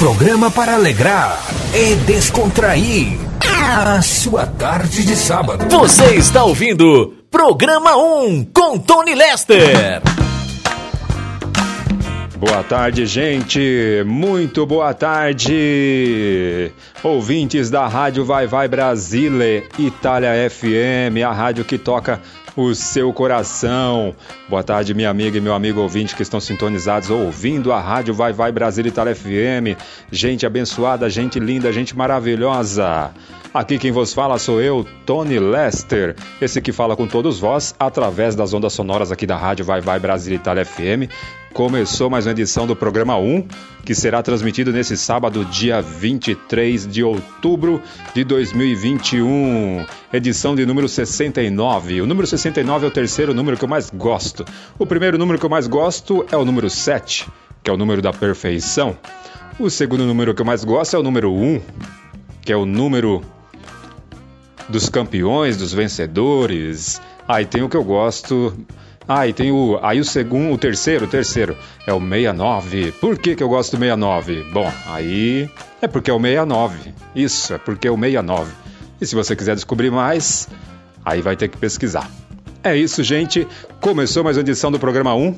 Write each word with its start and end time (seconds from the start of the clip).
programa 0.00 0.50
para 0.50 0.76
alegrar 0.76 1.38
e 1.74 1.94
descontrair 1.94 3.18
a 3.86 4.00
sua 4.00 4.46
tarde 4.46 5.04
de 5.04 5.14
sábado. 5.14 5.68
Você 5.68 6.14
está 6.14 6.42
ouvindo 6.42 7.16
Programa 7.30 7.98
1 7.98 8.46
com 8.46 8.78
Tony 8.78 9.14
Lester. 9.14 10.00
Boa 12.38 12.62
tarde, 12.62 13.04
gente. 13.04 14.02
Muito 14.06 14.64
boa 14.64 14.94
tarde. 14.94 16.72
Ouvintes 17.02 17.68
da 17.68 17.86
Rádio 17.86 18.24
Vai 18.24 18.46
Vai 18.46 18.68
Brasile, 18.68 19.64
Itália 19.78 20.48
FM, 20.48 21.22
a 21.28 21.30
rádio 21.30 21.62
que 21.62 21.76
toca 21.76 22.18
o 22.56 22.74
seu 22.74 23.12
coração. 23.12 24.14
Boa 24.48 24.62
tarde, 24.62 24.94
minha 24.94 25.10
amiga 25.10 25.38
e 25.38 25.40
meu 25.40 25.54
amigo 25.54 25.80
ouvinte 25.80 26.14
que 26.14 26.22
estão 26.22 26.40
sintonizados 26.40 27.10
ouvindo 27.10 27.72
a 27.72 27.80
Rádio 27.80 28.14
Vai 28.14 28.32
Vai 28.32 28.52
Brasília 28.52 28.88
Itália 28.88 29.14
FM. 29.14 29.78
Gente 30.10 30.46
abençoada, 30.46 31.08
gente 31.08 31.38
linda, 31.38 31.72
gente 31.72 31.96
maravilhosa. 31.96 33.12
Aqui 33.52 33.78
quem 33.78 33.90
vos 33.90 34.14
fala 34.14 34.38
sou 34.38 34.60
eu, 34.60 34.86
Tony 35.04 35.40
Lester, 35.40 36.14
esse 36.40 36.60
que 36.60 36.70
fala 36.70 36.94
com 36.94 37.08
todos 37.08 37.40
vós 37.40 37.74
através 37.80 38.36
das 38.36 38.54
ondas 38.54 38.72
sonoras 38.72 39.10
aqui 39.10 39.26
da 39.26 39.36
Rádio 39.36 39.64
Vai 39.64 39.80
Vai 39.80 39.98
Brasília 39.98 40.36
Itália 40.36 40.64
FM. 40.64 41.10
Começou 41.52 42.08
mais 42.08 42.26
uma 42.26 42.30
edição 42.30 42.64
do 42.64 42.76
programa 42.76 43.18
1, 43.18 43.48
que 43.84 43.92
será 43.92 44.22
transmitido 44.22 44.72
nesse 44.72 44.96
sábado, 44.96 45.44
dia 45.44 45.82
23 45.82 46.86
de 46.86 47.02
outubro 47.02 47.82
de 48.14 48.22
2021. 48.22 49.84
Edição 50.12 50.54
de 50.54 50.64
número 50.64 50.88
69. 50.88 52.02
O 52.02 52.06
número 52.06 52.28
69 52.28 52.86
é 52.86 52.88
o 52.88 52.92
terceiro 52.92 53.34
número 53.34 53.56
que 53.56 53.64
eu 53.64 53.68
mais 53.68 53.90
gosto. 53.90 54.44
O 54.78 54.86
primeiro 54.86 55.18
número 55.18 55.40
que 55.40 55.44
eu 55.44 55.50
mais 55.50 55.66
gosto 55.66 56.24
é 56.30 56.36
o 56.36 56.44
número 56.44 56.70
7, 56.70 57.26
que 57.64 57.68
é 57.68 57.72
o 57.72 57.76
número 57.76 58.00
da 58.00 58.12
perfeição. 58.12 58.96
O 59.58 59.68
segundo 59.68 60.06
número 60.06 60.36
que 60.36 60.40
eu 60.40 60.46
mais 60.46 60.62
gosto 60.62 60.94
é 60.94 61.00
o 61.00 61.02
número 61.02 61.32
1, 61.32 61.60
que 62.42 62.52
é 62.52 62.56
o 62.56 62.64
número 62.64 63.20
dos 64.70 64.88
campeões, 64.88 65.56
dos 65.56 65.72
vencedores. 65.72 67.00
Aí 67.28 67.44
ah, 67.44 67.46
tem 67.46 67.62
o 67.62 67.68
que 67.68 67.76
eu 67.76 67.84
gosto. 67.84 68.56
Ah, 69.06 69.26
e 69.26 69.32
tem 69.32 69.50
o. 69.50 69.78
Aí 69.82 70.00
o 70.00 70.04
segundo, 70.04 70.54
o 70.54 70.58
terceiro, 70.58 71.04
o 71.04 71.08
terceiro 71.08 71.56
é 71.86 71.92
o 71.92 72.00
69. 72.00 72.92
Por 72.92 73.18
que, 73.18 73.34
que 73.34 73.42
eu 73.42 73.48
gosto 73.48 73.72
do 73.72 73.80
69? 73.80 74.44
Bom, 74.52 74.72
aí 74.86 75.50
é 75.82 75.88
porque 75.88 76.10
é 76.10 76.14
o 76.14 76.20
69. 76.20 76.94
Isso, 77.14 77.54
é 77.54 77.58
porque 77.58 77.88
é 77.88 77.90
o 77.90 77.98
69. 77.98 78.52
E 79.00 79.06
se 79.06 79.14
você 79.14 79.34
quiser 79.34 79.54
descobrir 79.54 79.90
mais, 79.90 80.48
aí 81.04 81.20
vai 81.20 81.36
ter 81.36 81.48
que 81.48 81.56
pesquisar. 81.56 82.10
É 82.62 82.76
isso, 82.76 83.02
gente. 83.02 83.48
Começou 83.80 84.22
mais 84.22 84.36
uma 84.36 84.42
edição 84.42 84.70
do 84.70 84.78
programa 84.78 85.14
1, 85.14 85.34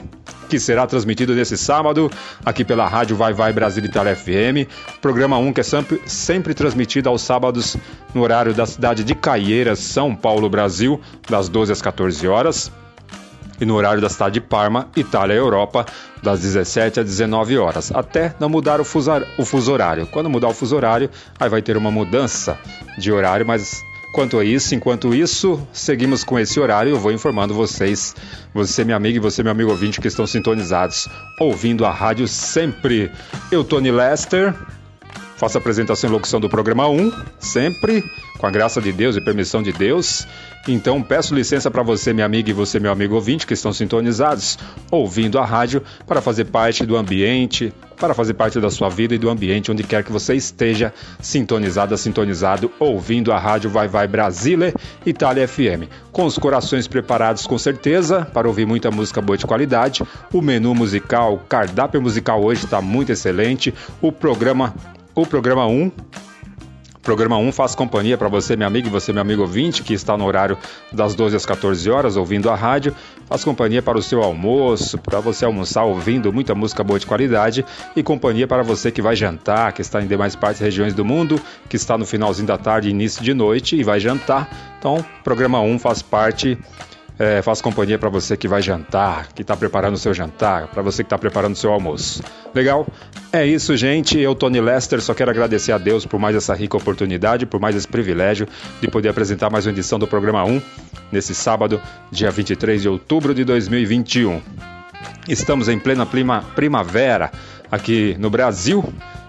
que 0.49 0.59
será 0.59 0.89
transmitido 0.89 1.37
nesse 1.37 1.57
sábado, 1.57 2.11
aqui 2.45 2.65
pela 2.65 2.89
Rádio 2.89 3.15
Vai 3.15 3.33
Vai 3.33 3.53
Brasil 3.53 3.85
Itália 3.85 4.17
FM. 4.17 4.69
Programa 5.01 5.39
1 5.39 5.53
que 5.53 5.61
é 5.61 5.63
sempre, 5.63 6.03
sempre 6.05 6.53
transmitido 6.53 7.09
aos 7.09 7.23
sábados 7.23 7.77
no 8.13 8.23
horário 8.23 8.53
da 8.53 8.67
cidade 8.67 9.05
de 9.05 9.15
Caieiras, 9.15 9.79
São 9.79 10.17
Paulo, 10.17 10.51
Brasil, 10.51 11.01
das 11.31 11.49
12 11.49 11.71
às 11.71 11.81
14 11.81 12.27
horas. 12.27 12.73
E 13.61 13.65
no 13.65 13.77
horário 13.77 14.01
da 14.01 14.09
cidade 14.09 14.35
de 14.35 14.41
Parma, 14.41 14.89
Itália, 14.97 15.35
Europa, 15.35 15.87
das 16.21 16.41
17 16.41 16.99
às 16.99 17.07
19 17.07 17.57
horas, 17.57 17.93
até 17.95 18.35
não 18.41 18.49
mudar 18.49 18.81
o 18.81 18.85
fuso, 18.85 19.13
o 19.39 19.45
fuso 19.45 19.73
horário. 19.73 20.09
Quando 20.09 20.29
mudar 20.29 20.49
o 20.49 20.55
fuso 20.55 20.75
horário, 20.75 21.09
aí 21.39 21.49
vai 21.49 21.63
ter 21.63 21.77
uma 21.77 21.91
mudança 21.91 22.59
de 22.99 23.13
horário, 23.13 23.47
mas 23.47 23.81
Quanto 24.13 24.39
a 24.39 24.45
isso, 24.45 24.75
enquanto 24.75 25.15
isso, 25.15 25.67
seguimos 25.73 26.23
com 26.23 26.39
esse 26.39 26.61
horário. 26.61 26.91
Eu 26.91 27.01
vou 27.01 27.11
informando 27.11 27.55
vocês, 27.55 28.15
você, 28.53 28.85
minha 28.85 28.97
amiga, 28.97 29.17
e 29.17 29.21
você, 29.21 29.43
meu 29.43 29.53
amigo 29.53 29.71
ouvinte, 29.71 30.03
que 30.03 30.09
estão 30.09 30.27
sintonizados, 30.27 31.09
ouvindo 31.41 31.87
a 31.87 31.91
rádio 31.91 32.29
sempre. 32.29 33.11
Eu, 33.51 33.65
Tony 33.65 33.91
Lester, 33.91 34.55
faço 35.43 35.59
a 35.59 35.61
apresentação 35.61 36.09
e 36.09 36.13
locução 36.13 36.39
do 36.39 36.49
programa 36.49 36.89
1, 36.89 37.13
sempre, 37.41 38.09
com 38.39 38.47
a 38.47 38.51
graça 38.53 38.81
de 38.81 38.93
Deus 38.93 39.17
e 39.17 39.21
permissão 39.21 39.61
de 39.61 39.73
Deus. 39.73 40.25
Então 40.69 41.03
peço 41.03 41.35
licença 41.35 41.69
para 41.69 41.83
você, 41.83 42.13
minha 42.13 42.25
amiga, 42.25 42.49
e 42.49 42.53
você, 42.53 42.79
meu 42.79 42.93
amigo 42.93 43.17
ouvinte, 43.17 43.45
que 43.45 43.53
estão 43.53 43.73
sintonizados, 43.73 44.57
ouvindo 44.89 45.41
a 45.41 45.45
rádio, 45.45 45.83
para 46.07 46.23
fazer 46.23 46.45
parte 46.45 46.87
do 46.87 46.97
ambiente, 46.97 47.73
para 47.97 48.15
fazer 48.15 48.35
parte 48.35 48.61
da 48.61 48.71
sua 48.71 48.89
vida 48.89 49.17
e 49.17 49.19
do 49.19 49.29
ambiente 49.29 49.73
onde 49.73 49.83
quer 49.83 50.05
que 50.05 50.13
você 50.13 50.37
esteja 50.37 50.95
sintonizada, 51.21 51.97
sintonizado, 51.97 52.71
ouvindo 52.79 53.33
a 53.33 53.39
rádio 53.39 53.69
Vai 53.69 53.89
Vai 53.89 54.07
Brasília, 54.07 54.73
Itália 55.05 55.49
FM. 55.49 55.91
Com 56.13 56.25
os 56.25 56.39
corações 56.39 56.87
preparados 56.87 57.49
com 57.49 57.59
certeza 57.59 58.25
para 58.33 58.47
ouvir 58.47 58.65
muita 58.65 58.93
música 58.93 59.21
boa 59.21 59.37
de 59.37 59.45
qualidade. 59.45 60.05
O 60.33 60.41
menu 60.41 60.73
musical, 60.73 61.35
o 61.35 61.39
cardápio 61.39 62.01
musical 62.01 62.41
hoje 62.45 62.65
está 62.65 62.81
muito 62.81 63.11
excelente. 63.11 63.75
O 64.01 64.13
programa, 64.13 64.73
o 65.15 65.27
programa 65.27 65.67
1 65.67 65.91
Programa 67.03 67.37
1 67.37 67.51
faz 67.51 67.75
companhia 67.75 68.17
para 68.17 68.29
você, 68.29 68.55
meu 68.55 68.65
amigo, 68.65 68.87
e 68.87 68.91
você, 68.91 69.13
meu 69.13 69.23
amigo 69.23 69.43
ouvinte, 69.43 69.83
que 69.83 69.93
está 69.93 70.17
no 70.17 70.25
horário 70.25 70.57
das 70.93 71.17
12 71.17 71.35
às 71.35 71.45
14 71.45 71.91
horas 71.91 72.17
ouvindo 72.17 72.49
a 72.49 72.55
rádio. 72.55 72.95
Faz 73.27 73.43
companhia 73.43 73.83
para 73.83 73.99
o 73.99 74.03
seu 74.03 74.23
almoço, 74.23 74.97
para 74.99 75.19
você 75.19 75.45
almoçar 75.45 75.83
ouvindo 75.83 76.33
muita 76.33 76.55
música 76.55 76.85
boa 76.85 77.01
de 77.01 77.07
qualidade 77.07 77.65
e 77.97 78.05
companhia 78.05 78.47
para 78.47 78.63
você 78.63 78.93
que 78.93 79.03
vai 79.03 79.17
jantar, 79.17 79.73
que 79.73 79.83
está 79.83 80.01
em 80.01 80.07
demais 80.07 80.37
partes 80.37 80.61
e 80.61 80.65
regiões 80.65 80.95
do 80.95 81.05
mundo, 81.05 81.41
que 81.69 81.75
está 81.75 81.99
no 81.99 82.07
finalzinho 82.07 82.47
da 82.47 82.57
tarde, 82.57 82.91
início 82.91 83.21
de 83.21 83.35
noite 83.35 83.75
e 83.75 83.83
vai 83.83 83.99
jantar. 83.99 84.49
Então, 84.79 85.05
programa 85.25 85.61
1 85.61 85.81
faz 85.81 86.03
parte 86.03 86.57
é, 87.19 87.43
faço 87.43 87.63
companhia 87.63 87.99
para 87.99 88.09
você 88.09 88.37
que 88.37 88.49
vai 88.49 88.63
jantar, 88.63 89.29
que 89.33 89.43
está 89.43 89.57
preparando 89.57 89.95
o 89.95 89.99
seu 89.99 90.15
jantar, 90.15 90.69
para 90.69 90.83
você 90.83 91.03
que 91.03 91.07
está 91.07 91.19
preparando 91.19 91.55
o 91.55 91.57
seu 91.57 91.73
almoço. 91.73 92.23
Legal? 92.55 92.87
É 93.33 93.47
isso, 93.47 93.77
gente. 93.77 94.19
Eu, 94.19 94.35
Tony 94.35 94.61
Lester, 94.61 95.01
só 95.01 95.15
quero 95.15 95.31
agradecer 95.31 95.73
a 95.73 95.79
Deus 95.79 96.05
por 96.05 96.19
mais 96.19 96.35
essa 96.37 96.55
rica 96.55 96.77
oportunidade, 96.77 97.47
por 97.47 97.61
mais 97.61 97.77
esse 97.77 97.89
privilégio 97.89 98.49
de 98.81 98.89
poder 98.89 99.09
apresentar 99.09 99.51
mais 99.51 99.67
uma 99.67 99.73
edição 99.73 99.99
do 99.99 100.07
programa 100.07 100.45
1 100.45 100.61
nesse 101.11 101.35
sábado, 101.35 101.81
dia 102.11 102.31
23 102.31 102.83
de 102.83 102.89
outubro 102.89 103.35
de 103.35 103.45
2021. 103.45 104.41
Estamos 105.29 105.69
em 105.69 105.79
plena 105.79 106.05
prima, 106.05 106.45
primavera 106.55 107.31
aqui 107.71 108.17
no 108.19 108.29
Brasil. 108.29 108.85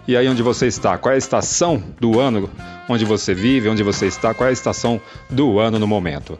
E 0.05 0.17
aí 0.17 0.27
onde 0.27 0.43
você 0.43 0.67
está? 0.67 0.97
Qual 0.97 1.11
é 1.11 1.15
a 1.15 1.17
estação 1.17 1.81
do 1.99 2.19
ano 2.19 2.49
onde 2.89 3.05
você 3.05 3.33
vive, 3.33 3.69
onde 3.69 3.83
você 3.83 4.07
está? 4.07 4.33
Qual 4.33 4.47
é 4.47 4.49
a 4.49 4.53
estação 4.53 4.99
do 5.29 5.59
ano 5.59 5.79
no 5.79 5.87
momento? 5.87 6.37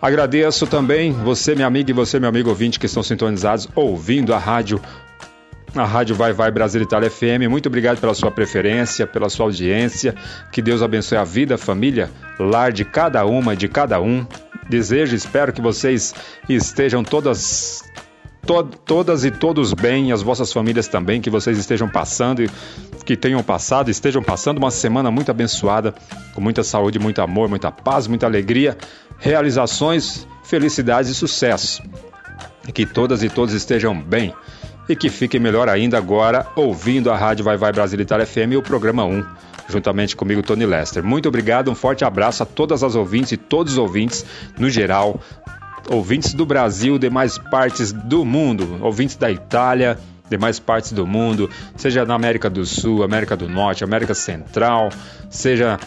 Agradeço 0.00 0.66
também 0.66 1.12
você, 1.12 1.54
minha 1.54 1.66
amiga, 1.66 1.90
e 1.90 1.94
você, 1.94 2.18
meu 2.18 2.28
amigo 2.28 2.48
ouvinte, 2.48 2.78
que 2.78 2.86
estão 2.86 3.02
sintonizados 3.02 3.68
ouvindo 3.74 4.32
a 4.32 4.38
rádio. 4.38 4.80
A 5.74 5.84
Rádio 5.84 6.16
Vai 6.16 6.32
Vai 6.32 6.50
Brasil 6.50 6.82
Itália 6.82 7.10
FM. 7.10 7.48
Muito 7.48 7.66
obrigado 7.66 8.00
pela 8.00 8.14
sua 8.14 8.30
preferência, 8.30 9.06
pela 9.06 9.28
sua 9.28 9.46
audiência. 9.46 10.14
Que 10.50 10.60
Deus 10.60 10.82
abençoe 10.82 11.18
a 11.18 11.22
vida, 11.22 11.54
a 11.54 11.58
família, 11.58 12.10
lar 12.40 12.72
de 12.72 12.84
cada 12.84 13.24
uma 13.24 13.54
de 13.54 13.68
cada 13.68 14.00
um. 14.00 14.26
Desejo, 14.68 15.14
espero 15.14 15.52
que 15.52 15.60
vocês 15.60 16.14
estejam 16.48 17.04
todas 17.04 17.84
to 18.46 18.62
todas 18.84 19.24
e 19.24 19.30
todos 19.30 19.72
bem, 19.74 20.12
as 20.12 20.22
vossas 20.22 20.52
famílias 20.52 20.88
também, 20.88 21.20
que 21.20 21.30
vocês 21.30 21.58
estejam 21.58 21.88
passando, 21.88 22.42
que 23.04 23.16
tenham 23.16 23.42
passado, 23.42 23.90
estejam 23.90 24.22
passando 24.22 24.58
uma 24.58 24.70
semana 24.70 25.10
muito 25.10 25.30
abençoada, 25.30 25.94
com 26.34 26.40
muita 26.40 26.62
saúde, 26.62 26.98
muito 26.98 27.20
amor, 27.20 27.48
muita 27.48 27.70
paz, 27.70 28.06
muita 28.06 28.26
alegria, 28.26 28.76
realizações, 29.18 30.26
felicidades 30.44 31.10
e 31.10 31.14
sucesso. 31.14 31.82
E 32.66 32.72
que 32.72 32.86
todas 32.86 33.22
e 33.22 33.28
todos 33.28 33.54
estejam 33.54 33.98
bem. 34.00 34.34
E 34.88 34.96
que 34.96 35.08
fiquem 35.08 35.40
melhor 35.40 35.68
ainda 35.68 35.96
agora 35.98 36.46
ouvindo 36.56 37.10
a 37.10 37.16
Rádio 37.16 37.44
Vai 37.44 37.56
Vai 37.56 37.72
Brasil 37.72 38.00
Itália 38.00 38.26
FM 38.26 38.52
e 38.52 38.56
o 38.56 38.62
programa 38.62 39.04
1 39.04 39.24
juntamente 39.70 40.16
comigo, 40.16 40.42
Tony 40.42 40.66
Lester. 40.66 41.02
Muito 41.02 41.28
obrigado, 41.28 41.70
um 41.70 41.74
forte 41.74 42.04
abraço 42.04 42.42
a 42.42 42.46
todas 42.46 42.82
as 42.82 42.96
ouvintes 42.96 43.32
e 43.32 43.36
todos 43.36 43.74
os 43.74 43.78
ouvintes 43.78 44.26
no 44.58 44.68
geral, 44.68 45.20
ouvintes 45.90 46.32
do 46.32 46.46
Brasil, 46.46 46.98
demais 46.98 47.36
partes 47.36 47.92
do 47.92 48.24
mundo, 48.24 48.78
ouvintes 48.80 49.16
da 49.16 49.30
Itália, 49.30 49.98
demais 50.30 50.60
partes 50.60 50.92
do 50.92 51.04
mundo, 51.04 51.50
seja 51.76 52.04
na 52.06 52.14
América 52.14 52.48
do 52.48 52.64
Sul, 52.64 53.02
América 53.02 53.36
do 53.36 53.48
Norte, 53.48 53.82
América 53.82 54.14
Central, 54.14 54.90
seja 55.28 55.78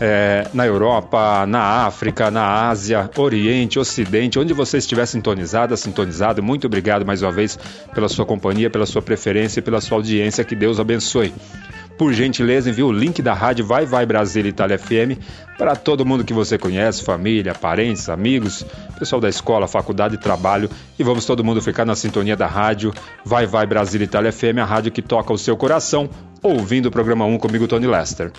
é, 0.00 0.48
na 0.52 0.66
Europa, 0.66 1.46
na 1.46 1.86
África, 1.86 2.28
na 2.28 2.68
Ásia, 2.68 3.08
Oriente, 3.16 3.78
Ocidente, 3.78 4.36
onde 4.36 4.52
você 4.52 4.78
estiver 4.78 5.06
sintonizada, 5.06 5.76
sintonizado, 5.76 6.42
muito 6.42 6.66
obrigado 6.66 7.06
mais 7.06 7.22
uma 7.22 7.30
vez 7.30 7.56
pela 7.94 8.08
sua 8.08 8.26
companhia, 8.26 8.68
pela 8.68 8.84
sua 8.84 9.00
preferência 9.00 9.60
e 9.60 9.62
pela 9.62 9.80
sua 9.80 9.98
audiência. 9.98 10.42
Que 10.42 10.56
Deus 10.56 10.80
abençoe. 10.80 11.32
Por 11.96 12.12
gentileza, 12.12 12.70
envie 12.70 12.82
o 12.82 12.90
link 12.90 13.22
da 13.22 13.34
rádio 13.34 13.64
Vai 13.64 13.86
Vai 13.86 14.06
Brasil 14.06 14.46
Itália 14.46 14.78
FM 14.78 15.18
para 15.58 15.76
todo 15.76 16.04
mundo 16.04 16.24
que 16.24 16.32
você 16.32 16.58
conhece, 16.58 17.04
família, 17.04 17.54
parentes, 17.54 18.08
amigos, 18.08 18.64
pessoal 18.98 19.20
da 19.20 19.28
escola, 19.28 19.68
faculdade, 19.68 20.16
trabalho. 20.16 20.68
E 20.98 21.04
vamos 21.04 21.24
todo 21.24 21.44
mundo 21.44 21.60
ficar 21.62 21.84
na 21.84 21.94
sintonia 21.94 22.36
da 22.36 22.46
rádio 22.46 22.92
Vai 23.24 23.46
Vai 23.46 23.66
Brasil 23.66 24.02
Itália 24.02 24.32
FM, 24.32 24.58
a 24.60 24.64
rádio 24.64 24.90
que 24.90 25.02
toca 25.02 25.32
o 25.32 25.38
seu 25.38 25.56
coração, 25.56 26.08
ouvindo 26.42 26.86
o 26.86 26.90
programa 26.90 27.24
1 27.24 27.38
comigo, 27.38 27.68
Tony 27.68 27.86
Lester. 27.86 28.32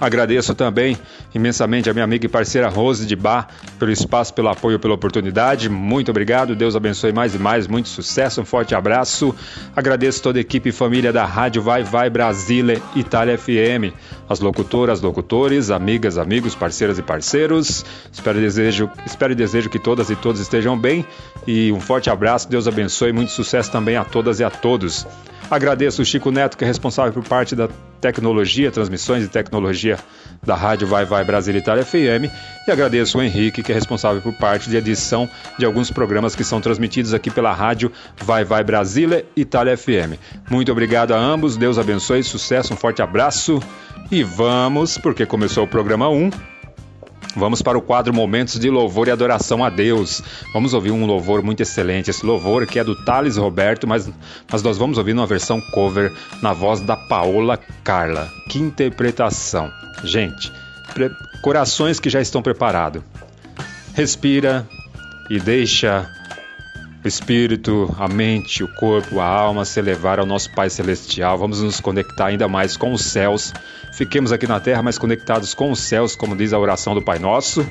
Agradeço 0.00 0.54
também 0.56 0.98
imensamente 1.32 1.88
a 1.88 1.92
minha 1.92 2.04
amiga 2.04 2.26
e 2.26 2.28
parceira 2.28 2.68
Rose 2.68 3.06
de 3.06 3.14
Bar 3.14 3.46
pelo 3.78 3.92
espaço, 3.92 4.34
pelo 4.34 4.48
apoio, 4.48 4.78
pela 4.78 4.94
oportunidade. 4.94 5.68
Muito 5.68 6.10
obrigado. 6.10 6.56
Deus 6.56 6.74
abençoe 6.74 7.12
mais 7.12 7.34
e 7.34 7.38
mais. 7.38 7.68
Muito 7.68 7.88
sucesso. 7.88 8.40
Um 8.40 8.44
forte 8.44 8.74
abraço. 8.74 9.32
Agradeço 9.74 10.20
toda 10.20 10.38
a 10.38 10.40
equipe 10.40 10.70
e 10.70 10.72
família 10.72 11.12
da 11.12 11.24
Rádio 11.24 11.62
Vai 11.62 11.84
Vai 11.84 12.10
Brasília 12.10 12.82
Itália 12.96 13.38
FM. 13.38 13.94
As 14.28 14.40
locutoras, 14.40 15.00
locutores, 15.00 15.70
amigas, 15.70 16.18
amigos, 16.18 16.56
parceiras 16.56 16.98
e 16.98 17.02
parceiros. 17.02 17.84
Espero 18.12 18.38
e 18.38 18.42
desejo, 18.42 18.90
espero 19.06 19.32
e 19.32 19.36
desejo 19.36 19.70
que 19.70 19.78
todas 19.78 20.10
e 20.10 20.16
todos 20.16 20.40
estejam 20.40 20.76
bem. 20.76 21.06
E 21.46 21.70
um 21.70 21.78
forte 21.78 22.10
abraço. 22.10 22.48
Deus 22.48 22.66
abençoe. 22.66 23.12
Muito 23.12 23.30
sucesso 23.30 23.70
também 23.70 23.96
a 23.96 24.04
todas 24.04 24.40
e 24.40 24.44
a 24.44 24.50
todos. 24.50 25.06
Agradeço 25.50 26.02
o 26.02 26.04
Chico 26.04 26.30
Neto, 26.30 26.56
que 26.56 26.64
é 26.64 26.66
responsável 26.66 27.12
por 27.12 27.22
parte 27.24 27.54
da 27.54 27.68
tecnologia, 28.00 28.70
transmissões 28.70 29.24
e 29.24 29.28
tecnologia 29.28 29.98
da 30.42 30.54
Rádio 30.54 30.86
Vai 30.86 31.04
Vai 31.04 31.24
Brasil 31.24 31.56
Itália 31.56 31.84
FM. 31.84 32.30
E 32.66 32.70
agradeço 32.70 33.18
o 33.18 33.22
Henrique, 33.22 33.62
que 33.62 33.72
é 33.72 33.74
responsável 33.74 34.20
por 34.20 34.32
parte 34.34 34.68
de 34.68 34.76
edição 34.76 35.28
de 35.58 35.64
alguns 35.64 35.90
programas 35.90 36.34
que 36.34 36.44
são 36.44 36.60
transmitidos 36.60 37.14
aqui 37.14 37.30
pela 37.30 37.52
Rádio 37.52 37.92
Vai 38.16 38.44
Vai 38.44 38.64
Brasília 38.64 39.24
Itália 39.36 39.76
FM. 39.76 40.18
Muito 40.50 40.72
obrigado 40.72 41.12
a 41.12 41.18
ambos, 41.18 41.56
Deus 41.56 41.78
abençoe, 41.78 42.22
sucesso, 42.22 42.74
um 42.74 42.76
forte 42.76 43.02
abraço. 43.02 43.62
E 44.10 44.22
vamos, 44.22 44.98
porque 44.98 45.24
começou 45.24 45.64
o 45.64 45.68
programa 45.68 46.08
1 46.08 46.53
Vamos 47.36 47.60
para 47.60 47.76
o 47.76 47.82
quadro 47.82 48.14
Momentos 48.14 48.58
de 48.58 48.70
Louvor 48.70 49.08
e 49.08 49.10
Adoração 49.10 49.64
a 49.64 49.70
Deus. 49.70 50.22
Vamos 50.52 50.72
ouvir 50.72 50.92
um 50.92 51.04
louvor 51.04 51.42
muito 51.42 51.62
excelente. 51.62 52.10
Esse 52.10 52.24
louvor 52.24 52.66
que 52.66 52.78
é 52.78 52.84
do 52.84 52.94
Thales 53.04 53.36
Roberto, 53.36 53.86
mas, 53.86 54.08
mas 54.50 54.62
nós 54.62 54.78
vamos 54.78 54.98
ouvir 54.98 55.14
numa 55.14 55.26
versão 55.26 55.60
cover 55.72 56.12
na 56.40 56.52
voz 56.52 56.80
da 56.80 56.96
Paola 56.96 57.58
Carla. 57.82 58.28
Que 58.48 58.58
interpretação! 58.58 59.70
Gente, 60.04 60.52
corações 61.42 61.98
que 61.98 62.08
já 62.08 62.20
estão 62.20 62.42
preparados. 62.42 63.02
Respira 63.94 64.66
e 65.30 65.38
deixa 65.38 66.08
o 67.04 67.08
espírito, 67.08 67.94
a 67.98 68.08
mente, 68.08 68.64
o 68.64 68.68
corpo, 68.68 69.20
a 69.20 69.26
alma 69.26 69.64
se 69.64 69.78
elevar 69.78 70.18
ao 70.18 70.26
nosso 70.26 70.50
Pai 70.54 70.70
Celestial. 70.70 71.36
Vamos 71.36 71.60
nos 71.60 71.80
conectar 71.80 72.26
ainda 72.26 72.48
mais 72.48 72.76
com 72.76 72.92
os 72.92 73.02
céus. 73.04 73.52
Fiquemos 73.94 74.32
aqui 74.32 74.44
na 74.46 74.58
terra, 74.58 74.82
mas 74.82 74.98
conectados 74.98 75.54
com 75.54 75.70
os 75.70 75.78
céus, 75.78 76.16
como 76.16 76.34
diz 76.34 76.52
a 76.52 76.58
oração 76.58 76.96
do 76.96 77.02
Pai 77.02 77.20
Nosso. 77.20 77.64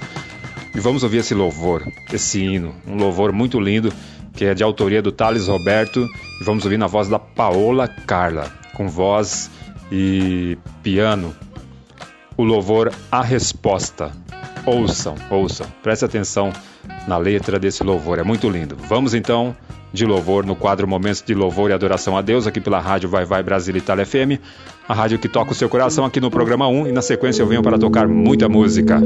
E 0.73 0.79
vamos 0.79 1.03
ouvir 1.03 1.17
esse 1.17 1.33
louvor, 1.33 1.85
esse 2.13 2.41
hino, 2.41 2.73
um 2.87 2.95
louvor 2.95 3.33
muito 3.33 3.59
lindo, 3.59 3.91
que 4.31 4.45
é 4.45 4.53
de 4.53 4.63
autoria 4.63 5.01
do 5.01 5.11
Thales 5.11 5.47
Roberto. 5.49 6.07
E 6.39 6.43
vamos 6.45 6.63
ouvir 6.63 6.77
na 6.77 6.87
voz 6.87 7.09
da 7.09 7.19
Paola 7.19 7.89
Carla, 7.89 8.49
com 8.73 8.87
voz 8.87 9.51
e 9.91 10.57
piano. 10.81 11.35
O 12.37 12.43
louvor 12.45 12.93
A 13.11 13.21
Resposta. 13.21 14.11
Ouçam, 14.65 15.15
ouçam, 15.29 15.67
preste 15.83 16.05
atenção 16.05 16.53
na 17.05 17.17
letra 17.17 17.59
desse 17.59 17.83
louvor. 17.83 18.17
É 18.17 18.23
muito 18.23 18.49
lindo. 18.49 18.77
Vamos 18.87 19.13
então 19.13 19.53
de 19.93 20.05
louvor 20.05 20.45
no 20.45 20.55
quadro 20.55 20.87
Momentos 20.87 21.21
de 21.21 21.35
Louvor 21.35 21.69
e 21.69 21.73
Adoração 21.73 22.17
a 22.17 22.21
Deus, 22.21 22.47
aqui 22.47 22.59
pela 22.59 22.79
Rádio 22.79 23.07
Vai 23.07 23.23
Vai 23.23 23.43
Brasil 23.43 23.77
Itália 23.77 24.05
FM, 24.05 24.41
a 24.89 24.93
rádio 24.93 25.19
que 25.19 25.29
toca 25.29 25.51
o 25.51 25.55
seu 25.55 25.69
coração 25.69 26.03
aqui 26.03 26.19
no 26.19 26.31
programa 26.31 26.67
1 26.67 26.87
e 26.87 26.91
na 26.91 27.01
sequência 27.01 27.43
eu 27.43 27.47
venho 27.47 27.61
para 27.61 27.77
tocar 27.77 28.07
muita 28.07 28.49
música. 28.49 28.99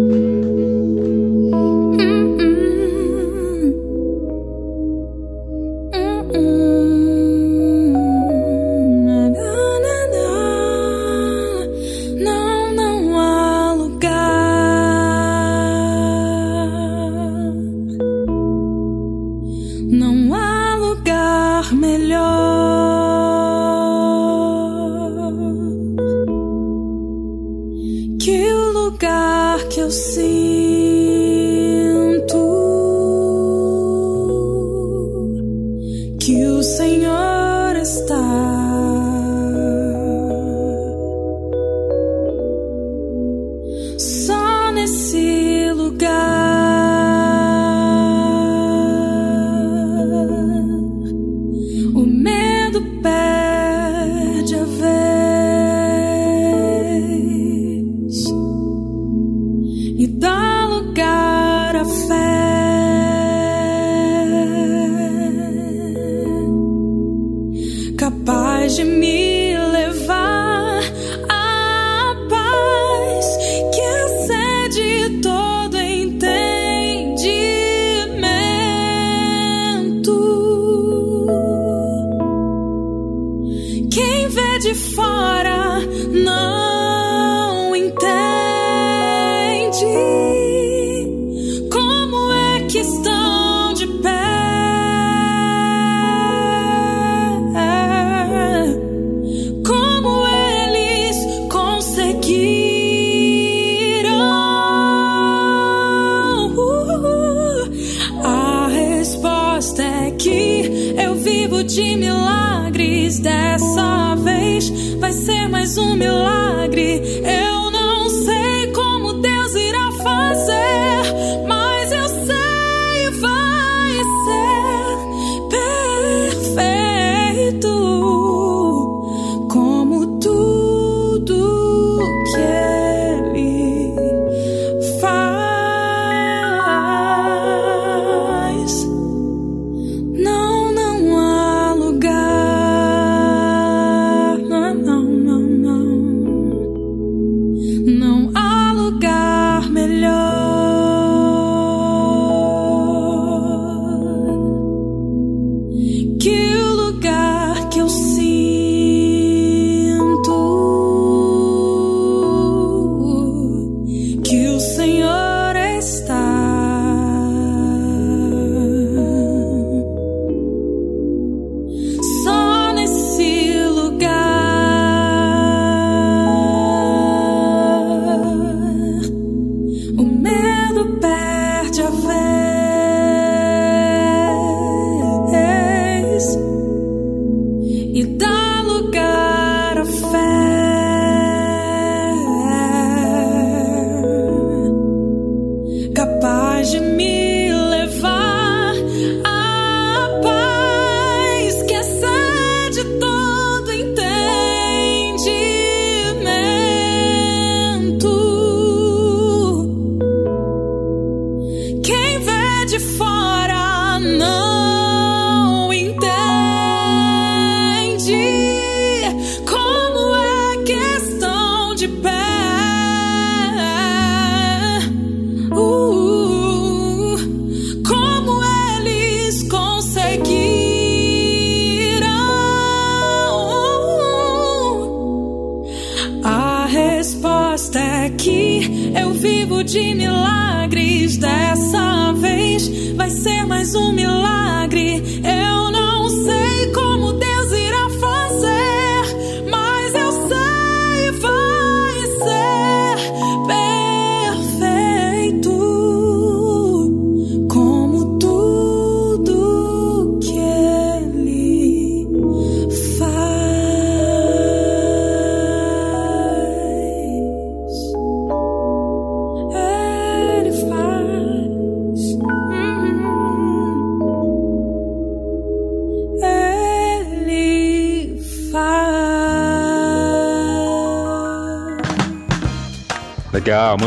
you. 221.88 222.17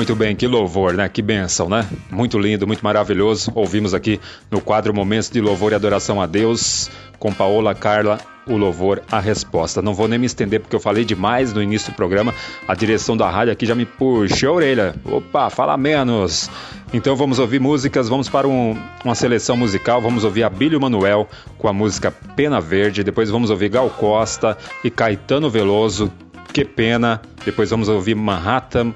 Muito 0.01 0.17
bem, 0.17 0.35
que 0.35 0.47
louvor, 0.47 0.95
né? 0.95 1.11
Que 1.11 1.21
benção, 1.21 1.69
né? 1.69 1.87
Muito 2.11 2.39
lindo, 2.39 2.67
muito 2.67 2.83
maravilhoso. 2.83 3.53
Ouvimos 3.55 3.93
aqui 3.93 4.19
no 4.51 4.59
quadro 4.59 4.95
Momentos 4.95 5.29
de 5.29 5.43
Louvor 5.43 5.73
e 5.73 5.75
Adoração 5.75 6.23
a 6.23 6.27
Deus, 6.27 6.91
com 7.19 7.31
Paola 7.31 7.75
Carla, 7.75 8.19
o 8.47 8.57
louvor, 8.57 9.03
a 9.13 9.21
resposta. 9.21 9.83
Não 9.83 9.93
vou 9.93 10.09
nem 10.09 10.19
me 10.19 10.25
estender 10.25 10.59
porque 10.59 10.75
eu 10.75 10.81
falei 10.81 11.05
demais 11.05 11.53
no 11.53 11.63
início 11.63 11.93
do 11.93 11.97
programa. 11.97 12.35
A 12.67 12.75
direção 12.75 13.15
da 13.15 13.29
rádio 13.29 13.53
aqui 13.53 13.67
já 13.67 13.75
me 13.75 13.85
puxou 13.85 14.49
a 14.49 14.53
orelha. 14.55 14.95
Opa, 15.05 15.51
fala 15.51 15.77
menos. 15.77 16.51
Então 16.95 17.15
vamos 17.15 17.39
ouvir 17.39 17.61
músicas, 17.61 18.09
vamos 18.09 18.27
para 18.27 18.49
um- 18.49 18.75
uma 19.05 19.15
seleção 19.15 19.55
musical. 19.55 20.01
Vamos 20.01 20.25
ouvir 20.25 20.45
Abílio 20.45 20.81
Manuel 20.81 21.29
com 21.59 21.69
a 21.69 21.75
música 21.75 22.11
Pena 22.35 22.59
Verde. 22.59 23.05
Depois 23.05 23.29
vamos 23.29 23.51
ouvir 23.51 23.69
Gal 23.69 23.91
Costa 23.91 24.57
e 24.83 24.91
Caetano 24.91 25.51
Veloso. 25.51 26.11
Que 26.55 26.65
pena. 26.65 27.21
Depois 27.45 27.69
vamos 27.71 27.89
ouvir 27.89 28.15
Manhattan 28.17 28.93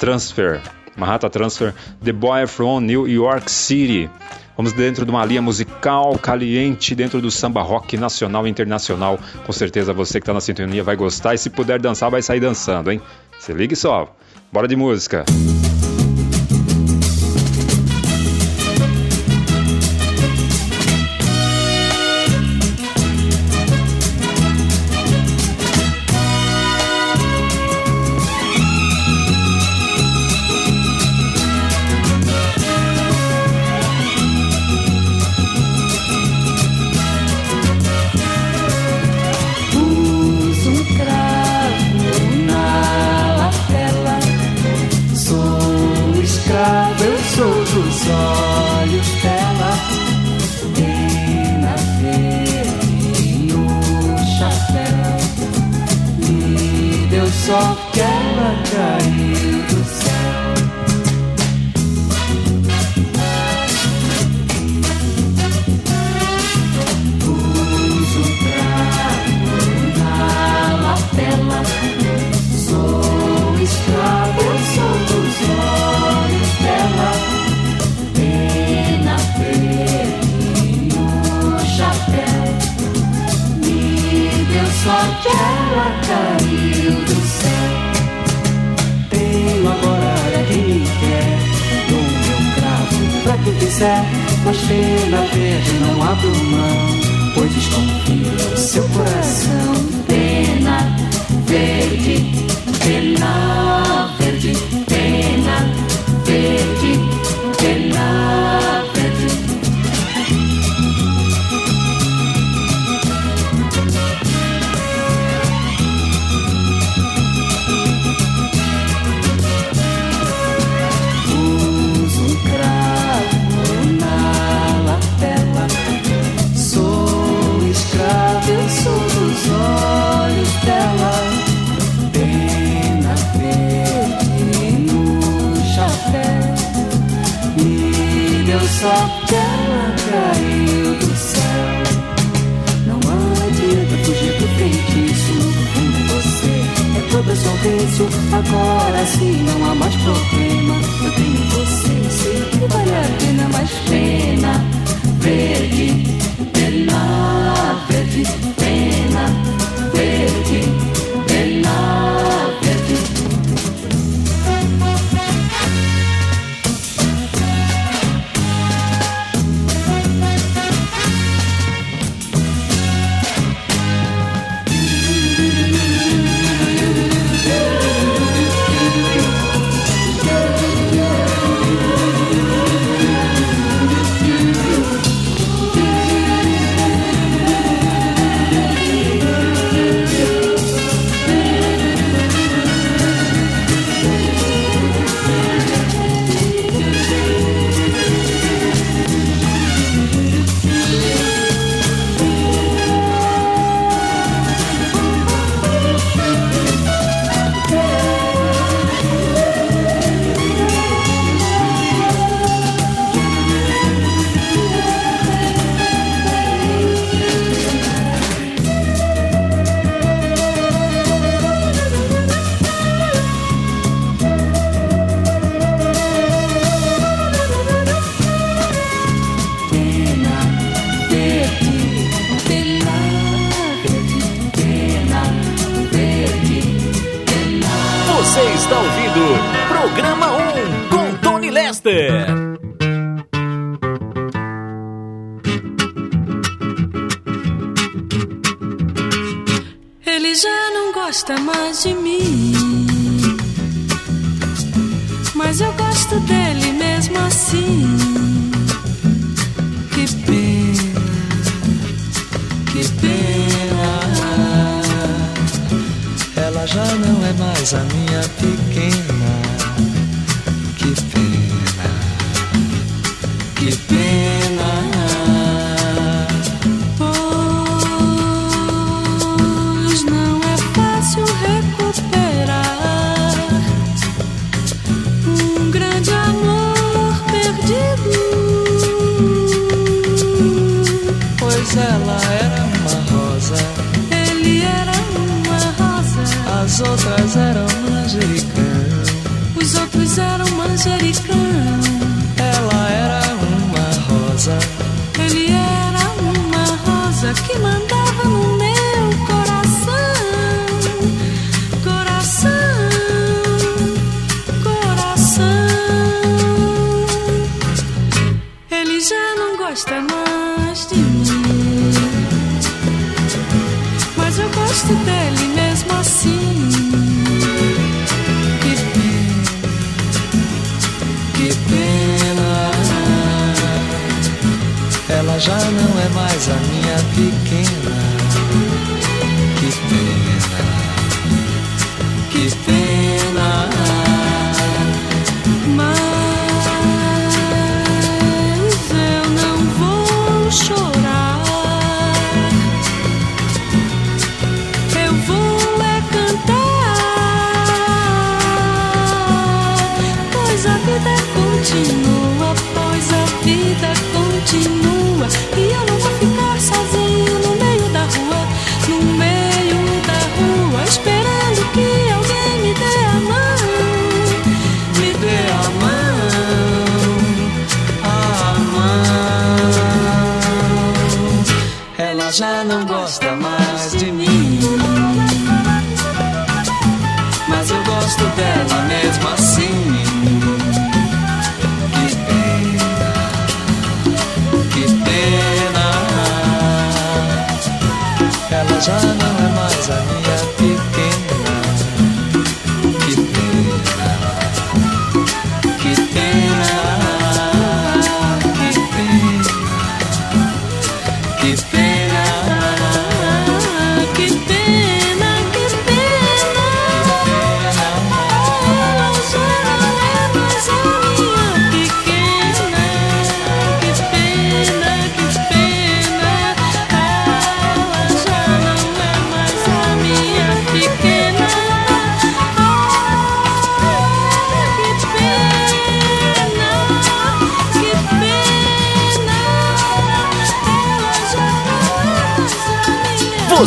Transfer. 0.00 0.60
Manhattan 0.96 1.30
Transfer, 1.30 1.74
The 2.02 2.12
Boy 2.12 2.46
from 2.46 2.80
New 2.86 3.06
York 3.06 3.50
City. 3.50 4.10
Vamos 4.56 4.72
dentro 4.72 5.04
de 5.04 5.10
uma 5.10 5.24
linha 5.24 5.40
musical 5.40 6.18
caliente, 6.18 6.94
dentro 6.94 7.20
do 7.20 7.30
samba 7.30 7.62
rock 7.62 7.96
nacional 7.96 8.46
e 8.46 8.50
internacional. 8.50 9.18
Com 9.46 9.52
certeza 9.52 9.92
você 9.92 10.14
que 10.14 10.24
está 10.24 10.32
na 10.32 10.40
sintonia 10.40 10.82
vai 10.82 10.96
gostar 10.96 11.34
e 11.34 11.38
se 11.38 11.48
puder 11.48 11.80
dançar, 11.80 12.10
vai 12.10 12.22
sair 12.22 12.40
dançando, 12.40 12.90
hein? 12.90 13.00
Se 13.38 13.52
ligue 13.52 13.76
só. 13.76 14.14
Bora 14.50 14.66
de 14.66 14.74
música. 14.74 15.24
Pus 15.26 15.69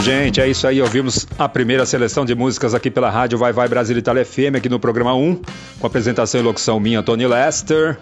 Gente. 0.00 0.40
É 0.40 0.48
isso 0.48 0.66
aí. 0.66 0.80
Ouvimos 0.80 1.26
a 1.38 1.48
primeira 1.48 1.84
seleção 1.84 2.24
de 2.24 2.34
músicas 2.34 2.74
aqui 2.74 2.90
pela 2.90 3.10
Rádio 3.10 3.36
Vai 3.36 3.52
Vai 3.52 3.68
Brasil 3.68 3.96
Itália 3.96 4.24
FM, 4.24 4.56
aqui 4.56 4.68
no 4.68 4.78
programa 4.78 5.14
1, 5.14 5.42
com 5.80 5.86
apresentação 5.86 6.40
e 6.40 6.44
locução 6.44 6.78
minha, 6.78 7.02
Tony 7.02 7.26
Lester. 7.26 7.98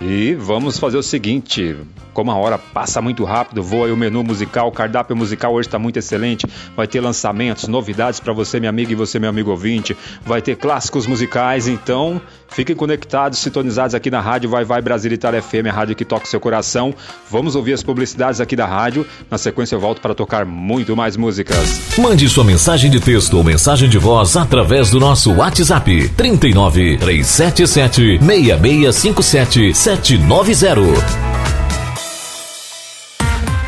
E 0.00 0.34
vamos 0.34 0.78
fazer 0.78 0.98
o 0.98 1.02
seguinte: 1.02 1.76
como 2.18 2.32
a 2.32 2.34
hora 2.34 2.58
passa 2.58 3.00
muito 3.00 3.22
rápido, 3.22 3.62
voa 3.62 3.86
aí 3.86 3.92
o 3.92 3.96
menu 3.96 4.24
musical, 4.24 4.66
o 4.66 4.72
cardápio 4.72 5.14
musical 5.14 5.54
hoje 5.54 5.68
está 5.68 5.78
muito 5.78 6.00
excelente. 6.00 6.48
Vai 6.76 6.88
ter 6.88 7.00
lançamentos, 7.00 7.68
novidades 7.68 8.18
para 8.18 8.32
você, 8.32 8.58
minha 8.58 8.70
amiga, 8.70 8.90
e 8.90 8.96
você, 8.96 9.20
meu 9.20 9.30
amigo 9.30 9.52
ouvinte. 9.52 9.96
Vai 10.26 10.42
ter 10.42 10.56
clássicos 10.56 11.06
musicais, 11.06 11.68
então 11.68 12.20
fiquem 12.48 12.74
conectados, 12.74 13.38
sintonizados 13.38 13.94
aqui 13.94 14.10
na 14.10 14.20
rádio 14.20 14.50
Vai 14.50 14.64
Vai 14.64 14.82
Brasil 14.82 15.12
Itália 15.12 15.40
FM, 15.40 15.68
a 15.68 15.72
rádio 15.72 15.94
que 15.94 16.04
toca 16.04 16.24
o 16.24 16.28
seu 16.28 16.40
coração. 16.40 16.92
Vamos 17.30 17.54
ouvir 17.54 17.74
as 17.74 17.84
publicidades 17.84 18.40
aqui 18.40 18.56
da 18.56 18.66
rádio. 18.66 19.06
Na 19.30 19.38
sequência, 19.38 19.76
eu 19.76 19.80
volto 19.80 20.00
para 20.00 20.12
tocar 20.12 20.44
muito 20.44 20.96
mais 20.96 21.16
músicas. 21.16 21.96
Mande 21.98 22.28
sua 22.28 22.42
mensagem 22.42 22.90
de 22.90 22.98
texto 22.98 23.36
ou 23.36 23.44
mensagem 23.44 23.88
de 23.88 23.96
voz 23.96 24.36
através 24.36 24.90
do 24.90 24.98
nosso 24.98 25.34
WhatsApp 25.34 26.08
39 26.16 26.98
377 26.98 28.18
6657 28.18 29.72
790. 29.72 31.57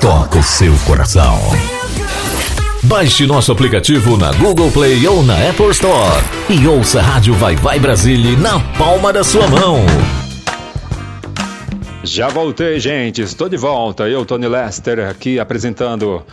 toca 0.00 0.38
o 0.38 0.42
seu 0.42 0.74
coração. 0.86 1.38
Baixe 2.84 3.26
nosso 3.26 3.52
aplicativo 3.52 4.16
na 4.16 4.32
Google 4.32 4.70
Play 4.70 5.06
ou 5.06 5.22
na 5.22 5.34
Apple 5.50 5.68
Store 5.68 6.24
e 6.48 6.66
ouça 6.66 7.00
a 7.00 7.02
Rádio 7.02 7.34
Vai 7.34 7.54
Vai 7.54 7.78
Brasília 7.78 8.34
na 8.38 8.58
palma 8.78 9.12
da 9.12 9.22
sua 9.22 9.46
mão. 9.46 9.84
Já 12.02 12.28
voltei, 12.28 12.80
gente. 12.80 13.20
Estou 13.20 13.46
de 13.46 13.58
volta. 13.58 14.08
Eu, 14.08 14.24
Tony 14.24 14.48
Lester, 14.48 15.06
aqui 15.06 15.38
apresentando 15.38 16.24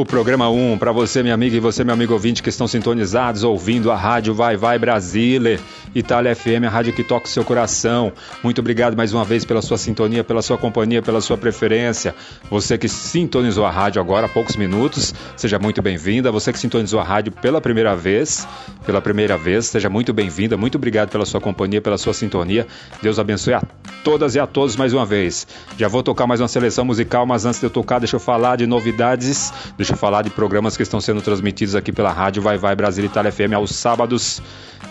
o 0.00 0.04
programa 0.04 0.48
1 0.48 0.78
para 0.78 0.92
você, 0.92 1.22
minha 1.22 1.34
amiga, 1.34 1.56
e 1.56 1.60
você, 1.60 1.82
meu 1.82 1.92
amigo 1.92 2.12
ouvinte, 2.12 2.42
que 2.42 2.48
estão 2.48 2.68
sintonizados, 2.68 3.42
ouvindo 3.42 3.90
a 3.90 3.96
rádio 3.96 4.32
Vai 4.32 4.56
Vai 4.56 4.78
Brasília, 4.78 5.58
Itália 5.94 6.34
FM, 6.36 6.64
a 6.66 6.68
rádio 6.68 6.92
que 6.92 7.02
toca 7.02 7.26
o 7.26 7.28
seu 7.28 7.44
coração. 7.44 8.12
Muito 8.42 8.60
obrigado 8.60 8.96
mais 8.96 9.12
uma 9.12 9.24
vez 9.24 9.44
pela 9.44 9.60
sua 9.60 9.76
sintonia, 9.76 10.22
pela 10.22 10.40
sua 10.40 10.56
companhia, 10.56 11.02
pela 11.02 11.20
sua 11.20 11.36
preferência. 11.36 12.14
Você 12.50 12.78
que 12.78 12.88
sintonizou 12.88 13.66
a 13.66 13.70
rádio 13.70 14.00
agora 14.00 14.26
há 14.26 14.28
poucos 14.28 14.56
minutos, 14.56 15.14
seja 15.36 15.58
muito 15.58 15.82
bem-vinda. 15.82 16.30
Você 16.30 16.52
que 16.52 16.58
sintonizou 16.58 17.00
a 17.00 17.04
rádio 17.04 17.32
pela 17.32 17.60
primeira 17.60 17.96
vez, 17.96 18.46
pela 18.86 19.00
primeira 19.00 19.36
vez, 19.36 19.66
seja 19.66 19.88
muito 19.88 20.12
bem-vinda. 20.12 20.56
Muito 20.56 20.76
obrigado 20.76 21.10
pela 21.10 21.26
sua 21.26 21.40
companhia, 21.40 21.80
pela 21.80 21.98
sua 21.98 22.14
sintonia. 22.14 22.66
Deus 23.02 23.18
abençoe 23.18 23.54
a 23.54 23.62
todas 24.04 24.34
e 24.34 24.40
a 24.40 24.46
todos 24.46 24.76
mais 24.76 24.92
uma 24.92 25.04
vez. 25.04 25.46
Já 25.76 25.88
vou 25.88 26.02
tocar 26.02 26.26
mais 26.26 26.40
uma 26.40 26.48
seleção 26.48 26.84
musical, 26.84 27.26
mas 27.26 27.44
antes 27.44 27.58
de 27.58 27.66
eu 27.66 27.70
tocar, 27.70 27.98
deixa 27.98 28.16
eu 28.16 28.20
falar 28.20 28.56
de 28.56 28.66
novidades. 28.66 29.52
Deixa 29.76 29.87
eu 29.92 29.96
falar 29.96 30.22
de 30.22 30.30
programas 30.30 30.76
que 30.76 30.82
estão 30.82 31.00
sendo 31.00 31.20
transmitidos 31.20 31.74
aqui 31.74 31.92
pela 31.92 32.12
rádio 32.12 32.42
Vai 32.42 32.56
Vai 32.58 32.74
Brasil 32.74 33.04
Itália 33.04 33.32
FM 33.32 33.52
aos 33.54 33.74
sábados. 33.74 34.42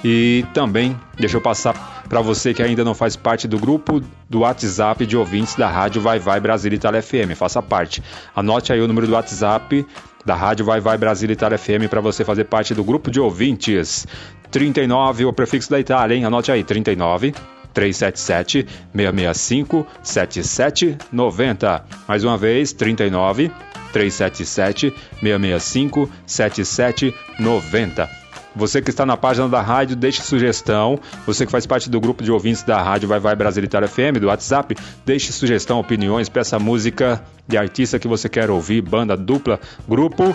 E 0.03 0.45
também 0.53 0.99
deixa 1.17 1.37
eu 1.37 1.41
passar 1.41 2.05
para 2.07 2.21
você 2.21 2.53
que 2.53 2.61
ainda 2.61 2.83
não 2.83 2.93
faz 2.93 3.15
parte 3.15 3.47
do 3.47 3.57
grupo 3.57 4.01
do 4.29 4.39
WhatsApp 4.39 5.05
de 5.05 5.17
ouvintes 5.17 5.55
da 5.55 5.67
rádio 5.67 6.01
Vai 6.01 6.19
Vai 6.19 6.39
Brasil 6.39 6.71
Itália 6.73 7.01
FM. 7.01 7.35
Faça 7.35 7.61
parte. 7.61 8.03
Anote 8.35 8.71
aí 8.71 8.81
o 8.81 8.87
número 8.87 9.07
do 9.07 9.13
WhatsApp 9.13 9.85
da 10.25 10.35
rádio 10.35 10.65
Vai 10.65 10.79
Vai 10.79 10.97
Brasil 10.97 11.29
Itália 11.31 11.57
FM 11.57 11.89
para 11.89 12.01
você 12.01 12.23
fazer 12.23 12.43
parte 12.45 12.73
do 12.73 12.83
grupo 12.83 13.09
de 13.09 13.19
ouvintes. 13.19 14.05
39, 14.51 15.25
o 15.25 15.33
prefixo 15.33 15.69
da 15.69 15.79
Itália, 15.79 16.15
hein? 16.15 16.25
Anote 16.25 16.51
aí, 16.51 16.63
39 16.63 17.33
377 17.77 18.65
665 18.91 19.85
7790. 20.01 21.85
Mais 22.07 22.23
uma 22.23 22.35
vez, 22.35 22.73
39 22.73 23.51
377 23.93 24.93
665 25.21 26.09
7790. 26.25 28.09
Você 28.55 28.81
que 28.81 28.89
está 28.89 29.05
na 29.05 29.15
página 29.15 29.47
da 29.47 29.61
rádio, 29.61 29.95
deixe 29.95 30.23
sugestão. 30.23 30.99
Você 31.27 31.45
que 31.45 31.51
faz 31.51 31.67
parte 31.67 31.87
do 31.87 32.01
grupo 32.01 32.23
de 32.23 32.31
ouvintes 32.31 32.63
da 32.63 32.81
rádio 32.81 33.07
Vai 33.07 33.19
Vai 33.19 33.35
Brasil 33.35 33.63
Itália 33.63 33.87
FM, 33.87 34.17
do 34.19 34.25
WhatsApp, 34.25 34.75
deixe 35.05 35.31
sugestão, 35.31 35.79
opiniões, 35.79 36.27
peça 36.27 36.57
música 36.57 37.23
de 37.47 37.55
artista 37.55 37.99
que 37.99 38.07
você 38.07 38.27
quer 38.27 38.49
ouvir, 38.49 38.81
banda, 38.81 39.15
dupla, 39.15 39.59
grupo. 39.87 40.33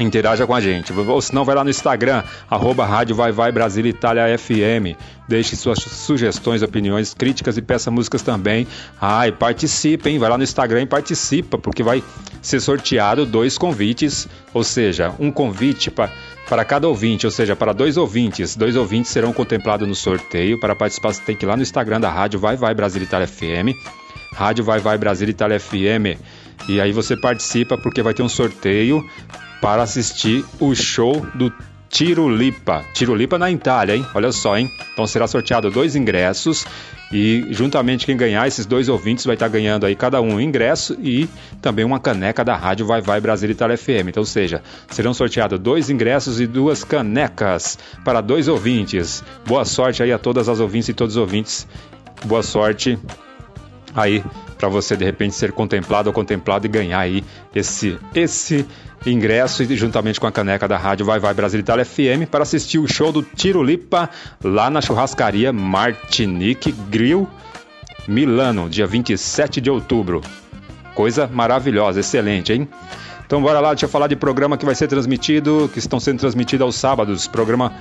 Interaja 0.00 0.46
com 0.46 0.54
a 0.54 0.60
gente. 0.60 0.92
Ou 0.92 1.22
se 1.22 1.32
não, 1.34 1.44
vai 1.44 1.54
lá 1.54 1.62
no 1.62 1.70
Instagram, 1.70 2.24
arroba 2.50 2.84
Rádio 2.84 3.14
Vai 3.14 3.30
Vai 3.30 3.52
Brasil 3.52 3.86
Itália 3.86 4.36
FM. 4.36 4.98
Deixe 5.28 5.54
suas 5.54 5.78
sugestões, 5.78 6.62
opiniões, 6.62 7.14
críticas 7.14 7.56
e 7.56 7.62
peça 7.62 7.90
músicas 7.90 8.22
também. 8.22 8.66
Ah, 9.00 9.28
e 9.28 9.32
participe, 9.32 10.10
hein? 10.10 10.18
Vai 10.18 10.28
lá 10.30 10.36
no 10.36 10.42
Instagram 10.42 10.82
e 10.82 10.86
participa, 10.86 11.56
porque 11.58 11.82
vai 11.82 12.02
ser 12.42 12.60
sorteado 12.60 13.24
dois 13.24 13.56
convites, 13.56 14.28
ou 14.52 14.64
seja, 14.64 15.14
um 15.18 15.30
convite 15.30 15.90
para 15.90 16.10
para 16.48 16.62
cada 16.62 16.86
ouvinte, 16.86 17.24
ou 17.24 17.32
seja, 17.32 17.56
para 17.56 17.72
dois 17.72 17.96
ouvintes. 17.96 18.54
Dois 18.54 18.76
ouvintes 18.76 19.10
serão 19.10 19.32
contemplados 19.32 19.88
no 19.88 19.94
sorteio. 19.94 20.60
Para 20.60 20.76
participar, 20.76 21.14
você 21.14 21.22
tem 21.22 21.34
que 21.34 21.44
ir 21.44 21.48
lá 21.48 21.56
no 21.56 21.62
Instagram 21.62 22.00
da 22.00 22.10
Rádio 22.10 22.38
Vai 22.38 22.54
Vai 22.54 22.74
Brasil 22.74 23.02
Itália 23.02 23.26
FM. 23.26 23.72
Rádio 24.34 24.62
Vai 24.62 24.78
Vai 24.78 24.98
Brasil 24.98 25.28
Itália 25.28 25.58
FM. 25.58 26.20
E 26.68 26.80
aí 26.80 26.92
você 26.92 27.16
participa 27.16 27.78
porque 27.78 28.02
vai 28.02 28.12
ter 28.12 28.22
um 28.22 28.28
sorteio 28.28 29.02
para 29.64 29.82
assistir 29.82 30.44
o 30.60 30.74
show 30.74 31.26
do 31.34 31.50
Tirulipa. 31.88 32.84
Tirulipa 32.92 33.38
na 33.38 33.50
Itália, 33.50 33.96
hein? 33.96 34.06
Olha 34.14 34.30
só, 34.30 34.58
hein? 34.58 34.70
Então 34.92 35.06
será 35.06 35.26
sorteado 35.26 35.70
dois 35.70 35.96
ingressos 35.96 36.66
e 37.10 37.46
juntamente 37.48 38.04
quem 38.04 38.14
ganhar, 38.14 38.46
esses 38.46 38.66
dois 38.66 38.90
ouvintes 38.90 39.24
vai 39.24 39.36
estar 39.36 39.48
ganhando 39.48 39.86
aí 39.86 39.96
cada 39.96 40.20
um 40.20 40.34
um 40.34 40.40
ingresso 40.40 40.98
e 41.00 41.26
também 41.62 41.82
uma 41.82 41.98
caneca 41.98 42.44
da 42.44 42.54
rádio 42.54 42.84
Vai 42.84 43.00
Vai 43.00 43.22
Brasil 43.22 43.50
Itália 43.50 43.78
FM. 43.78 44.08
Então, 44.08 44.20
ou 44.20 44.26
seja, 44.26 44.62
serão 44.90 45.14
sorteados 45.14 45.58
dois 45.58 45.88
ingressos 45.88 46.42
e 46.42 46.46
duas 46.46 46.84
canecas 46.84 47.78
para 48.04 48.20
dois 48.20 48.48
ouvintes. 48.48 49.24
Boa 49.46 49.64
sorte 49.64 50.02
aí 50.02 50.12
a 50.12 50.18
todas 50.18 50.46
as 50.46 50.60
ouvintes 50.60 50.90
e 50.90 50.92
todos 50.92 51.16
os 51.16 51.20
ouvintes. 51.22 51.66
Boa 52.26 52.42
sorte 52.42 52.98
aí 53.94 54.22
para 54.64 54.70
você 54.70 54.96
de 54.96 55.04
repente 55.04 55.34
ser 55.34 55.52
contemplado 55.52 56.08
ou 56.08 56.12
contemplado 56.14 56.64
e 56.64 56.70
ganhar 56.70 56.98
aí 56.98 57.22
esse 57.54 57.98
esse 58.14 58.66
ingresso 59.04 59.62
e 59.62 59.76
juntamente 59.76 60.18
com 60.18 60.26
a 60.26 60.32
caneca 60.32 60.66
da 60.66 60.78
rádio 60.78 61.04
Vai 61.04 61.18
Vai 61.18 61.34
Brasil 61.34 61.60
Itália 61.60 61.84
FM 61.84 62.26
para 62.30 62.44
assistir 62.44 62.78
o 62.78 62.88
show 62.88 63.12
do 63.12 63.22
Tirulipa 63.22 64.08
lá 64.42 64.70
na 64.70 64.80
churrascaria 64.80 65.52
Martinique 65.52 66.72
Grill 66.88 67.28
Milano, 68.08 68.70
dia 68.70 68.86
27 68.86 69.60
de 69.60 69.70
outubro. 69.70 70.22
Coisa 70.94 71.26
maravilhosa, 71.26 72.00
excelente, 72.00 72.52
hein? 72.52 72.68
Então 73.26 73.42
bora 73.42 73.60
lá, 73.60 73.70
deixa 73.70 73.84
eu 73.84 73.90
falar 73.90 74.06
de 74.06 74.16
programa 74.16 74.56
que 74.56 74.64
vai 74.64 74.74
ser 74.74 74.86
transmitido, 74.86 75.70
que 75.72 75.78
estão 75.78 76.00
sendo 76.00 76.20
transmitidos 76.20 76.64
aos 76.64 76.76
sábados. 76.76 77.26
Programa 77.26 77.72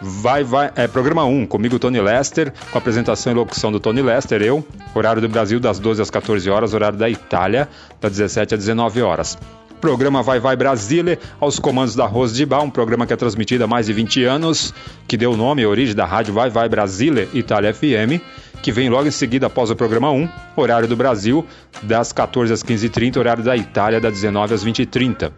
Vai, 0.00 0.44
vai, 0.44 0.70
é 0.76 0.86
programa 0.86 1.24
1, 1.24 1.46
comigo 1.46 1.78
Tony 1.78 2.00
Lester, 2.00 2.52
com 2.70 2.76
apresentação 2.76 3.32
e 3.32 3.34
locução 3.34 3.72
do 3.72 3.80
Tony 3.80 4.02
Lester, 4.02 4.42
eu, 4.42 4.66
horário 4.94 5.22
do 5.22 5.28
Brasil 5.28 5.58
das 5.58 5.78
12 5.78 6.02
às 6.02 6.10
14 6.10 6.50
horas, 6.50 6.74
horário 6.74 6.98
da 6.98 7.08
Itália, 7.08 7.66
das 8.00 8.12
17 8.12 8.54
às 8.54 8.60
19 8.60 9.00
horas. 9.00 9.38
Programa 9.80 10.22
Vai 10.22 10.38
Vai 10.38 10.54
Brasília, 10.54 11.18
aos 11.40 11.58
comandos 11.58 11.94
da 11.94 12.04
Rose 12.04 12.34
de 12.34 12.44
Bar, 12.44 12.62
um 12.62 12.70
programa 12.70 13.06
que 13.06 13.12
é 13.12 13.16
transmitido 13.16 13.64
há 13.64 13.66
mais 13.66 13.86
de 13.86 13.94
20 13.94 14.24
anos, 14.24 14.74
que 15.08 15.16
deu 15.16 15.32
o 15.32 15.36
nome 15.36 15.62
e 15.62 15.66
origem 15.66 15.94
da 15.94 16.04
rádio 16.04 16.34
Vai 16.34 16.50
Vai 16.50 16.68
Brasília 16.68 17.28
Itália 17.32 17.72
FM, 17.72 18.20
que 18.62 18.72
vem 18.72 18.90
logo 18.90 19.08
em 19.08 19.10
seguida 19.10 19.46
após 19.46 19.70
o 19.70 19.76
programa 19.76 20.10
1, 20.10 20.28
horário 20.56 20.88
do 20.88 20.96
Brasil, 20.96 21.46
das 21.82 22.12
14 22.12 22.52
às 22.52 22.62
15h30, 22.62 23.16
horário 23.16 23.42
da 23.42 23.56
Itália, 23.56 24.00
das 24.00 24.12
19 24.12 24.54
às 24.54 24.64
20h30 24.64 25.32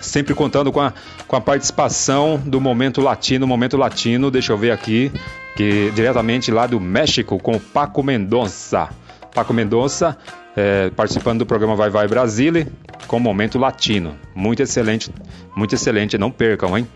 sempre 0.00 0.34
contando 0.34 0.72
com 0.72 0.80
a, 0.80 0.92
com 1.26 1.36
a 1.36 1.40
participação 1.40 2.40
do 2.44 2.60
Momento 2.60 3.00
Latino. 3.00 3.46
Momento 3.46 3.76
Latino, 3.76 4.30
deixa 4.30 4.52
eu 4.52 4.58
ver 4.58 4.70
aqui, 4.70 5.12
que 5.56 5.90
diretamente 5.94 6.50
lá 6.50 6.66
do 6.66 6.80
México, 6.80 7.38
com 7.38 7.52
o 7.52 7.60
Paco 7.60 8.02
Mendonça. 8.02 8.88
Paco 9.34 9.54
Mendonça 9.54 10.16
é, 10.56 10.90
participando 10.90 11.40
do 11.40 11.46
programa 11.46 11.74
Vai 11.74 11.90
Vai 11.90 12.06
Brasília 12.06 12.66
com 13.06 13.18
Momento 13.18 13.58
Latino. 13.58 14.16
Muito 14.34 14.62
excelente, 14.62 15.10
muito 15.56 15.74
excelente, 15.74 16.18
não 16.18 16.30
percam, 16.30 16.76
hein? 16.76 16.86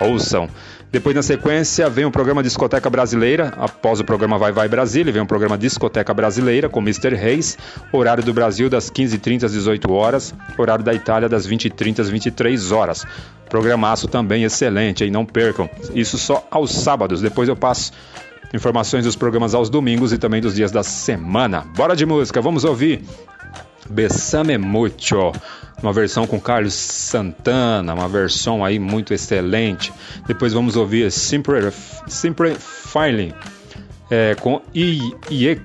Ouçam. 0.00 0.48
Depois, 0.90 1.14
na 1.14 1.22
sequência, 1.22 1.90
vem 1.90 2.04
o 2.04 2.10
programa 2.10 2.42
Discoteca 2.42 2.88
Brasileira. 2.88 3.52
Após 3.58 4.00
o 4.00 4.04
programa 4.04 4.38
Vai 4.38 4.52
Vai 4.52 4.68
Brasília, 4.68 5.12
vem 5.12 5.22
o 5.22 5.26
programa 5.26 5.58
Discoteca 5.58 6.14
Brasileira 6.14 6.68
com 6.68 6.80
Mr. 6.80 7.14
Reis. 7.14 7.58
Horário 7.92 8.22
do 8.22 8.32
Brasil 8.32 8.70
das 8.70 8.90
15h30 8.90 9.44
às 9.44 9.52
18 9.52 9.92
horas. 9.92 10.34
Horário 10.56 10.84
da 10.84 10.94
Itália 10.94 11.28
das 11.28 11.46
20h30 11.46 12.00
às 12.00 12.08
23 12.08 12.72
horas. 12.72 13.04
Programaço 13.48 14.08
também 14.08 14.44
excelente, 14.44 15.04
hein? 15.04 15.10
Não 15.10 15.24
percam. 15.26 15.68
Isso 15.94 16.16
só 16.18 16.46
aos 16.50 16.72
sábados. 16.72 17.20
Depois 17.20 17.48
eu 17.48 17.56
passo 17.56 17.92
informações 18.54 19.04
dos 19.04 19.16
programas 19.16 19.54
aos 19.54 19.68
domingos 19.68 20.12
e 20.12 20.18
também 20.18 20.40
dos 20.40 20.54
dias 20.54 20.70
da 20.70 20.82
semana. 20.82 21.64
Bora 21.76 21.94
de 21.94 22.06
música, 22.06 22.40
vamos 22.40 22.64
ouvir 22.64 23.02
Besame 23.90 24.58
Mucho, 24.58 25.32
uma 25.82 25.92
versão 25.92 26.26
com 26.26 26.40
Carlos 26.40 26.74
Santana, 26.74 27.94
uma 27.94 28.08
versão 28.08 28.64
aí 28.64 28.78
muito 28.78 29.12
excelente. 29.12 29.92
Depois 30.26 30.52
vamos 30.52 30.76
ouvir 30.76 31.10
Simple, 31.12 31.70
Simple 32.06 32.56
Filing 32.58 33.32
é, 34.10 34.34
com 34.34 34.60
I, 34.74 35.14
Ie, 35.30 35.60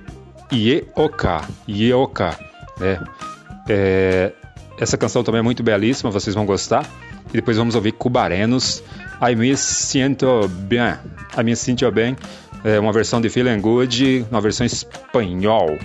Ieoka, 0.52 1.42
Ieoka, 1.68 2.38
é, 2.80 2.98
é, 3.68 4.32
essa 4.78 4.96
canção 4.96 5.22
também 5.22 5.38
é 5.38 5.42
muito 5.42 5.62
belíssima, 5.62 6.10
vocês 6.10 6.34
vão 6.34 6.44
gostar. 6.44 6.88
E 7.28 7.34
depois 7.34 7.56
vamos 7.56 7.74
ouvir 7.74 7.92
Cubarenos, 7.92 8.82
I 9.26 9.34
me 9.34 9.56
siento 9.56 10.48
bien, 10.48 10.98
I 11.38 11.42
me 11.42 11.56
siento 11.56 11.90
bem, 11.90 12.16
é 12.62 12.78
uma 12.78 12.92
versão 12.92 13.20
de 13.20 13.30
Feeling 13.30 13.60
Good, 13.60 14.26
uma 14.30 14.40
versão 14.40 14.66
espanhol. 14.66 15.78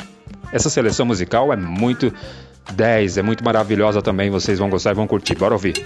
Essa 0.52 0.70
seleção 0.70 1.06
musical 1.06 1.54
é 1.54 1.56
muito 1.56 2.12
10, 2.74 3.18
é 3.18 3.22
muito 3.22 3.44
maravilhosa 3.44 4.02
também, 4.02 4.30
vocês 4.30 4.60
vão 4.60 4.70
gostar 4.70 4.92
e 4.92 4.96
vão 4.96 5.08
curtir. 5.08 5.36
Bora 5.36 5.54
ouvir. 5.54 5.86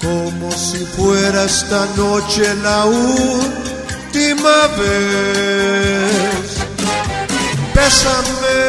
Como 0.00 0.50
si 0.52 0.84
fuera 0.96 1.44
esta 1.44 1.86
noche 1.96 2.54
la 2.62 2.86
última 2.86 4.66
vez. 4.78 6.44
Bésame, 7.74 8.60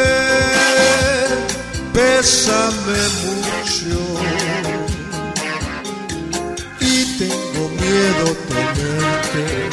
bésame 1.94 3.00
mucho, 3.24 3.98
y 6.82 7.18
tengo 7.18 7.70
miedo 7.70 8.26
tenerte 8.50 9.65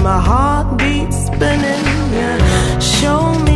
to 0.00 0.04
keep 0.04 0.04
my 0.04 0.20
heartbeat 0.20 1.12
spinning. 1.12 1.84
Yeah. 2.12 2.78
Show 2.78 3.34
me 3.44 3.49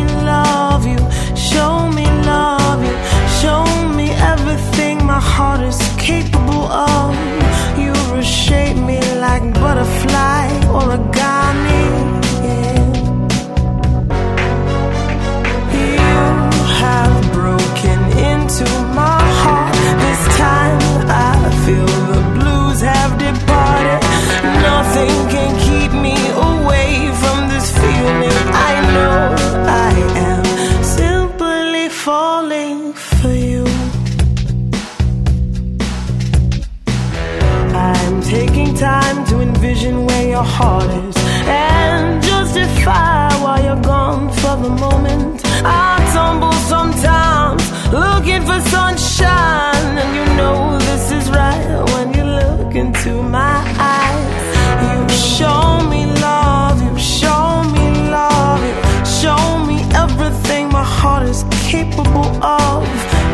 where 39.92 40.28
your 40.28 40.42
heart 40.42 40.90
is 41.04 41.16
and 41.46 42.22
justify 42.22 43.28
why 43.42 43.60
you're 43.64 43.82
gone 43.82 44.30
for 44.32 44.56
the 44.56 44.70
moment. 44.70 45.42
I 45.64 45.98
tumble 46.14 46.52
sometimes 46.74 47.62
looking 47.92 48.42
for 48.48 48.60
sunshine, 48.70 49.98
and 50.02 50.10
you 50.16 50.37
know 50.37 50.78
this 50.78 51.12
is 51.12 51.28
right 51.30 51.85
when 51.92 52.14
you 52.14 52.24
look 52.24 52.74
into 52.74 53.22
my 53.22 53.56
eyes. 53.78 54.44
You 54.85 55.08
show 55.37 55.87
me 55.92 56.06
love, 56.06 56.82
you 56.82 56.98
show 56.98 57.62
me 57.74 57.85
love, 58.10 58.60
you 58.68 59.04
show 59.20 59.58
me 59.66 59.78
everything 59.94 60.70
my 60.70 60.85
heart 60.85 61.24
is 61.28 61.44
capable 61.68 62.30
of, 62.42 62.88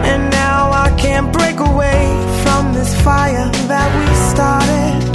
and 0.05 0.31
now 0.31 0.73
I 0.73 0.95
can't 0.99 1.33
break 1.33 1.61
away 1.61 2.03
from 2.43 2.73
this 2.73 2.93
fire 3.03 3.49
that 3.69 3.91
we 4.01 4.15
started. 4.33 5.10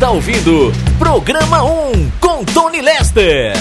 Está 0.00 0.12
ouvindo 0.12 0.72
Programa 0.98 1.62
1 1.62 2.10
com 2.20 2.42
Tony 2.42 2.80
Lester. 2.80 3.52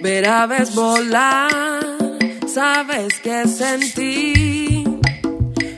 Ver 0.00 0.28
aves 0.28 0.72
volar, 0.72 1.50
sabes 2.46 3.18
que 3.18 3.48
sentí. 3.48 4.84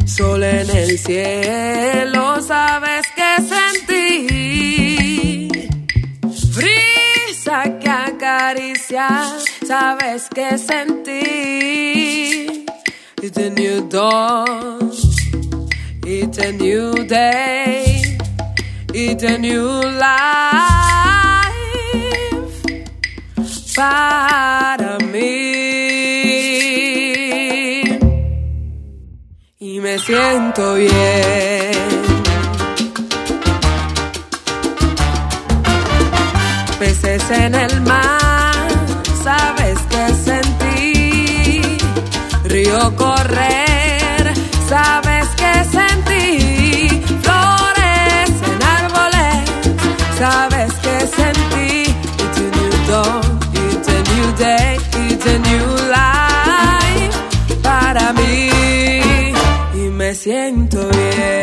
Sol 0.07 0.43
en 0.43 0.69
el 0.77 0.99
cielo, 0.99 2.43
sabes 2.43 3.07
que 3.17 3.37
sentí. 3.49 5.49
Brisa 6.55 7.79
que 7.81 7.89
acaricia, 7.89 9.09
sabes 9.67 10.29
que 10.35 10.59
sentí. 10.59 11.23
It's 13.23 13.39
a 13.39 13.51
new 13.51 13.89
dawn, 13.89 14.91
it's 16.05 16.39
a 16.39 16.53
new 16.53 17.05
day, 17.07 18.19
it's 18.93 19.23
a 19.23 19.39
new 19.39 19.81
life 19.99 20.43
para 23.77 24.99
mí. 24.99 25.43
Y 29.59 29.81
me 29.81 29.99
siento 29.99 30.75
bien. 30.75 30.91
Peces 36.79 37.31
en 37.31 37.55
el 37.55 37.81
mar, 37.83 38.22
Correr, 42.71 44.33
sabes 44.69 45.27
que 45.37 45.65
sentí. 45.65 47.03
Flores 47.23 48.31
en 48.51 48.63
árboles, 48.79 49.51
sabes 50.17 50.73
que 50.75 50.97
sentí. 51.19 51.95
It's 52.23 52.39
a 52.39 52.41
new 52.57 52.73
dawn, 52.89 53.41
it's 53.53 53.89
a 53.89 54.03
new 54.15 54.33
day, 54.39 54.79
it's 55.11 55.27
a 55.27 55.39
new 55.39 55.67
life 55.91 57.17
para 57.63 58.13
mí. 58.13 58.51
Y 59.75 59.89
me 59.91 60.15
siento 60.15 60.89
bien. 60.89 61.43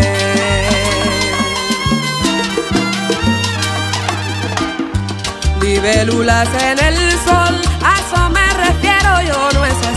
Libélulas 5.62 6.50
en 6.64 6.80
el 6.80 7.12
sol, 7.28 7.62
a 7.84 8.00
eso 8.00 8.30
me 8.30 8.48
refiero, 8.54 9.22
yo 9.28 9.52
no 9.54 9.66
es. 9.66 9.89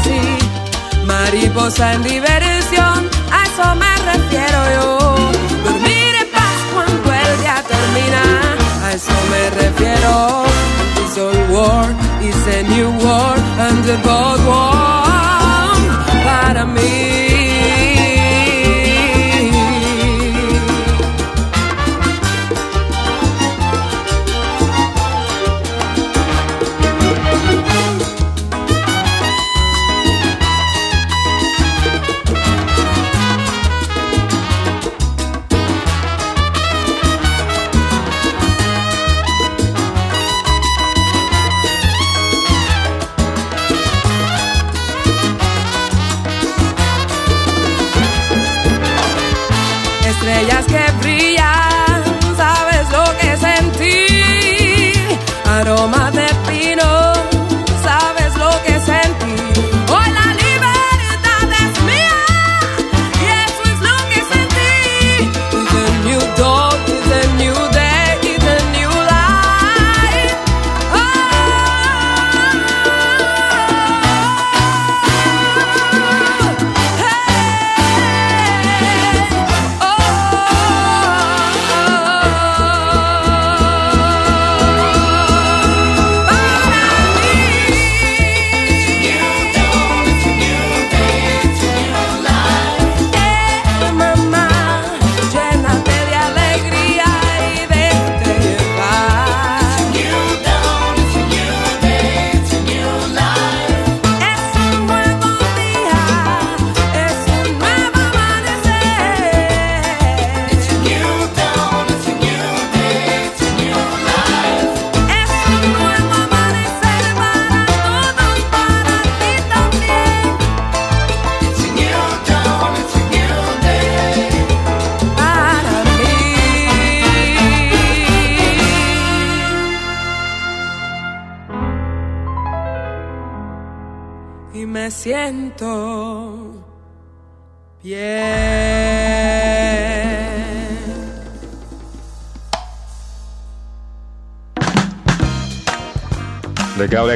Mariposa 1.24 1.92
en 1.94 2.02
diversión, 2.02 2.98
a 3.36 3.38
eso 3.48 3.66
me 3.82 3.92
refiero 4.12 4.58
yo. 4.76 4.88
Dormir 5.64 6.12
en 6.22 6.28
paz 6.36 6.56
cuando 6.74 7.12
el 7.22 7.32
día 7.40 7.58
termina, 7.74 8.22
a 8.84 8.92
eso 8.98 9.16
me 9.32 9.42
refiero. 9.62 10.12
It's 11.00 11.18
old 11.18 11.50
war, 11.54 11.86
it's 12.26 12.46
a 12.56 12.62
new 12.74 12.90
war, 13.04 13.36
and 13.66 13.78
the 13.88 13.96
both 14.08 14.42
won 14.50 15.80
para 16.24 16.64
mí. 16.64 17.11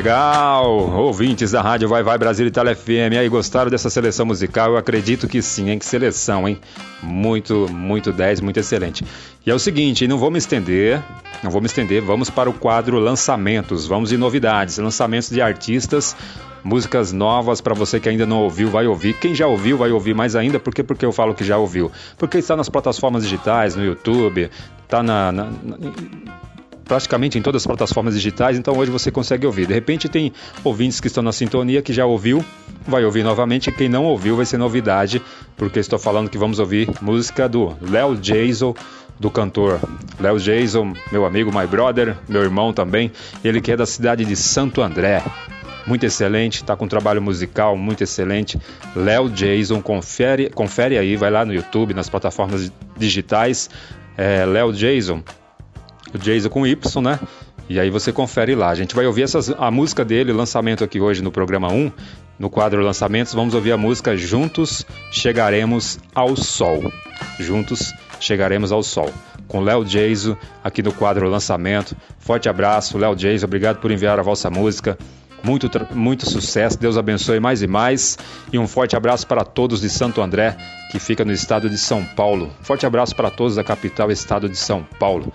Legal. 0.01 0.66
Ouvintes 0.94 1.53
da 1.53 1.62
Rádio 1.62 1.88
Vai 1.88 2.03
Vai 2.03 2.18
Brasil 2.18 2.47
Itália 2.47 2.76
FM. 2.76 3.16
Aí, 3.18 3.30
gostaram 3.30 3.70
dessa 3.70 3.88
seleção 3.88 4.26
musical? 4.26 4.72
Eu 4.72 4.76
acredito 4.76 5.26
que 5.26 5.40
sim, 5.40 5.70
hein? 5.70 5.78
Que 5.78 5.86
seleção, 5.86 6.47
hein? 6.47 6.59
Muito, 7.03 7.66
muito 7.72 8.12
10, 8.12 8.42
muito 8.42 8.61
excelente. 8.61 9.03
E 9.47 9.51
é 9.51 9.55
o 9.55 9.59
seguinte, 9.59 10.07
não 10.07 10.18
vou 10.18 10.30
me 10.30 10.36
estender, 10.36 11.03
não 11.42 11.51
vou 11.51 11.62
me 11.62 11.66
estender, 11.66 12.03
vamos 12.03 12.28
para 12.28 12.51
o 12.51 12.53
quadro 12.53 12.99
lançamentos, 12.99 13.86
vamos 13.86 14.11
de 14.11 14.18
novidades, 14.18 14.76
lançamentos 14.76 15.30
de 15.30 15.40
artistas, 15.40 16.14
músicas 16.62 17.11
novas 17.11 17.62
para 17.62 17.72
você 17.72 17.99
que 17.99 18.11
ainda 18.11 18.26
não 18.26 18.40
ouviu, 18.42 18.68
vai 18.68 18.86
ouvir. 18.86 19.14
Quem 19.14 19.34
já 19.34 19.47
ouviu, 19.47 19.78
vai 19.78 19.90
ouvir 19.92 20.14
mais 20.14 20.36
ainda. 20.36 20.61
Por 20.61 20.74
que? 20.74 20.82
Porque 20.82 21.07
eu 21.07 21.12
falo 21.12 21.32
que 21.32 21.42
já 21.42 21.57
ouviu. 21.57 21.90
Porque 22.18 22.36
está 22.36 22.55
nas 22.55 22.68
plataformas 22.68 23.22
digitais, 23.22 23.74
no 23.74 23.82
YouTube, 23.82 24.51
tá 24.86 25.03
na- 25.03 25.32
na- 25.32 25.44
na 25.62 25.76
praticamente 26.87 27.39
em 27.39 27.43
todas 27.43 27.62
as 27.62 27.66
plataformas 27.66 28.14
digitais, 28.14 28.57
então 28.57 28.76
hoje 28.76 28.91
você 28.91 29.11
consegue 29.11 29.47
ouvir. 29.47 29.66
De 29.66 29.74
repente 29.74 30.09
tem 30.09 30.32
ouvintes 30.62 31.01
que 31.01 31.09
estão 31.09 31.22
na 31.22 31.32
sintonia 31.32 31.82
que 31.82 31.93
já 31.93 32.07
ouviu, 32.07 32.45
vai 32.87 33.05
ouvir 33.05 33.24
novamente, 33.24 33.70
quem 33.72 33.89
não 33.89 34.05
ouviu 34.05 34.37
vai 34.37 34.47
ser 34.47 34.59
novidade, 34.59 35.20
porque 35.57 35.78
estou 35.78 35.99
falando 35.99 36.30
que 36.30 36.39
vamos 36.39 36.59
ouvir 36.59 36.89
música 37.03 37.49
do 37.49 37.76
Léo 37.80 38.16
Jason, 38.16 38.74
do 39.18 39.30
cantor 39.30 39.80
Léo 40.20 40.39
Jason, 40.39 40.93
meu 41.11 41.24
amigo, 41.24 41.51
my 41.53 41.66
brother, 41.66 42.16
meu 42.28 42.43
irmão 42.43 42.72
também, 42.72 43.11
ele 43.43 43.61
que 43.61 43.72
é 43.72 43.76
da 43.76 43.87
cidade 43.87 44.24
de 44.24 44.37
Santo 44.37 44.80
André. 44.80 45.22
Muito 45.87 46.05
excelente, 46.05 46.57
está 46.57 46.76
com 46.76 46.84
um 46.84 46.89
trabalho 46.89 47.22
musical 47.22 47.76
muito 47.76 48.03
excelente. 48.03 48.59
Léo 48.95 49.30
Jason, 49.30 49.80
confere, 49.80 50.51
confere 50.51 50.99
aí, 50.99 51.16
vai 51.16 51.30
lá 51.30 51.45
no 51.45 51.55
YouTube, 51.55 51.95
nas 51.95 52.09
plataformas 52.09 52.72
digitais. 52.97 53.70
É, 54.16 54.45
Léo 54.45 54.72
Jason, 54.72 55.22
o 56.14 56.18
Jason 56.18 56.48
com 56.48 56.66
Y, 56.66 57.02
né? 57.02 57.18
E 57.68 57.80
aí 57.80 57.90
você 57.90 58.12
confere 58.12 58.54
lá. 58.54 58.70
A 58.70 58.74
gente 58.74 58.94
vai 58.94 59.07
ouvir 59.07 59.22
essas, 59.22 59.50
a 59.50 59.70
música 59.70 60.04
dele, 60.04 60.32
lançamento 60.32 60.84
aqui 60.84 61.00
hoje 61.00 61.22
no 61.22 61.32
programa 61.32 61.68
1, 61.68 61.90
no 62.38 62.48
quadro 62.48 62.80
Lançamentos. 62.82 63.34
Vamos 63.34 63.54
ouvir 63.54 63.72
a 63.72 63.76
música 63.76 64.16
Juntos 64.16 64.86
Chegaremos 65.11 65.98
ao 66.14 66.36
Sol. 66.36 66.92
Juntos 67.40 67.92
Chegaremos 68.20 68.70
ao 68.70 68.82
Sol. 68.82 69.11
Com 69.48 69.61
Léo 69.61 69.84
Jason 69.84 70.36
aqui 70.62 70.82
no 70.82 70.92
quadro 70.92 71.28
Lançamento. 71.28 71.96
Forte 72.18 72.48
abraço, 72.48 72.98
Léo 72.98 73.16
Jason. 73.16 73.46
Obrigado 73.46 73.78
por 73.78 73.90
enviar 73.90 74.18
a 74.18 74.22
vossa 74.22 74.48
música. 74.48 74.96
Muito, 75.42 75.70
muito 75.94 76.28
sucesso, 76.28 76.78
Deus 76.78 76.96
abençoe 76.96 77.38
mais 77.38 77.62
e 77.62 77.66
mais. 77.66 78.18
E 78.52 78.59
um 78.59 78.66
forte 78.66 78.96
abraço 78.96 79.26
para 79.26 79.44
todos 79.44 79.80
de 79.80 79.88
Santo 79.88 80.20
André, 80.20 80.57
que 80.90 80.98
fica 80.98 81.24
no 81.24 81.30
estado 81.30 81.70
de 81.70 81.78
São 81.78 82.04
Paulo. 82.04 82.50
Forte 82.62 82.84
abraço 82.86 83.14
para 83.14 83.30
todos 83.30 83.54
da 83.54 83.62
capital, 83.62 84.11
estado 84.11 84.48
de 84.48 84.57
São 84.57 84.82
Paulo. 84.98 85.32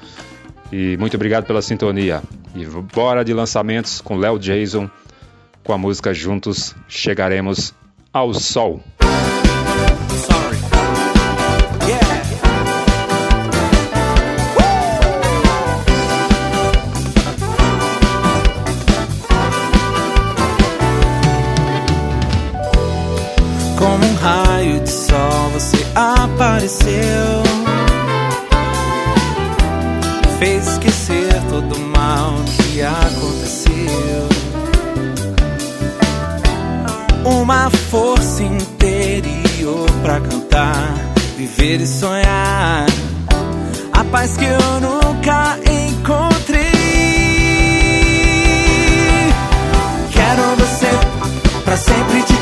E 0.72 0.96
muito 0.98 1.16
obrigado 1.16 1.46
pela 1.46 1.62
sintonia. 1.62 2.22
E 2.56 2.66
bora 2.66 3.26
de 3.26 3.34
lançamentos 3.34 4.00
com 4.00 4.16
Léo 4.16 4.40
Jason, 4.40 4.90
com 5.64 5.74
a 5.74 5.78
música 5.78 6.14
Juntos 6.14 6.74
Chegaremos 6.88 7.74
ao 8.14 8.34
Sol. 8.34 8.82
Como 23.78 24.06
um 24.06 24.16
raio 24.16 24.80
de 24.80 24.90
sol 24.92 25.50
você 25.50 25.78
apareceu 25.96 27.21
Uma 37.32 37.70
força 37.70 38.44
interior 38.44 39.90
pra 40.04 40.20
cantar 40.20 41.12
Viver 41.38 41.82
e 41.82 41.88
sonhar. 41.88 42.86
A 43.94 44.04
paz 44.12 44.38
que 44.38 44.46
eu 44.46 44.80
nunca 44.80 45.58
encontrei. 45.58 46.72
Quero 50.12 50.42
você 50.58 50.88
pra 51.64 51.78
sempre 51.78 52.22
te 52.24 52.41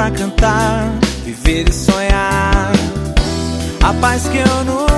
pra 0.00 0.10
cantar, 0.12 0.98
viver 1.26 1.68
e 1.68 1.72
sonhar. 1.74 2.72
A 3.82 3.92
paz 4.00 4.26
que 4.28 4.38
eu 4.38 4.64
nunca 4.64 4.89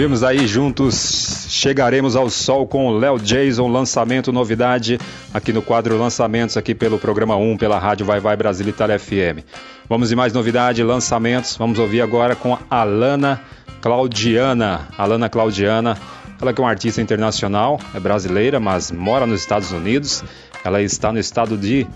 ouvimos 0.00 0.22
aí 0.22 0.46
juntos. 0.46 1.44
Chegaremos 1.50 2.16
ao 2.16 2.30
sol 2.30 2.66
com 2.66 2.86
o 2.86 2.96
Léo 2.96 3.18
Jason, 3.18 3.68
lançamento, 3.68 4.32
novidade 4.32 4.98
aqui 5.34 5.52
no 5.52 5.60
quadro 5.60 5.98
Lançamentos, 5.98 6.56
aqui 6.56 6.74
pelo 6.74 6.98
programa 6.98 7.36
1, 7.36 7.58
pela 7.58 7.78
Rádio 7.78 8.06
Vai 8.06 8.18
Vai 8.18 8.34
Brasil 8.34 8.66
Itália 8.66 8.98
FM. 8.98 9.44
Vamos 9.90 10.10
em 10.10 10.14
mais 10.14 10.32
novidade, 10.32 10.82
lançamentos. 10.82 11.54
Vamos 11.54 11.78
ouvir 11.78 12.00
agora 12.00 12.34
com 12.34 12.56
Alana 12.70 13.42
Claudiana. 13.82 14.88
Alana 14.96 15.28
Claudiana, 15.28 15.98
ela 16.40 16.54
que 16.54 16.62
é 16.62 16.64
uma 16.64 16.70
artista 16.70 17.02
internacional, 17.02 17.78
é 17.94 18.00
brasileira, 18.00 18.58
mas 18.58 18.90
mora 18.90 19.26
nos 19.26 19.42
Estados 19.42 19.70
Unidos. 19.70 20.24
Ela 20.64 20.80
está 20.80 21.12
no 21.12 21.18
estado 21.18 21.58
de 21.58 21.86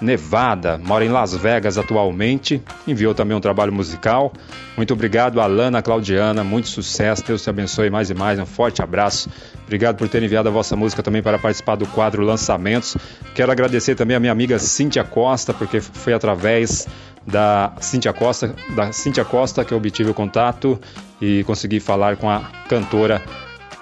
Nevada, 0.00 0.78
mora 0.78 1.04
em 1.04 1.08
Las 1.08 1.34
Vegas 1.34 1.76
atualmente, 1.76 2.62
enviou 2.86 3.14
também 3.14 3.36
um 3.36 3.40
trabalho 3.40 3.72
musical. 3.72 4.32
Muito 4.76 4.92
obrigado, 4.92 5.40
Alana 5.40 5.82
Claudiana, 5.82 6.44
muito 6.44 6.68
sucesso, 6.68 7.24
Deus 7.26 7.42
te 7.42 7.50
abençoe 7.50 7.90
mais 7.90 8.08
e 8.10 8.14
mais, 8.14 8.38
um 8.38 8.46
forte 8.46 8.80
abraço. 8.80 9.28
Obrigado 9.64 9.96
por 9.96 10.08
ter 10.08 10.22
enviado 10.22 10.48
a 10.48 10.52
vossa 10.52 10.76
música 10.76 11.02
também 11.02 11.22
para 11.22 11.38
participar 11.38 11.74
do 11.74 11.86
quadro 11.86 12.22
Lançamentos. 12.22 12.96
Quero 13.34 13.50
agradecer 13.50 13.94
também 13.96 14.16
a 14.16 14.20
minha 14.20 14.32
amiga 14.32 14.58
Cíntia 14.58 15.02
Costa, 15.04 15.52
porque 15.52 15.80
foi 15.80 16.12
através 16.12 16.86
da 17.26 17.72
Cíntia 17.80 18.12
Costa, 18.12 18.54
da 18.74 18.92
Cíntia 18.92 19.24
Costa 19.24 19.64
que 19.64 19.72
eu 19.72 19.78
obtive 19.78 20.10
o 20.10 20.14
contato 20.14 20.80
e 21.20 21.44
consegui 21.44 21.80
falar 21.80 22.16
com 22.16 22.30
a 22.30 22.40
cantora, 22.68 23.22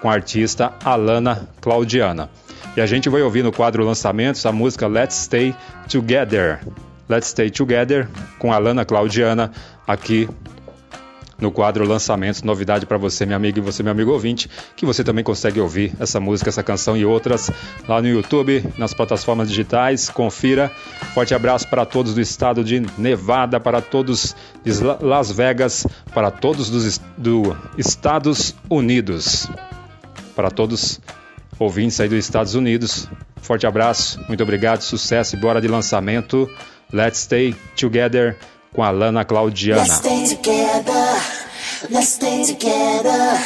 com 0.00 0.10
a 0.10 0.14
artista 0.14 0.72
Alana 0.84 1.48
Claudiana. 1.60 2.28
E 2.76 2.80
a 2.80 2.84
gente 2.84 3.08
vai 3.08 3.22
ouvir 3.22 3.42
no 3.42 3.50
quadro 3.50 3.82
Lançamentos 3.82 4.44
a 4.44 4.52
música 4.52 4.86
Let's 4.86 5.14
Stay 5.14 5.54
Together. 5.88 6.60
Let's 7.08 7.28
Stay 7.28 7.50
Together 7.50 8.06
com 8.38 8.52
a 8.52 8.58
Lana 8.58 8.84
Claudiana 8.84 9.50
aqui 9.86 10.28
no 11.38 11.50
quadro 11.50 11.88
Lançamentos. 11.88 12.42
Novidade 12.42 12.84
para 12.84 12.98
você, 12.98 13.24
minha 13.24 13.36
amiga, 13.36 13.58
e 13.58 13.62
você, 13.62 13.82
meu 13.82 13.92
amigo 13.92 14.12
ouvinte, 14.12 14.50
que 14.76 14.84
você 14.84 15.02
também 15.02 15.24
consegue 15.24 15.58
ouvir 15.58 15.94
essa 15.98 16.20
música, 16.20 16.50
essa 16.50 16.62
canção 16.62 16.98
e 16.98 17.04
outras 17.06 17.50
lá 17.88 18.02
no 18.02 18.08
YouTube, 18.08 18.62
nas 18.76 18.92
plataformas 18.92 19.48
digitais. 19.48 20.10
Confira. 20.10 20.70
Forte 21.14 21.34
abraço 21.34 21.66
para 21.68 21.86
todos 21.86 22.14
do 22.14 22.20
estado 22.20 22.62
de 22.62 22.80
Nevada, 22.98 23.58
para 23.58 23.80
todos 23.80 24.36
de 24.62 24.72
Las 25.00 25.32
Vegas, 25.32 25.86
para 26.12 26.30
todos 26.30 26.68
dos 26.68 27.00
do 27.16 27.56
Estados 27.78 28.54
Unidos. 28.68 29.48
Para 30.34 30.50
todos 30.50 31.00
ouvintes 31.58 32.00
aí 32.00 32.08
dos 32.08 32.18
Estados 32.18 32.54
Unidos. 32.54 33.08
Forte 33.40 33.66
abraço, 33.66 34.20
muito 34.28 34.42
obrigado, 34.42 34.82
sucesso 34.82 35.36
e 35.36 35.38
bora 35.38 35.60
de 35.60 35.68
lançamento. 35.68 36.48
Let's 36.92 37.20
Stay 37.20 37.54
Together 37.76 38.36
com 38.72 38.82
a 38.82 38.90
Lana 38.90 39.24
Claudiana. 39.24 39.82
Let's 39.82 39.96
stay 39.96 40.36
together. 40.36 41.46
Let's 41.90 42.08
stay 42.08 42.44
together. 42.44 43.38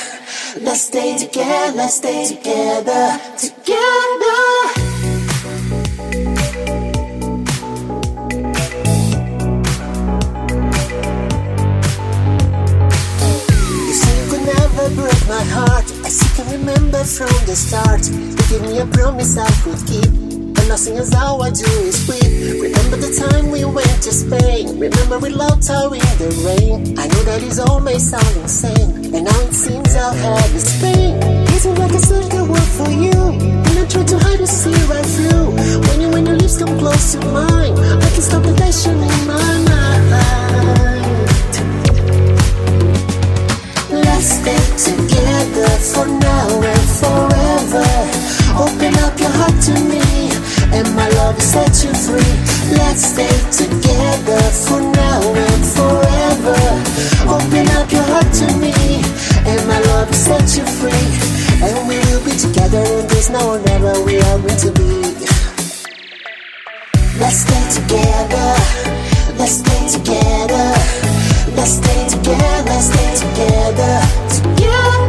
Let's 0.62 0.80
stay 0.82 1.16
together. 1.16 1.76
Let's 1.76 1.94
stay 1.94 2.26
together. 2.26 3.20
Together. 3.36 4.40
You 13.88 14.30
could 14.30 14.46
never 14.46 14.90
break 14.94 15.28
my 15.28 15.44
heart. 15.44 15.99
I 16.10 16.12
still 16.12 16.44
can 16.44 16.58
remember 16.58 17.04
from 17.04 17.30
the 17.46 17.54
start. 17.54 18.02
You 18.10 18.34
gave 18.50 18.66
me 18.66 18.82
a 18.82 18.86
promise 18.98 19.38
I 19.38 19.46
could 19.62 19.78
keep. 19.86 20.10
And 20.58 20.66
nothing 20.66 20.98
else 20.98 21.14
how 21.14 21.38
I 21.38 21.54
do 21.54 21.70
is 21.86 22.02
weep. 22.10 22.66
Remember 22.66 22.96
the 22.98 23.14
time 23.14 23.52
we 23.52 23.64
went 23.64 24.02
to 24.02 24.10
Spain. 24.10 24.74
Remember 24.80 25.20
we 25.20 25.30
loved 25.30 25.62
her 25.68 25.86
in 25.94 26.10
the 26.18 26.34
rain. 26.42 26.98
I 26.98 27.06
know 27.06 27.22
that 27.30 27.44
is 27.46 27.60
all 27.60 27.78
may 27.78 27.98
sound 28.02 28.26
insane. 28.42 29.14
And 29.14 29.22
now 29.22 29.40
it 29.46 29.54
seems 29.54 29.94
I'll 29.94 30.10
have 30.10 30.52
this 30.52 30.82
pain. 30.82 31.14
Isn't 31.54 31.78
like 31.78 31.92
I 31.92 32.02
searched 32.02 32.34
the 32.34 32.42
world 32.42 32.72
for 32.74 32.90
you. 32.90 33.14
And 33.70 33.78
I 33.78 33.86
tried 33.86 34.08
to 34.08 34.18
hide 34.18 34.42
to 34.42 34.48
see 34.48 34.74
right 34.90 35.06
through. 35.14 35.54
When 35.86 36.00
you 36.00 36.10
when 36.10 36.26
your 36.26 36.34
lips 36.42 36.58
come 36.58 36.76
close 36.76 37.12
to 37.14 37.18
mine, 37.30 37.78
I 37.78 38.08
can 38.10 38.22
stop 38.26 38.42
the 38.42 38.54
passion 38.58 38.98
in 38.98 39.26
my 39.30 39.38
mind. 39.62 40.10
Let's 43.94 44.26
stay 44.26 44.58
together 44.74 45.29
for 45.40 46.06
now 46.06 46.48
and 46.60 46.86
forever. 47.00 47.86
Open 48.60 48.92
up 49.04 49.18
your 49.18 49.32
heart 49.32 49.56
to 49.68 49.74
me, 49.88 50.30
and 50.76 50.86
my 50.94 51.08
love 51.16 51.34
will 51.34 51.50
set 51.56 51.72
you 51.84 51.92
free. 51.94 52.34
Let's 52.76 53.04
stay 53.12 53.32
together 53.50 54.40
for 54.66 54.80
now 54.80 55.20
and 55.34 55.64
forever. 55.76 56.58
Open 57.28 57.66
up 57.78 57.90
your 57.90 58.06
heart 58.12 58.30
to 58.40 58.46
me, 58.60 58.74
and 59.48 59.60
my 59.66 59.80
love 59.90 60.08
will 60.08 60.22
set 60.28 60.56
you 60.56 60.64
free. 60.78 61.08
And 61.64 61.88
we 61.88 61.96
will 62.08 62.24
be 62.24 62.36
together, 62.36 62.84
and 63.00 63.08
there's 63.08 63.30
now 63.30 63.54
or 63.54 63.60
never 63.60 63.92
we 64.04 64.20
are 64.20 64.38
meant 64.38 64.60
to 64.60 64.72
be. 64.72 64.90
Let's 67.18 67.40
stay 67.44 67.64
together. 67.80 68.50
Let's 69.38 69.56
stay 69.60 69.82
together. 69.88 70.68
Let's 71.56 71.72
stay 71.80 72.08
together. 72.08 72.62
Let's 72.68 72.86
stay 72.92 73.10
together. 73.16 74.00
Together. 74.28 74.99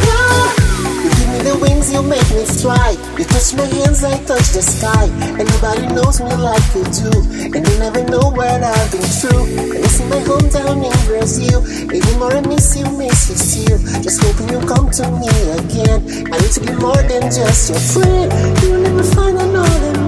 You 1.90 2.04
make 2.04 2.30
me 2.32 2.46
fly. 2.46 2.92
You 3.18 3.26
touch 3.26 3.54
my 3.56 3.66
hands, 3.66 4.04
I 4.04 4.16
touch 4.24 4.54
the 4.54 4.62
sky. 4.62 5.06
And 5.40 5.50
nobody 5.50 5.88
knows 5.94 6.22
me 6.22 6.30
like 6.36 6.64
you 6.76 6.86
do. 6.86 7.12
And 7.52 7.68
you 7.68 7.76
never 7.80 8.04
know 8.06 8.30
what 8.30 8.62
I've 8.64 8.92
been 8.92 9.02
through. 9.02 9.50
It's 9.82 10.00
in 10.00 10.10
my 10.10 10.22
hometown 10.24 10.86
in 10.86 11.08
Brazil. 11.08 11.60
Even 11.92 12.20
more 12.20 12.34
I 12.34 12.42
miss 12.42 12.78
you, 12.78 12.86
miss 12.98 13.30
you 13.30 13.36
still. 13.36 13.78
Just 14.02 14.22
hoping 14.24 14.50
you 14.50 14.60
come 14.68 14.90
to 14.92 15.04
me 15.20 15.32
again. 15.58 16.32
I 16.32 16.38
need 16.38 16.52
to 16.54 16.62
be 16.62 16.74
more 16.76 17.02
than 17.10 17.24
just 17.34 17.70
your 17.72 17.80
friend. 17.80 18.32
You'll 18.62 18.82
never 18.82 19.04
find 19.04 19.38
another 19.38 20.01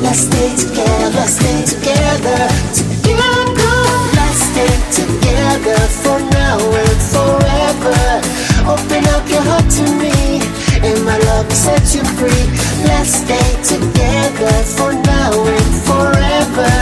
Let's 0.00 0.20
stay 0.20 0.54
together. 0.56 1.10
Let's 1.14 1.34
stay 1.34 1.64
together. 1.64 2.48
Together. 2.74 3.74
Let's 4.14 4.40
stay 4.40 4.74
together 4.92 5.78
for 6.02 6.20
now 6.30 6.58
and 6.60 7.00
forever. 7.12 8.20
Open 8.66 9.04
up 9.08 9.28
your 9.28 9.42
heart 9.42 9.68
to 9.70 9.84
me, 10.00 10.40
and 10.82 11.04
my 11.04 11.18
love 11.18 11.46
will 11.46 11.54
set 11.54 11.94
you 11.94 12.04
free. 12.16 12.43
Let's 12.84 13.12
stay 13.24 13.48
together 13.62 14.54
for 14.76 14.92
now 14.92 15.32
and 15.56 15.72
forever. 15.88 16.72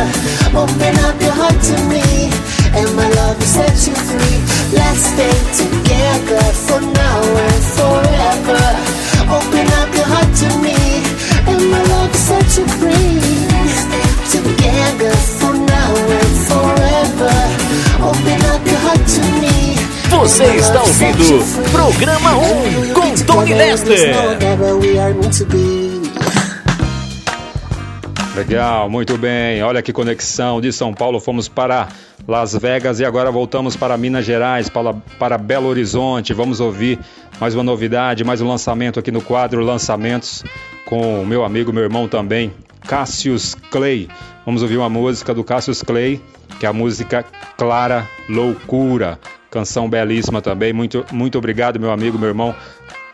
Open 0.55 0.94
up 1.07 1.16
your 1.20 1.36
heart 1.40 1.59
to 1.70 1.76
me, 1.90 2.30
and 2.78 2.88
my 2.96 3.09
love 3.18 3.38
will 3.38 3.46
set 3.46 3.74
you 3.86 3.94
free. 3.94 4.38
Let's 4.72 5.03
stay 5.14 5.36
together 5.62 6.42
for 6.66 6.80
now 6.80 7.20
and 7.46 7.62
forever. 7.78 8.62
Open 9.30 9.66
up 9.80 9.90
your 9.94 10.09
heart 10.12 10.30
to 10.42 10.48
me, 10.64 10.78
and 11.50 11.70
my 11.70 11.82
love 11.92 12.11
will 12.11 12.26
set 12.30 12.48
you 12.59 12.66
free. 12.78 13.20
Stay 13.82 14.09
together 14.36 15.14
for 15.38 15.55
now 15.55 15.94
and 16.18 16.34
forever. 16.50 17.34
Open 18.11 18.40
up 18.53 18.62
your 18.66 18.80
heart 18.86 19.05
to 19.16 19.22
me. 19.40 19.78
Você 20.11 20.44
está 20.57 20.82
ouvindo 20.82 21.42
Programa 21.72 22.36
1 22.36 22.92
com 22.94 23.14
Tony 23.26 23.55
Lester. 23.55 24.14
Legal, 28.35 28.89
muito 28.89 29.18
bem. 29.18 29.62
Olha 29.62 29.83
que 29.83 29.93
conexão. 29.93 30.59
De 30.59 30.72
São 30.72 30.95
Paulo 30.95 31.20
fomos 31.20 31.49
para 31.49 31.89
Las 32.26 32.57
Vegas 32.57 32.99
e 32.99 33.05
agora 33.05 33.30
voltamos 33.30 33.76
para 33.76 33.95
Minas 33.99 34.24
Gerais, 34.24 34.70
para, 34.70 34.95
para 35.18 35.37
Belo 35.37 35.68
Horizonte. 35.68 36.33
Vamos 36.33 36.59
ouvir 36.59 36.99
mais 37.39 37.55
uma 37.55 37.62
novidade, 37.62 38.24
mais 38.24 38.41
um 38.41 38.49
lançamento 38.49 38.99
aqui 38.99 39.11
no 39.11 39.20
quadro 39.20 39.62
Lançamentos 39.62 40.43
com 40.87 41.22
o 41.22 41.26
meu 41.26 41.45
amigo, 41.45 41.74
meu 41.74 41.83
irmão 41.83 42.09
também, 42.09 42.55
Cassius 42.87 43.55
Clay. 43.70 44.09
Vamos 44.47 44.62
ouvir 44.62 44.78
uma 44.78 44.89
música 44.89 45.35
do 45.35 45.45
Cassius 45.45 45.83
Clay, 45.83 46.18
que 46.59 46.64
é 46.64 46.68
a 46.70 46.72
música 46.72 47.26
Clara 47.59 48.09
Loucura. 48.30 49.18
Canção 49.51 49.91
belíssima 49.91 50.41
também. 50.41 50.72
Muito, 50.72 51.05
muito 51.12 51.37
obrigado, 51.37 51.78
meu 51.78 51.91
amigo, 51.91 52.18
meu 52.18 52.28
irmão. 52.28 52.55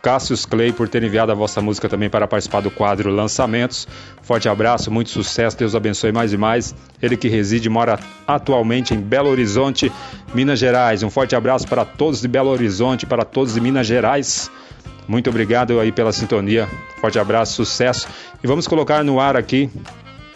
Cassius 0.03 0.47
Clay 0.47 0.73
por 0.73 0.89
ter 0.89 1.03
enviado 1.03 1.33
a 1.33 1.35
vossa 1.35 1.61
música 1.61 1.89
também 1.89 2.09
para 2.09 2.27
participar 2.27 2.61
do 2.61 2.71
quadro 2.71 3.11
Lançamentos. 3.11 3.87
Forte 4.23 4.49
abraço, 4.49 4.91
muito 4.91 5.11
sucesso, 5.11 5.59
Deus 5.59 5.75
abençoe 5.75 6.13
mais 6.13 6.33
e 6.33 6.37
mais. 6.37 6.75
Ele 7.03 7.17
que 7.17 7.29
reside 7.29 7.67
e 7.67 7.71
mora 7.71 7.99
atualmente 8.27 8.95
em 8.95 9.01
Belo 9.01 9.29
Horizonte, 9.29 9.93
Minas 10.35 10.59
Gerais. 10.59 11.03
Um 11.03 11.11
forte 11.11 11.35
abraço 11.35 11.67
para 11.67 11.85
todos 11.85 12.21
de 12.21 12.29
Belo 12.29 12.51
Horizonte, 12.51 13.07
para 13.07 13.25
todos 13.25 13.55
de 13.55 13.61
Minas 13.61 13.87
Gerais. 13.87 14.51
Muito 15.07 15.31
obrigado 15.31 15.81
aí 15.81 15.91
pela 15.91 16.13
sintonia. 16.13 16.69
Forte 17.01 17.19
abraço, 17.19 17.55
sucesso. 17.55 18.07
E 18.43 18.47
vamos 18.47 18.69
colocar 18.69 19.03
no 19.03 19.19
ar 19.19 19.37
aqui 19.37 19.71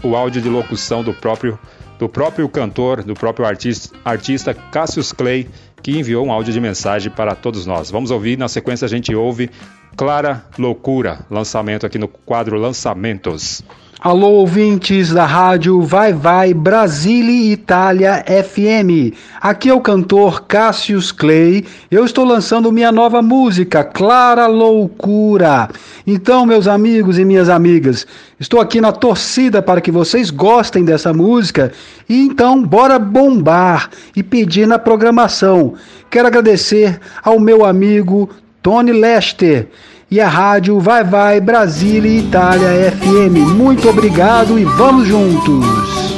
o 0.02 0.16
áudio 0.16 0.40
de 0.42 0.48
locução 0.48 1.02
do 1.02 1.12
próprio 1.14 1.58
do 1.98 2.08
próprio 2.08 2.48
cantor, 2.48 3.04
do 3.04 3.14
próprio 3.14 3.46
artista, 3.46 3.96
artista 4.04 4.52
Cassius 4.52 5.12
Clay, 5.12 5.48
que 5.82 5.98
enviou 5.98 6.26
um 6.26 6.32
áudio 6.32 6.52
de 6.52 6.60
mensagem 6.60 7.10
para 7.10 7.34
todos 7.34 7.66
nós. 7.66 7.90
Vamos 7.90 8.10
ouvir, 8.10 8.38
na 8.38 8.48
sequência 8.48 8.84
a 8.84 8.88
gente 8.88 9.14
ouve 9.14 9.50
Clara 9.96 10.44
Loucura, 10.58 11.26
lançamento 11.30 11.84
aqui 11.84 11.98
no 11.98 12.08
quadro 12.08 12.56
Lançamentos. 12.56 13.62
Alô, 14.04 14.30
ouvintes 14.30 15.12
da 15.12 15.24
rádio 15.24 15.80
Vai 15.80 16.12
Vai 16.12 16.52
Brasília 16.52 17.52
Itália 17.52 18.24
FM. 18.26 19.14
Aqui 19.40 19.68
é 19.68 19.74
o 19.74 19.80
cantor 19.80 20.44
Cassius 20.48 21.12
Clay. 21.12 21.64
Eu 21.88 22.04
estou 22.04 22.24
lançando 22.24 22.72
minha 22.72 22.90
nova 22.90 23.22
música, 23.22 23.84
Clara 23.84 24.48
Loucura. 24.48 25.68
Então, 26.04 26.44
meus 26.44 26.66
amigos 26.66 27.16
e 27.16 27.24
minhas 27.24 27.48
amigas, 27.48 28.04
estou 28.40 28.60
aqui 28.60 28.80
na 28.80 28.90
torcida 28.90 29.62
para 29.62 29.80
que 29.80 29.92
vocês 29.92 30.30
gostem 30.30 30.84
dessa 30.84 31.12
música. 31.12 31.70
E 32.08 32.26
então, 32.26 32.60
bora 32.60 32.98
bombar 32.98 33.88
e 34.16 34.22
pedir 34.24 34.66
na 34.66 34.80
programação. 34.80 35.74
Quero 36.10 36.26
agradecer 36.26 36.98
ao 37.22 37.38
meu 37.38 37.64
amigo 37.64 38.28
Tony 38.60 38.90
Lester 38.90 39.68
e 40.12 40.20
a 40.20 40.28
rádio 40.28 40.78
Vai 40.78 41.02
Vai 41.02 41.40
Brasília 41.40 42.10
e 42.10 42.18
Itália 42.18 42.92
FM. 42.92 43.56
Muito 43.56 43.88
obrigado 43.88 44.58
e 44.58 44.64
vamos 44.64 45.08
juntos! 45.08 46.11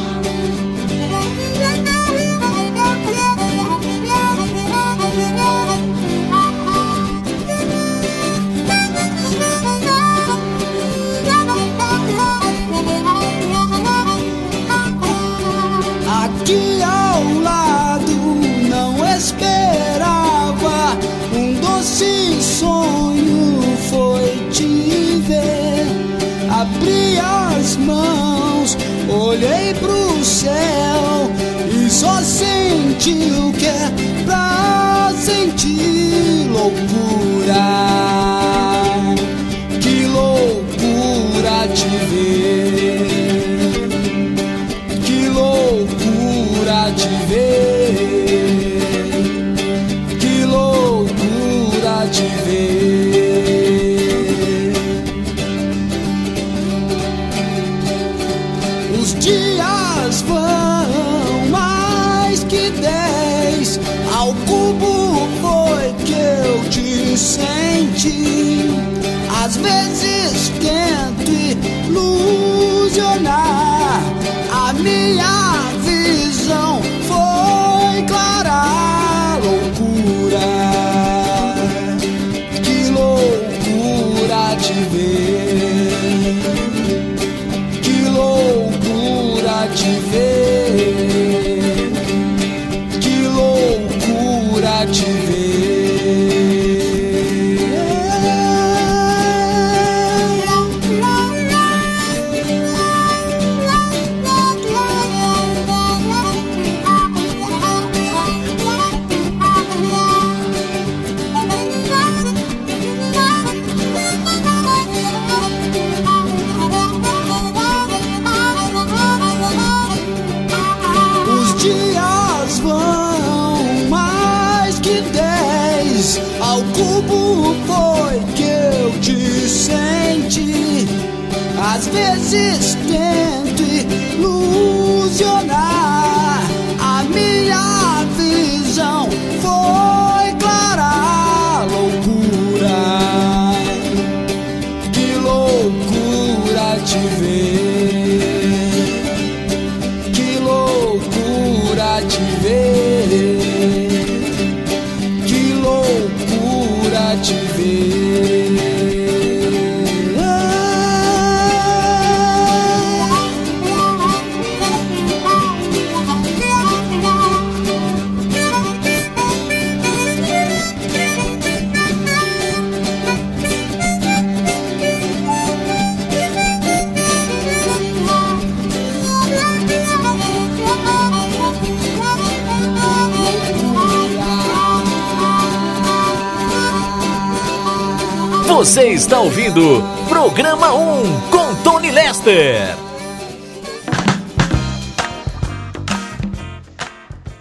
Ouvindo 189.55 189.83
Programa 190.09 190.75
1 190.75 191.21
com 191.31 191.55
Tony 191.63 191.93
Lester. 191.93 192.77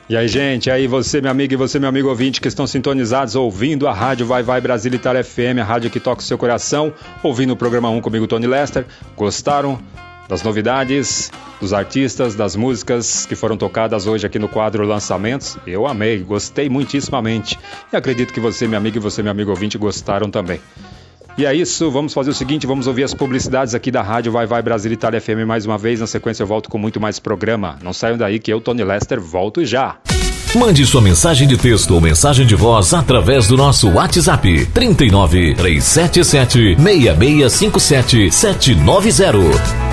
E 0.07 0.15
aí, 0.15 0.27
gente, 0.27 0.69
aí 0.69 0.85
você, 0.85 1.19
meu 1.19 1.31
amigo, 1.31 1.53
e 1.53 1.55
você, 1.55 1.79
meu 1.79 1.89
amigo 1.89 2.09
ouvinte, 2.09 2.39
que 2.39 2.47
estão 2.47 2.67
sintonizados 2.67 3.35
ouvindo 3.35 3.87
a 3.87 3.93
rádio 3.93 4.27
Vai 4.27 4.43
Vai 4.43 4.61
Brasil 4.61 4.93
Itália 4.93 5.23
FM, 5.23 5.59
a 5.59 5.63
rádio 5.63 5.89
que 5.89 5.99
toca 5.99 6.21
o 6.21 6.23
seu 6.23 6.37
coração, 6.37 6.93
ouvindo 7.23 7.53
o 7.53 7.55
programa 7.55 7.89
1 7.89 8.01
comigo, 8.01 8.27
Tony 8.27 8.45
Lester. 8.45 8.85
Gostaram 9.17 9.79
das 10.29 10.43
novidades, 10.43 11.31
dos 11.59 11.73
artistas, 11.73 12.35
das 12.35 12.55
músicas 12.55 13.25
que 13.25 13.35
foram 13.35 13.57
tocadas 13.57 14.05
hoje 14.05 14.27
aqui 14.27 14.37
no 14.37 14.47
quadro 14.47 14.85
Lançamentos? 14.85 15.57
Eu 15.65 15.87
amei, 15.87 16.19
gostei 16.19 16.69
muitíssimamente. 16.69 17.57
E 17.91 17.95
acredito 17.95 18.31
que 18.31 18.39
você, 18.39 18.67
meu 18.67 18.77
amigo, 18.77 18.97
e 18.97 18.99
você, 18.99 19.23
meu 19.23 19.31
amigo 19.31 19.49
ouvinte, 19.49 19.79
gostaram 19.79 20.29
também. 20.29 20.59
E 21.35 21.45
é 21.45 21.53
isso, 21.53 21.89
vamos 21.89 22.13
fazer 22.13 22.29
o 22.29 22.33
seguinte, 22.33 22.67
vamos 22.67 22.85
ouvir 22.85 23.03
as 23.03 23.13
publicidades 23.13 23.73
aqui 23.73 23.89
da 23.89 24.03
rádio 24.03 24.31
Vai 24.31 24.45
Vai 24.45 24.61
Brasil 24.61 24.91
Itália 24.91 25.19
FM 25.19 25.47
mais 25.47 25.65
uma 25.65 25.79
vez. 25.79 25.99
Na 25.99 26.05
sequência 26.05 26.43
eu 26.43 26.47
volto 26.47 26.69
com 26.69 26.77
muito 26.77 26.99
mais 26.99 27.19
programa. 27.19 27.77
Não 27.81 27.91
saiam 27.91 28.17
daí 28.17 28.37
que 28.39 28.53
eu, 28.53 28.61
Tony 28.61 28.83
Lester, 28.83 29.19
volto 29.19 29.65
já. 29.65 29.97
Mande 30.55 30.85
sua 30.85 31.01
mensagem 31.01 31.47
de 31.47 31.57
texto 31.57 31.95
ou 31.95 31.99
mensagem 31.99 32.45
de 32.45 32.53
voz 32.53 32.93
através 32.93 33.47
do 33.47 33.57
nosso 33.57 33.89
WhatsApp 33.89 34.67
39 34.67 35.55
377 35.55 36.75
6657 36.75 38.31
790. 38.31 39.92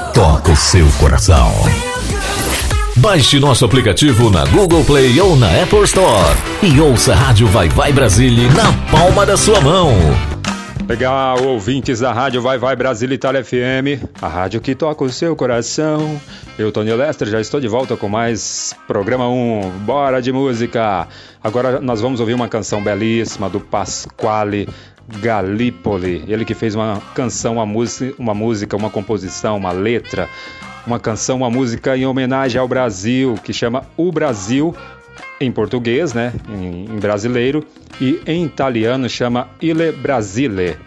toca 0.21 0.51
o 0.51 0.55
seu 0.55 0.85
coração. 0.99 1.51
Baixe 2.97 3.39
nosso 3.39 3.65
aplicativo 3.65 4.29
na 4.29 4.45
Google 4.45 4.85
Play 4.85 5.19
ou 5.19 5.35
na 5.35 5.47
Apple 5.63 5.81
Store 5.81 6.37
e 6.61 6.79
ouça 6.79 7.13
a 7.13 7.15
Rádio 7.15 7.47
Vai 7.47 7.69
Vai 7.69 7.91
Brasília 7.91 8.47
na 8.49 8.71
palma 8.91 9.25
da 9.25 9.35
sua 9.35 9.59
mão. 9.59 9.89
Legal, 10.87 11.43
ouvintes 11.43 12.01
da 12.01 12.13
rádio 12.13 12.39
Vai 12.39 12.59
Vai 12.59 12.75
Brasil 12.75 13.11
Itália 13.11 13.43
FM, 13.43 14.05
a 14.21 14.27
rádio 14.27 14.61
que 14.61 14.75
toca 14.75 15.03
o 15.03 15.09
seu 15.09 15.35
coração. 15.35 16.21
Eu, 16.55 16.71
Tony 16.71 16.93
Lester, 16.93 17.27
já 17.27 17.41
estou 17.41 17.59
de 17.59 17.67
volta 17.67 17.97
com 17.97 18.07
mais 18.07 18.75
programa 18.85 19.27
1. 19.27 19.71
Bora 19.85 20.21
de 20.21 20.31
música! 20.31 21.07
Agora 21.43 21.81
nós 21.81 21.99
vamos 21.99 22.19
ouvir 22.19 22.35
uma 22.35 22.47
canção 22.47 22.83
belíssima 22.83 23.49
do 23.49 23.59
Pasquale 23.59 24.69
Gallipoli. 25.19 26.23
Ele 26.27 26.45
que 26.45 26.53
fez 26.53 26.75
uma 26.75 27.01
canção, 27.13 27.53
uma 27.53 27.65
música, 27.65 28.15
uma 28.17 28.33
música, 28.33 28.77
uma 28.77 28.89
composição, 28.89 29.57
uma 29.57 29.71
letra, 29.71 30.29
uma 30.85 30.99
canção, 30.99 31.37
uma 31.37 31.49
música 31.49 31.97
em 31.97 32.05
homenagem 32.05 32.59
ao 32.59 32.67
Brasil, 32.67 33.37
que 33.43 33.53
chama 33.53 33.83
O 33.97 34.11
Brasil 34.11 34.75
em 35.39 35.51
português, 35.51 36.13
né, 36.13 36.33
em, 36.49 36.85
em 36.85 36.99
brasileiro, 36.99 37.65
e 37.99 38.21
em 38.25 38.45
italiano 38.45 39.09
chama 39.09 39.49
Ile 39.61 39.91
Brasile. 39.91 40.77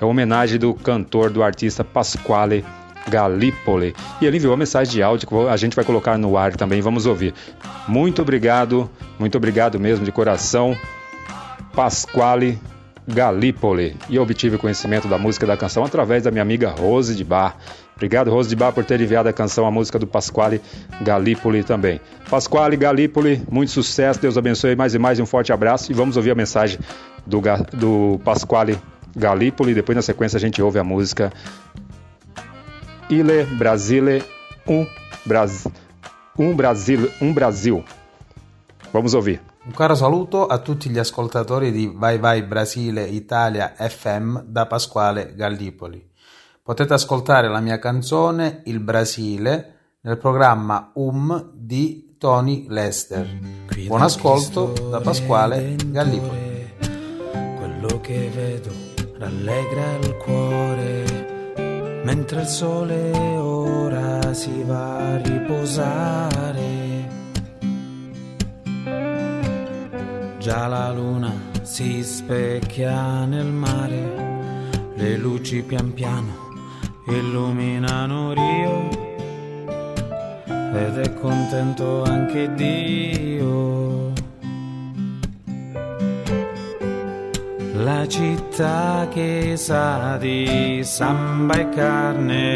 É 0.00 0.04
uma 0.04 0.10
homenagem 0.10 0.58
do 0.58 0.74
cantor, 0.74 1.30
do 1.30 1.42
artista 1.42 1.84
Pasquale 1.84 2.64
Gallipoli. 3.08 3.94
E 4.20 4.26
ele 4.26 4.36
enviou 4.36 4.52
uma 4.52 4.58
mensagem 4.58 4.92
de 4.92 5.02
áudio 5.02 5.28
que 5.28 5.34
a 5.34 5.56
gente 5.56 5.76
vai 5.76 5.84
colocar 5.84 6.16
no 6.16 6.36
ar 6.36 6.56
também, 6.56 6.80
vamos 6.80 7.06
ouvir. 7.06 7.34
Muito 7.86 8.22
obrigado, 8.22 8.90
muito 9.18 9.36
obrigado 9.36 9.78
mesmo 9.78 10.04
de 10.04 10.12
coração, 10.12 10.76
Pasquale 11.74 12.58
Gallipoli. 13.06 13.96
E 14.08 14.18
obtive 14.18 14.58
conhecimento 14.58 15.08
da 15.08 15.18
música 15.18 15.46
da 15.46 15.56
canção 15.56 15.84
através 15.84 16.22
da 16.22 16.30
minha 16.30 16.42
amiga 16.42 16.70
Rose 16.70 17.14
de 17.14 17.24
Bar. 17.24 17.56
Obrigado, 17.94 18.30
Rose 18.30 18.48
de 18.48 18.56
Bar, 18.56 18.72
por 18.72 18.84
ter 18.84 19.00
enviado 19.00 19.28
a 19.28 19.32
canção, 19.32 19.66
a 19.66 19.70
música 19.70 19.98
do 19.98 20.06
Pasquale 20.06 20.60
Gallipoli 21.02 21.62
também. 21.62 22.00
Pasquale 22.28 22.76
Gallipoli, 22.76 23.42
muito 23.50 23.70
sucesso, 23.70 24.20
Deus 24.20 24.36
abençoe 24.36 24.74
mais 24.74 24.94
e 24.94 24.98
mais, 24.98 25.20
um 25.20 25.26
forte 25.26 25.52
abraço. 25.52 25.92
E 25.92 25.94
vamos 25.94 26.16
ouvir 26.16 26.32
a 26.32 26.34
mensagem 26.34 26.78
do, 27.26 27.40
do 27.72 28.20
Pasquale 28.24 28.78
Gallipoli. 29.16 29.74
Depois, 29.74 29.94
na 29.94 30.02
sequência, 30.02 30.36
a 30.36 30.40
gente 30.40 30.60
ouve 30.60 30.78
a 30.78 30.84
música 30.84 31.32
Ile 33.08 33.44
Brasile, 33.44 34.24
um, 34.66 34.86
Bras, 35.24 35.68
um 36.38 36.54
Brasil, 36.54 37.10
um 37.20 37.32
Brasil. 37.32 37.84
Vamos 38.92 39.14
ouvir. 39.14 39.40
Un 39.66 39.72
caro 39.72 39.94
saluto 39.94 40.46
a 40.46 40.58
tutti 40.58 40.90
gli 40.90 40.98
ascoltatori 40.98 41.72
di 41.72 41.90
Vai 41.92 42.18
Vai 42.18 42.42
Brasile 42.42 43.04
Italia 43.04 43.72
FM 43.74 44.42
da 44.42 44.66
Pasquale 44.66 45.34
Gallipoli. 45.34 46.06
Potete 46.62 46.92
ascoltare 46.92 47.48
la 47.48 47.60
mia 47.60 47.78
canzone 47.78 48.60
Il 48.66 48.80
Brasile 48.80 49.96
nel 50.02 50.18
programma 50.18 50.90
UM 50.96 51.52
di 51.54 52.16
Tony 52.18 52.66
Lester. 52.68 53.26
Buon 53.86 54.02
ascolto 54.02 54.74
da 54.90 55.00
Pasquale 55.00 55.76
Gallipoli. 55.86 56.74
Quello 57.56 58.00
che 58.02 58.30
vedo 58.34 58.70
rallegra 59.16 59.96
il 60.02 60.16
cuore, 60.16 62.02
mentre 62.04 62.42
il 62.42 62.48
sole 62.48 63.12
ora 63.38 64.34
si 64.34 64.62
va 64.62 64.96
a 64.96 65.16
riposare. 65.22 66.93
Già 70.44 70.66
la 70.66 70.92
luna 70.92 71.32
si 71.62 72.04
specchia 72.04 73.24
nel 73.24 73.46
mare, 73.46 74.90
le 74.94 75.16
luci 75.16 75.62
pian 75.62 75.94
piano 75.94 76.50
illuminano 77.06 78.34
Rio 78.34 78.90
ed 80.46 80.98
è 80.98 81.14
contento 81.14 82.02
anche 82.02 82.52
Dio. 82.52 84.12
La 87.76 88.06
città 88.06 89.08
che 89.10 89.54
sa 89.56 90.18
di 90.18 90.82
samba 90.84 91.54
e 91.54 91.68
carnevale, 91.70 92.52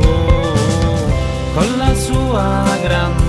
oh, 0.00 0.54
con 1.54 1.76
la 1.76 1.94
sua 1.94 2.64
grande 2.82 3.27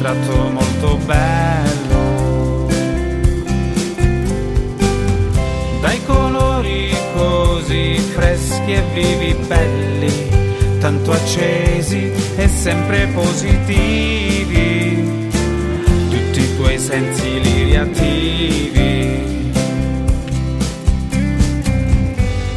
ritratto 0.00 0.48
molto 0.48 0.96
bello. 1.04 2.68
Dai 5.82 6.02
colori 6.06 6.90
così 7.14 7.98
freschi 7.98 8.72
e 8.72 8.82
vivi 8.94 9.34
belli, 9.46 10.78
tanto 10.80 11.12
accesi 11.12 12.10
e 12.36 12.48
sempre 12.48 13.08
positivi. 13.08 13.60
sensi 16.78 17.40
li 17.40 17.64
riattivi. 17.64 18.80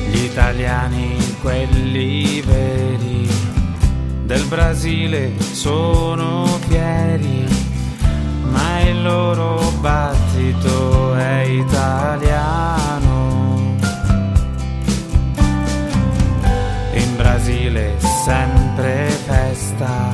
Gli 0.09 0.23
italiani, 0.23 1.17
quelli 1.41 2.41
veri, 2.41 3.12
del 4.33 4.45
Brasile 4.45 5.31
sono 5.39 6.47
fieri, 6.67 7.45
ma 8.49 8.79
il 8.79 9.03
loro 9.03 9.71
battito 9.79 11.13
è 11.13 11.41
italiano. 11.43 13.11
In 16.93 17.15
Brasile 17.15 17.93
sempre 18.25 19.09
festa, 19.27 20.09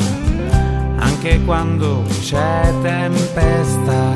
anche 0.97 1.41
quando 1.45 2.03
c'è 2.19 2.73
tempesta, 2.81 4.15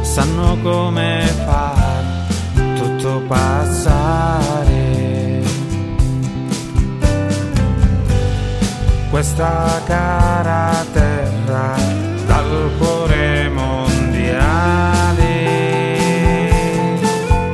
sanno 0.00 0.56
come 0.62 1.26
far 1.44 2.26
tutto 2.76 3.22
passare. 3.28 4.81
Questa 9.12 9.82
cara 9.84 10.84
terra 10.90 11.76
dal 12.26 12.70
cuore 12.78 13.46
mondiale, 13.50 14.08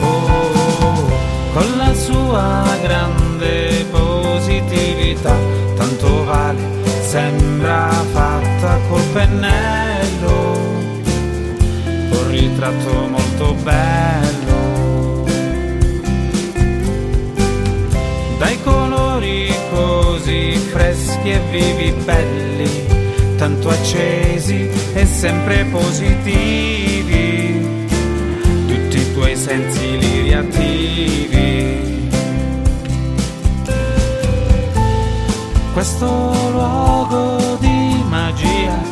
oh, 0.01 1.11
con 1.53 1.77
la 1.77 1.93
sua 1.95 2.65
grande 2.81 3.85
positività, 3.91 5.35
tanto 5.75 6.25
vale, 6.27 6.61
sembra 7.01 7.91
fatta 8.13 8.79
col 8.89 9.03
pennello, 9.13 10.53
un 12.09 12.29
ritratto 12.31 13.09
molto 13.09 13.55
bello. 13.65 14.48
Così 20.29 20.57
freschi 20.71 21.31
e 21.31 21.41
vivi 21.51 21.91
belli, 22.05 22.87
tanto 23.39 23.71
accesi 23.71 24.69
e 24.93 25.07
sempre 25.07 25.65
positivi, 25.65 26.67
tutti 28.67 28.99
i 28.99 29.13
tuoi 29.15 29.35
sensi 29.35 29.99
li 29.99 30.21
riattivi. 30.21 32.11
Questo 35.73 36.07
luogo 36.51 37.57
di 37.61 38.05
magia, 38.07 38.83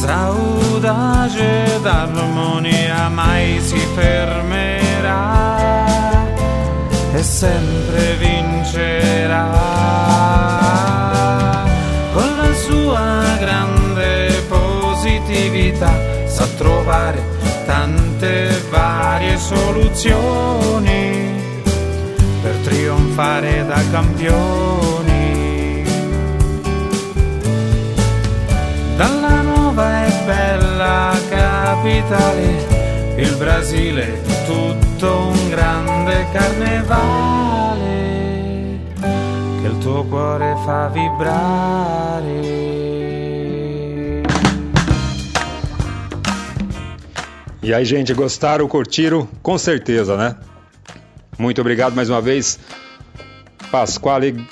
saudade 0.00 1.78
d'armonia 1.80 3.08
mai 3.08 3.60
si 3.60 3.78
fermerà 3.94 5.53
e 7.14 7.22
sempre 7.22 8.16
vincerà. 8.16 9.50
Con 12.12 12.36
la 12.36 12.52
sua 12.54 13.36
grande 13.38 14.42
positività 14.48 15.92
sa 16.26 16.44
trovare 16.56 17.22
tante 17.66 18.60
varie 18.68 19.38
soluzioni 19.38 21.32
per 22.42 22.56
trionfare 22.64 23.64
da 23.64 23.80
campioni. 23.92 25.84
Dalla 28.96 29.40
nuova 29.42 30.06
e 30.06 30.12
bella 30.26 31.16
capitale, 31.28 33.14
il 33.16 33.36
Brasile 33.36 34.22
è 34.22 34.44
tutto 35.04 35.26
un 35.26 35.50
grande 35.50 36.26
carnevale 36.32 37.82
che 39.60 39.66
il 39.66 39.78
tuo 39.78 40.04
cuore 40.04 40.56
fa 40.64 40.88
vibrare. 40.88 42.62
E 47.60 47.72
aí, 47.72 47.84
gente, 47.84 48.14
gostaram, 48.14 48.66
curtiram? 48.66 49.28
Com 49.42 49.58
certeza, 49.58 50.16
né? 50.16 50.36
Muito 51.38 51.60
obrigado 51.60 51.94
mais 51.94 52.08
uma 52.08 52.20
vez, 52.20 52.58
Pasquale 53.70 54.46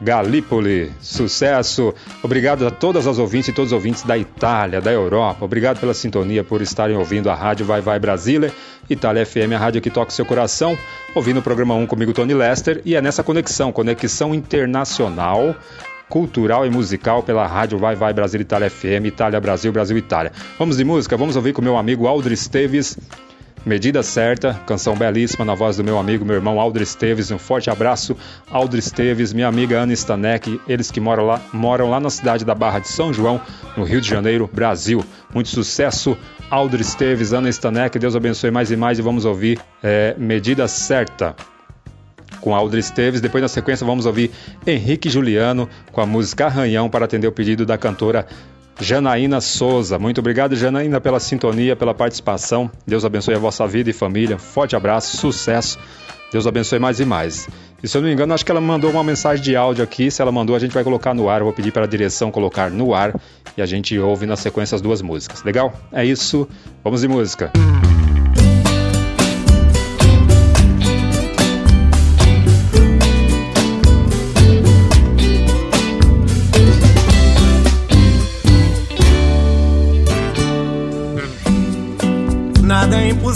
Galípoli. 0.00 0.92
Sucesso! 1.00 1.94
Obrigado 2.22 2.66
a 2.66 2.70
todas 2.70 3.06
as 3.06 3.18
ouvintes 3.18 3.48
e 3.48 3.52
todos 3.52 3.72
os 3.72 3.74
ouvintes 3.74 4.02
da 4.02 4.16
Itália, 4.16 4.80
da 4.80 4.92
Europa. 4.92 5.44
Obrigado 5.44 5.80
pela 5.80 5.94
sintonia, 5.94 6.44
por 6.44 6.60
estarem 6.60 6.96
ouvindo 6.96 7.30
a 7.30 7.34
rádio 7.34 7.64
Vai 7.64 7.80
Vai 7.80 7.98
Brasília, 7.98 8.52
Itália 8.88 9.24
FM, 9.24 9.52
a 9.54 9.58
rádio 9.58 9.80
que 9.80 9.90
toca 9.90 10.10
o 10.10 10.14
seu 10.14 10.24
coração. 10.24 10.76
Ouvindo 11.14 11.40
o 11.40 11.42
programa 11.42 11.74
1 11.74 11.86
comigo, 11.86 12.12
Tony 12.12 12.34
Lester. 12.34 12.82
E 12.84 12.94
é 12.94 13.00
nessa 13.00 13.22
conexão, 13.22 13.72
conexão 13.72 14.34
internacional 14.34 15.56
cultural 16.08 16.64
e 16.64 16.70
musical 16.70 17.22
pela 17.22 17.46
rádio 17.46 17.78
Vai 17.78 17.96
Vai 17.96 18.12
Brasil 18.12 18.40
Itália 18.40 18.70
FM, 18.70 19.06
Itália 19.06 19.40
Brasil, 19.40 19.72
Brasil 19.72 19.98
Itália. 19.98 20.32
Vamos 20.58 20.76
de 20.76 20.84
música? 20.84 21.16
Vamos 21.16 21.36
ouvir 21.36 21.52
com 21.52 21.60
meu 21.60 21.76
amigo 21.76 22.06
Aldri 22.06 22.34
Esteves. 22.34 22.96
Medida 23.66 24.00
Certa, 24.00 24.54
canção 24.64 24.94
belíssima 24.94 25.44
na 25.44 25.56
voz 25.56 25.76
do 25.76 25.82
meu 25.82 25.98
amigo, 25.98 26.24
meu 26.24 26.36
irmão 26.36 26.60
Aldri 26.60 26.84
Esteves. 26.84 27.32
Um 27.32 27.38
forte 27.38 27.68
abraço, 27.68 28.16
Aldri 28.48 28.78
Esteves, 28.78 29.32
minha 29.32 29.48
amiga 29.48 29.80
Ana 29.80 29.92
Stanek, 29.92 30.60
eles 30.68 30.88
que 30.92 31.00
moram 31.00 31.26
lá, 31.26 31.40
moram 31.52 31.90
lá 31.90 31.98
na 31.98 32.08
cidade 32.08 32.44
da 32.44 32.54
Barra 32.54 32.78
de 32.78 32.86
São 32.86 33.12
João, 33.12 33.40
no 33.76 33.82
Rio 33.82 34.00
de 34.00 34.08
Janeiro, 34.08 34.48
Brasil. 34.52 35.04
Muito 35.34 35.48
sucesso, 35.48 36.16
Aldri 36.48 36.80
Esteves, 36.80 37.32
Ana 37.32 37.48
Stanek, 37.48 37.98
Deus 37.98 38.14
abençoe 38.14 38.52
mais 38.52 38.70
e 38.70 38.76
mais 38.76 39.00
e 39.00 39.02
vamos 39.02 39.24
ouvir 39.24 39.58
é, 39.82 40.14
Medida 40.16 40.68
Certa 40.68 41.34
com 42.40 42.54
Aldri 42.54 42.78
Esteves. 42.78 43.20
Depois, 43.20 43.42
na 43.42 43.48
sequência, 43.48 43.84
vamos 43.84 44.06
ouvir 44.06 44.30
Henrique 44.64 45.10
Juliano 45.10 45.68
com 45.90 46.00
a 46.00 46.06
música 46.06 46.46
Arranhão 46.46 46.88
para 46.88 47.04
atender 47.04 47.26
o 47.26 47.32
pedido 47.32 47.66
da 47.66 47.76
cantora 47.76 48.28
Janaína 48.80 49.40
Souza. 49.40 49.98
Muito 49.98 50.18
obrigado, 50.18 50.54
Janaína, 50.54 51.00
pela 51.00 51.18
sintonia, 51.18 51.74
pela 51.74 51.94
participação. 51.94 52.70
Deus 52.86 53.04
abençoe 53.04 53.34
a 53.34 53.38
vossa 53.38 53.66
vida 53.66 53.90
e 53.90 53.92
família. 53.92 54.38
Forte 54.38 54.76
abraço, 54.76 55.16
sucesso. 55.16 55.78
Deus 56.30 56.46
abençoe 56.46 56.78
mais 56.78 57.00
e 57.00 57.04
mais. 57.04 57.48
E 57.82 57.88
se 57.88 57.96
eu 57.96 58.00
não 58.00 58.08
me 58.08 58.14
engano, 58.14 58.34
acho 58.34 58.44
que 58.44 58.50
ela 58.50 58.60
mandou 58.60 58.90
uma 58.90 59.04
mensagem 59.04 59.42
de 59.42 59.56
áudio 59.56 59.84
aqui. 59.84 60.10
Se 60.10 60.20
ela 60.20 60.32
mandou, 60.32 60.56
a 60.56 60.58
gente 60.58 60.72
vai 60.72 60.84
colocar 60.84 61.14
no 61.14 61.28
ar. 61.28 61.40
Eu 61.40 61.44
vou 61.44 61.54
pedir 61.54 61.72
para 61.72 61.84
a 61.84 61.88
direção 61.88 62.30
colocar 62.30 62.70
no 62.70 62.94
ar 62.94 63.14
e 63.56 63.62
a 63.62 63.66
gente 63.66 63.98
ouve 63.98 64.26
na 64.26 64.36
sequência 64.36 64.74
as 64.74 64.82
duas 64.82 65.00
músicas. 65.00 65.42
Legal? 65.42 65.72
É 65.92 66.04
isso. 66.04 66.48
Vamos 66.82 67.00
de 67.00 67.08
música. 67.08 67.52
Nada 67.54 68.05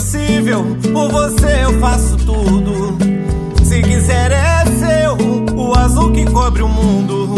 impossível, 0.01 0.65
por 0.93 1.11
você 1.11 1.65
eu 1.65 1.79
faço 1.79 2.17
tudo. 2.17 2.97
Se 3.63 3.83
quiser 3.83 4.33
é 4.33 4.65
seu, 4.67 5.17
o 5.55 5.79
azul 5.79 6.11
que 6.13 6.25
cobre 6.25 6.63
o 6.63 6.69
mundo. 6.69 7.35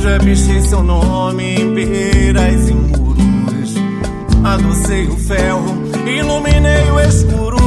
Já 0.00 0.18
pichei 0.18 0.60
seu 0.62 0.82
nome 0.82 1.54
em 1.54 1.74
peiras 1.74 2.68
e 2.68 2.74
muros. 2.74 3.74
Adocei 4.42 5.06
o 5.06 5.16
ferro, 5.16 5.64
iluminei 6.04 6.90
o 6.90 6.98
escuro. 7.00 7.58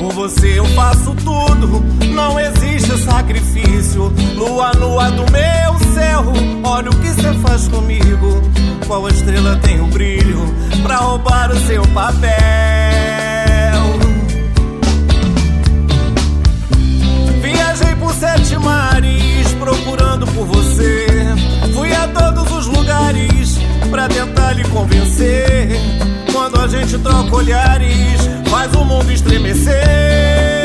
Por 0.00 0.12
você 0.12 0.58
eu 0.58 0.66
faço 0.66 1.14
tudo, 1.24 1.82
não 2.14 2.38
existe 2.38 2.98
sacrifício. 2.98 4.12
Lua 4.36 4.72
nua 4.74 5.10
do 5.10 5.24
meu 5.32 5.94
céu, 5.94 6.24
olha 6.62 6.90
o 6.90 6.96
que 7.00 7.08
você 7.08 7.32
faz 7.40 7.68
comigo. 7.68 8.42
Qual 8.86 9.08
estrela 9.08 9.56
tem 9.62 9.80
o 9.80 9.86
brilho 9.86 10.40
pra 10.82 10.96
roubar 10.96 11.50
o 11.50 11.56
seu 11.66 11.82
papel? 11.88 12.81
Sete 18.18 18.56
mares 18.56 19.52
procurando 19.58 20.26
por 20.28 20.46
você. 20.46 21.06
Fui 21.74 21.92
a 21.92 22.06
todos 22.08 22.50
os 22.52 22.66
lugares 22.66 23.58
pra 23.90 24.08
tentar 24.08 24.52
lhe 24.52 24.64
convencer. 24.68 25.68
Quando 26.32 26.60
a 26.60 26.68
gente 26.68 26.98
troca 26.98 27.34
olhares, 27.34 28.20
faz 28.48 28.72
o 28.74 28.84
mundo 28.84 29.10
estremecer. 29.10 30.61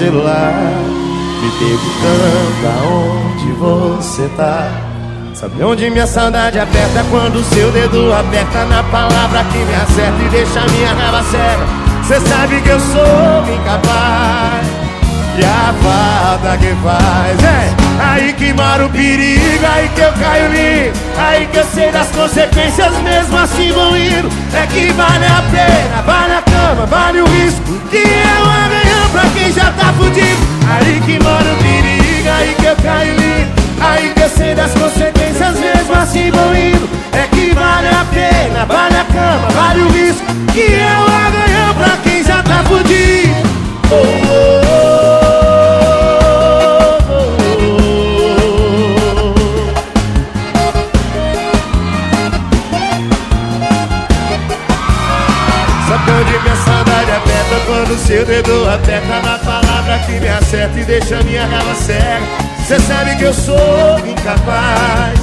Celular 0.00 0.54
Me 1.42 1.50
perguntando 1.58 2.66
aonde 2.80 3.52
você 3.52 4.30
tá. 4.34 4.68
Sabe 5.34 5.62
onde 5.62 5.90
minha 5.90 6.06
saudade 6.06 6.58
aperta 6.58 7.04
quando 7.10 7.44
seu 7.44 7.70
dedo 7.70 8.12
aperta 8.12 8.64
na 8.64 8.82
palavra 8.84 9.44
que 9.44 9.58
me 9.58 9.74
acerta 9.74 10.22
e 10.22 10.28
deixa 10.30 10.60
minha 10.72 10.92
raiva 10.92 11.22
cega? 11.24 11.64
Cê 12.06 12.20
sabe 12.28 12.60
que 12.62 12.68
eu 12.68 12.80
sou 12.80 13.54
incapaz 13.54 14.66
e 15.38 15.44
a 15.44 15.74
falta 15.82 16.56
que 16.58 16.74
faz. 16.82 17.44
É 17.44 17.80
aí 18.02 18.32
que 18.32 18.52
mora 18.52 18.86
o 18.86 18.90
perigo, 18.90 19.66
aí 19.66 19.88
que 19.94 20.00
eu 20.00 20.12
caio 20.14 20.50
lindo, 20.50 20.98
aí 21.18 21.46
que 21.46 21.58
eu 21.58 21.64
sei 21.64 21.90
das 21.90 22.08
consequências, 22.08 22.92
mesmo 23.02 23.38
assim 23.38 23.72
vou 23.72 23.96
indo. 23.96 24.28
É 24.54 24.66
que 24.66 24.92
vale 24.92 25.26
a 25.26 25.42
pena, 25.50 26.02
vale 26.02 26.34
a 26.34 26.42
cama, 26.42 26.86
vale 26.86 27.20
o 27.20 27.26
risco, 27.26 27.72
que 27.90 27.98
é 27.98 28.59
já 29.52 29.72
tá 29.72 29.92
fudido. 29.92 30.50
Aí 30.68 31.00
que 31.04 31.22
mora 31.22 31.52
o 31.52 31.56
perigo, 31.56 32.28
aí 32.28 32.54
que 32.58 32.66
eu 32.66 32.76
caio 32.76 33.14
lindo, 33.14 33.52
aí 33.80 34.12
que 34.14 34.20
eu 34.20 34.28
sei 34.28 34.54
das 34.54 34.72
consequências, 34.72 35.58
mesmo 35.58 35.94
assim 35.94 36.30
vou 36.30 36.54
indo. 36.54 36.88
É 37.12 37.26
que 37.26 37.52
vale 37.54 37.88
a 37.88 38.04
pena, 38.12 38.64
vale 38.66 38.96
a 38.96 39.04
cama, 39.04 39.48
vale 39.50 39.82
o 39.82 39.88
risco, 39.88 40.24
que 40.52 40.74
é 40.74 40.92
o 40.92 41.04
amanhã 41.04 41.74
pra 41.76 41.96
quem 42.02 42.22
já 42.22 42.42
tá 42.42 42.62
fudido. 42.64 42.99
Seu 58.20 58.26
dedo 58.26 58.68
aperta 58.68 59.20
na 59.22 59.38
palavra 59.38 59.98
que 60.00 60.12
me 60.20 60.28
acerta 60.28 60.78
e 60.78 60.84
deixa 60.84 61.22
minha 61.22 61.46
raiva 61.46 61.74
cega 61.74 62.20
Cê 62.66 62.78
sabe 62.80 63.16
que 63.16 63.24
eu 63.24 63.32
sou 63.32 63.98
incapaz 64.06 65.18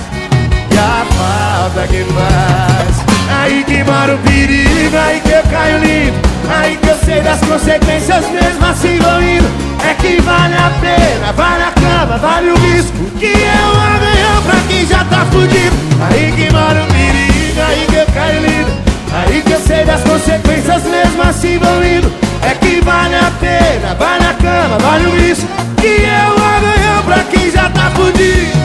e 0.72 0.78
a 0.78 1.06
falta 1.16 1.88
que 1.88 2.04
faz. 2.04 3.06
Aí 3.40 3.64
que 3.64 3.84
mora 3.84 4.16
o 4.16 4.18
perigo, 4.20 4.98
aí 4.98 5.22
que 5.22 5.32
eu 5.32 5.44
caio 5.44 5.78
lindo. 5.80 6.18
Aí 6.50 6.78
que 6.78 6.88
eu 6.88 6.98
sei 7.06 7.22
das 7.22 7.40
consequências 7.40 8.30
mesmo 8.30 8.66
assim 8.66 8.98
vou 9.00 9.22
indo. 9.22 9.48
É 9.88 9.94
que 9.94 10.20
vale 10.22 10.56
a 10.56 10.72
pena, 10.82 11.32
vale 11.34 11.64
a 11.64 11.72
cama, 11.72 12.18
vale 12.18 12.50
o 12.50 12.56
risco 12.58 12.98
Que 13.20 13.28
é 13.28 13.60
o 13.64 13.80
amanhã 13.80 14.42
pra 14.44 14.60
quem 14.68 14.86
já 14.88 15.04
tá 15.06 15.26
fudido. 15.32 15.76
Aí 16.10 16.34
que 16.36 16.52
mora 16.52 16.84
o 16.84 16.88
perigo, 16.88 17.62
aí 17.62 17.86
que 17.90 17.96
eu 17.96 18.06
caio 18.08 18.42
lindo. 18.42 18.72
Aí 19.14 19.42
que 19.42 19.52
eu 19.52 19.60
sei 19.62 19.86
das 19.86 20.02
consequências, 20.02 20.84
mesmo 20.84 21.22
assim 21.22 21.60
vou 21.60 21.84
indo 21.84 22.27
É 22.42 22.54
que 22.56 22.82
vale 22.82 23.16
a 23.16 23.32
pena, 23.40 23.96
vale 23.96 24.26
a 24.26 24.34
cama, 24.34 24.78
vale 24.80 25.08
o 25.08 25.16
risco 25.16 25.48
Que 25.82 26.06
é 26.06 26.28
o 26.30 27.04
pra 27.04 27.24
quem 27.24 27.50
já 27.50 27.70
tá 27.70 27.90
fudido 27.92 28.58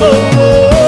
oh, 0.00 0.04
oh, 0.04 0.82
oh. 0.82 0.85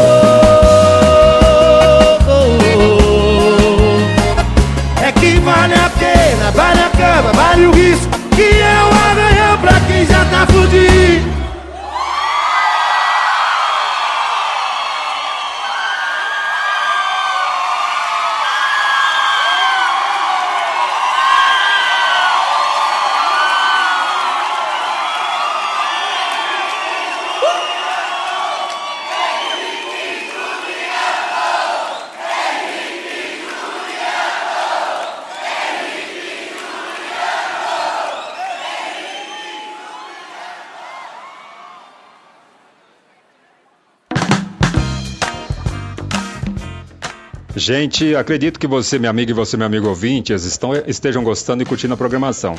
Gente, 47.69 48.17
acredito 48.17 48.59
que 48.59 48.67
você, 48.67 48.99
minha 48.99 49.11
amiga, 49.11 49.31
e 49.31 49.35
você, 49.35 49.55
meu 49.55 49.67
amigo 49.67 49.89
ouvintes, 49.89 50.45
estão, 50.45 50.71
estejam 50.87 51.23
gostando 51.23 51.63
e 51.63 51.67
curtindo 51.67 51.93
a 51.93 51.99
programação. 51.99 52.55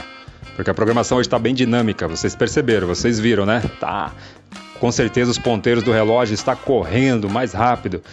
Porque 0.55 0.70
a 0.70 0.74
programação 0.76 1.18
hoje 1.18 1.26
está 1.28 1.39
bem 1.39 1.55
dinâmica, 1.55 2.07
vocês 2.07 2.36
perceberam, 2.36 2.86
vocês 2.86 3.20
viram, 3.20 3.43
né? 3.43 3.64
Tá. 3.80 4.14
Com 4.80 4.91
certeza 4.91 5.32
os 5.32 5.39
ponteiros 5.39 5.84
do 5.84 5.91
relógio 5.91 6.36
está 6.36 6.55
correndo 6.55 7.28
mais 7.28 7.53
rápido. 7.53 8.03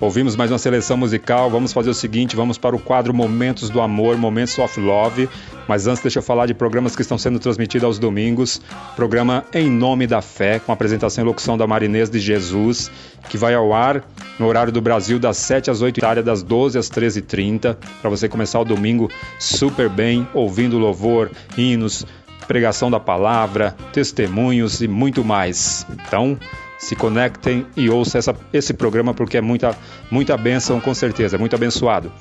Ouvimos 0.00 0.34
mais 0.34 0.50
uma 0.50 0.58
seleção 0.58 0.96
musical. 0.96 1.48
Vamos 1.48 1.72
fazer 1.72 1.90
o 1.90 1.94
seguinte: 1.94 2.34
vamos 2.34 2.58
para 2.58 2.74
o 2.74 2.78
quadro 2.78 3.14
Momentos 3.14 3.70
do 3.70 3.80
Amor, 3.80 4.16
Momentos 4.16 4.58
of 4.58 4.80
Love. 4.80 5.28
Mas 5.68 5.86
antes, 5.86 6.02
deixa 6.02 6.18
eu 6.18 6.22
falar 6.22 6.46
de 6.46 6.54
programas 6.54 6.96
que 6.96 7.02
estão 7.02 7.16
sendo 7.16 7.38
transmitidos 7.38 7.84
aos 7.84 7.98
domingos. 7.98 8.60
Programa 8.96 9.44
Em 9.52 9.70
Nome 9.70 10.06
da 10.06 10.20
Fé, 10.20 10.58
com 10.58 10.72
apresentação 10.72 11.24
e 11.24 11.26
locução 11.26 11.56
da 11.56 11.66
Marinês 11.66 12.10
de 12.10 12.18
Jesus, 12.18 12.90
que 13.30 13.38
vai 13.38 13.54
ao 13.54 13.72
ar 13.72 14.04
no 14.38 14.46
horário 14.46 14.72
do 14.72 14.82
Brasil, 14.82 15.18
das 15.18 15.36
7 15.36 15.70
às 15.70 15.80
8 15.80 15.98
Itália, 15.98 16.22
das 16.22 16.42
12 16.42 16.76
às 16.76 16.90
13h30, 16.90 17.76
para 18.00 18.10
você 18.10 18.28
começar 18.28 18.60
o 18.60 18.64
domingo 18.64 19.08
super 19.38 19.88
bem, 19.88 20.26
ouvindo 20.34 20.76
louvor, 20.76 21.30
hinos, 21.56 22.04
pregação 22.48 22.90
da 22.90 23.00
palavra, 23.00 23.74
testemunhos 23.92 24.82
e 24.82 24.88
muito 24.88 25.24
mais. 25.24 25.86
Então, 25.90 26.36
se 26.84 26.94
conectem 26.94 27.66
e 27.74 27.88
ouçam 27.88 28.18
essa, 28.18 28.36
esse 28.52 28.74
programa 28.74 29.14
porque 29.14 29.38
é 29.38 29.40
muita, 29.40 29.76
muita 30.10 30.36
bênção, 30.36 30.78
com 30.80 30.92
certeza, 30.92 31.38
muito 31.38 31.56
abençoado. 31.56 32.12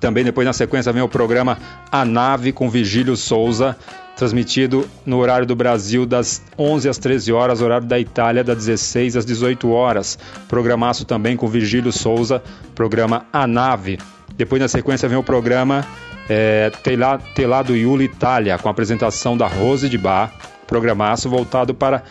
Também 0.00 0.24
depois 0.24 0.46
na 0.46 0.54
sequência 0.54 0.92
vem 0.92 1.02
o 1.02 1.08
programa 1.08 1.58
A 1.92 2.04
Nave 2.04 2.50
com 2.50 2.70
Vigílio 2.70 3.14
Souza, 3.14 3.76
transmitido 4.16 4.88
no 5.04 5.18
horário 5.18 5.46
do 5.46 5.54
Brasil 5.54 6.06
das 6.06 6.42
11 6.58 6.88
às 6.88 6.98
13 6.98 7.32
horas, 7.32 7.60
horário 7.60 7.86
da 7.86 7.98
Itália 8.00 8.42
das 8.42 8.56
16 8.56 9.16
às 9.16 9.26
18 9.26 9.70
horas. 9.70 10.18
Programaço 10.48 11.04
também 11.04 11.36
com 11.36 11.46
Vigílio 11.46 11.92
Souza, 11.92 12.42
programa 12.74 13.26
A 13.32 13.46
Nave. 13.46 13.98
Depois 14.34 14.62
na 14.62 14.68
sequência 14.68 15.08
vem 15.08 15.18
o 15.18 15.22
programa 15.22 15.84
é, 16.28 16.70
Telá, 16.82 17.18
Telado 17.18 17.76
Iuli 17.76 18.04
Itália, 18.04 18.56
com 18.56 18.68
apresentação 18.68 19.36
da 19.36 19.46
Rose 19.46 19.88
de 19.90 19.98
Bar, 19.98 20.32
programaço 20.66 21.28
voltado 21.28 21.74
para 21.74 22.02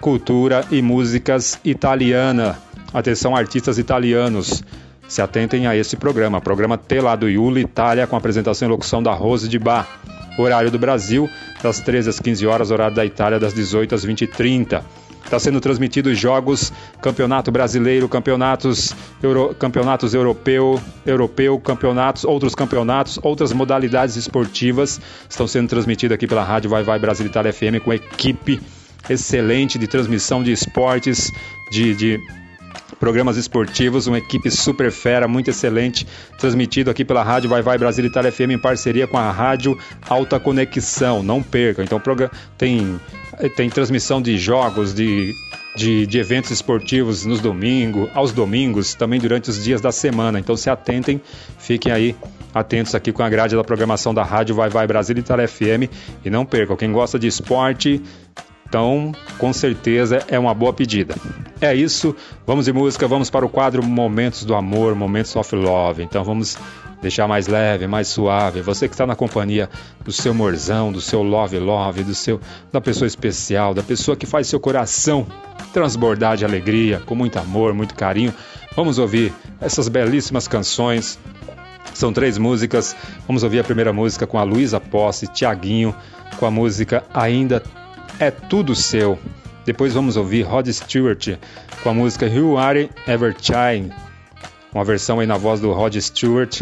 cultura 0.00 0.64
e 0.70 0.80
músicas 0.80 1.60
italiana. 1.64 2.58
Atenção, 2.92 3.36
artistas 3.36 3.78
italianos. 3.78 4.64
Se 5.06 5.20
atentem 5.20 5.66
a 5.66 5.76
esse 5.76 5.96
programa. 5.96 6.40
Programa 6.40 6.78
Tela 6.78 7.14
do 7.16 7.28
Iuli 7.28 7.62
Itália, 7.62 8.06
com 8.06 8.16
apresentação 8.16 8.66
e 8.66 8.70
locução 8.70 9.02
da 9.02 9.12
Rose 9.12 9.48
de 9.48 9.58
Bar. 9.58 9.86
Horário 10.38 10.70
do 10.70 10.78
Brasil, 10.78 11.28
das 11.62 11.80
13 11.80 12.08
às 12.08 12.20
15 12.20 12.46
horas, 12.46 12.70
horário 12.70 12.96
da 12.96 13.04
Itália, 13.04 13.38
das 13.38 13.52
18 13.52 13.94
às 13.94 14.06
20h30. 14.06 14.82
Está 15.22 15.38
sendo 15.38 15.60
transmitido 15.60 16.14
jogos, 16.14 16.72
campeonato 17.02 17.52
brasileiro, 17.52 18.08
campeonatos, 18.08 18.94
euro, 19.22 19.54
campeonatos 19.54 20.14
europeu, 20.14 20.80
europeu, 21.04 21.58
campeonatos, 21.60 22.24
outros 22.24 22.54
campeonatos, 22.54 23.18
outras 23.22 23.52
modalidades 23.52 24.16
esportivas 24.16 25.00
estão 25.28 25.46
sendo 25.46 25.68
transmitidas 25.68 26.14
aqui 26.14 26.26
pela 26.26 26.42
Rádio 26.42 26.70
Vai 26.70 26.82
Vai 26.82 26.98
Brasil 26.98 27.26
Itália 27.26 27.52
FM 27.52 27.84
com 27.84 27.92
equipe 27.92 28.60
excelente 29.08 29.78
de 29.78 29.86
transmissão 29.86 30.42
de 30.42 30.52
esportes, 30.52 31.32
de, 31.70 31.94
de 31.94 32.20
programas 33.00 33.38
esportivos, 33.38 34.06
uma 34.06 34.18
equipe 34.18 34.50
super 34.50 34.92
fera, 34.92 35.26
muito 35.26 35.48
excelente, 35.48 36.06
transmitido 36.38 36.90
aqui 36.90 37.04
pela 37.04 37.22
Rádio 37.22 37.48
Vai 37.48 37.62
Vai 37.62 37.78
Brasil 37.78 38.04
Itália 38.04 38.30
FM 38.30 38.50
em 38.50 38.58
parceria 38.58 39.06
com 39.06 39.16
a 39.16 39.30
Rádio 39.30 39.76
Alta 40.08 40.38
Conexão. 40.38 41.22
Não 41.22 41.42
perca. 41.42 41.82
Então 41.82 42.00
tem, 42.58 43.00
tem 43.56 43.70
transmissão 43.70 44.20
de 44.20 44.36
jogos, 44.36 44.92
de, 44.92 45.34
de, 45.74 46.06
de 46.06 46.18
eventos 46.18 46.50
esportivos 46.50 47.24
nos 47.24 47.40
domingos, 47.40 48.10
aos 48.14 48.32
domingos, 48.32 48.94
também 48.94 49.18
durante 49.18 49.48
os 49.48 49.64
dias 49.64 49.80
da 49.80 49.90
semana. 49.90 50.38
Então 50.38 50.54
se 50.54 50.68
atentem, 50.68 51.20
fiquem 51.58 51.90
aí 51.90 52.14
atentos 52.52 52.94
aqui 52.94 53.12
com 53.12 53.22
a 53.22 53.28
grade 53.28 53.56
da 53.56 53.64
programação 53.64 54.12
da 54.12 54.22
Rádio 54.22 54.54
Vai 54.54 54.68
Vai 54.68 54.86
Brasil 54.86 55.16
Itália 55.16 55.48
FM 55.48 55.88
e 56.24 56.28
não 56.28 56.44
percam. 56.44 56.76
Quem 56.76 56.92
gosta 56.92 57.18
de 57.18 57.26
esporte, 57.26 58.02
Então, 58.70 59.10
com 59.36 59.52
certeza 59.52 60.24
é 60.28 60.38
uma 60.38 60.54
boa 60.54 60.72
pedida. 60.72 61.16
É 61.60 61.74
isso, 61.74 62.14
vamos 62.46 62.66
de 62.66 62.72
música, 62.72 63.08
vamos 63.08 63.28
para 63.28 63.44
o 63.44 63.48
quadro 63.48 63.84
Momentos 63.84 64.44
do 64.44 64.54
Amor, 64.54 64.94
Momentos 64.94 65.34
of 65.34 65.56
Love. 65.56 66.04
Então 66.04 66.22
vamos 66.22 66.56
deixar 67.02 67.26
mais 67.26 67.48
leve, 67.48 67.88
mais 67.88 68.06
suave. 68.06 68.60
Você 68.60 68.86
que 68.86 68.94
está 68.94 69.04
na 69.04 69.16
companhia 69.16 69.68
do 70.04 70.12
seu 70.12 70.32
morzão, 70.32 70.92
do 70.92 71.00
seu 71.00 71.20
love 71.20 71.58
love, 71.58 72.04
do 72.04 72.14
seu 72.14 72.40
da 72.70 72.80
pessoa 72.80 73.08
especial, 73.08 73.74
da 73.74 73.82
pessoa 73.82 74.16
que 74.16 74.24
faz 74.24 74.46
seu 74.46 74.60
coração 74.60 75.26
transbordar 75.72 76.36
de 76.36 76.44
alegria, 76.44 77.02
com 77.04 77.16
muito 77.16 77.40
amor, 77.40 77.74
muito 77.74 77.96
carinho. 77.96 78.32
Vamos 78.76 79.00
ouvir 79.00 79.32
essas 79.60 79.88
belíssimas 79.88 80.46
canções. 80.46 81.18
São 81.92 82.12
três 82.12 82.38
músicas. 82.38 82.94
Vamos 83.26 83.42
ouvir 83.42 83.58
a 83.58 83.64
primeira 83.64 83.92
música 83.92 84.28
com 84.28 84.38
a 84.38 84.44
Luísa 84.44 84.78
Posse, 84.78 85.26
Tiaguinho, 85.26 85.92
com 86.38 86.46
a 86.46 86.50
música 86.52 87.02
Ainda 87.12 87.60
é 88.20 88.30
Tudo 88.30 88.76
Seu. 88.76 89.18
Depois 89.64 89.94
vamos 89.94 90.16
ouvir 90.18 90.42
Rod 90.42 90.68
Stewart 90.68 91.38
com 91.82 91.88
a 91.88 91.94
música 91.94 92.26
You 92.26 92.58
Are 92.58 92.90
Ever 93.06 93.34
Child, 93.40 93.92
uma 94.72 94.84
versão 94.84 95.20
aí 95.20 95.26
na 95.26 95.38
voz 95.38 95.58
do 95.58 95.72
Rod 95.72 95.96
Stewart, 95.96 96.60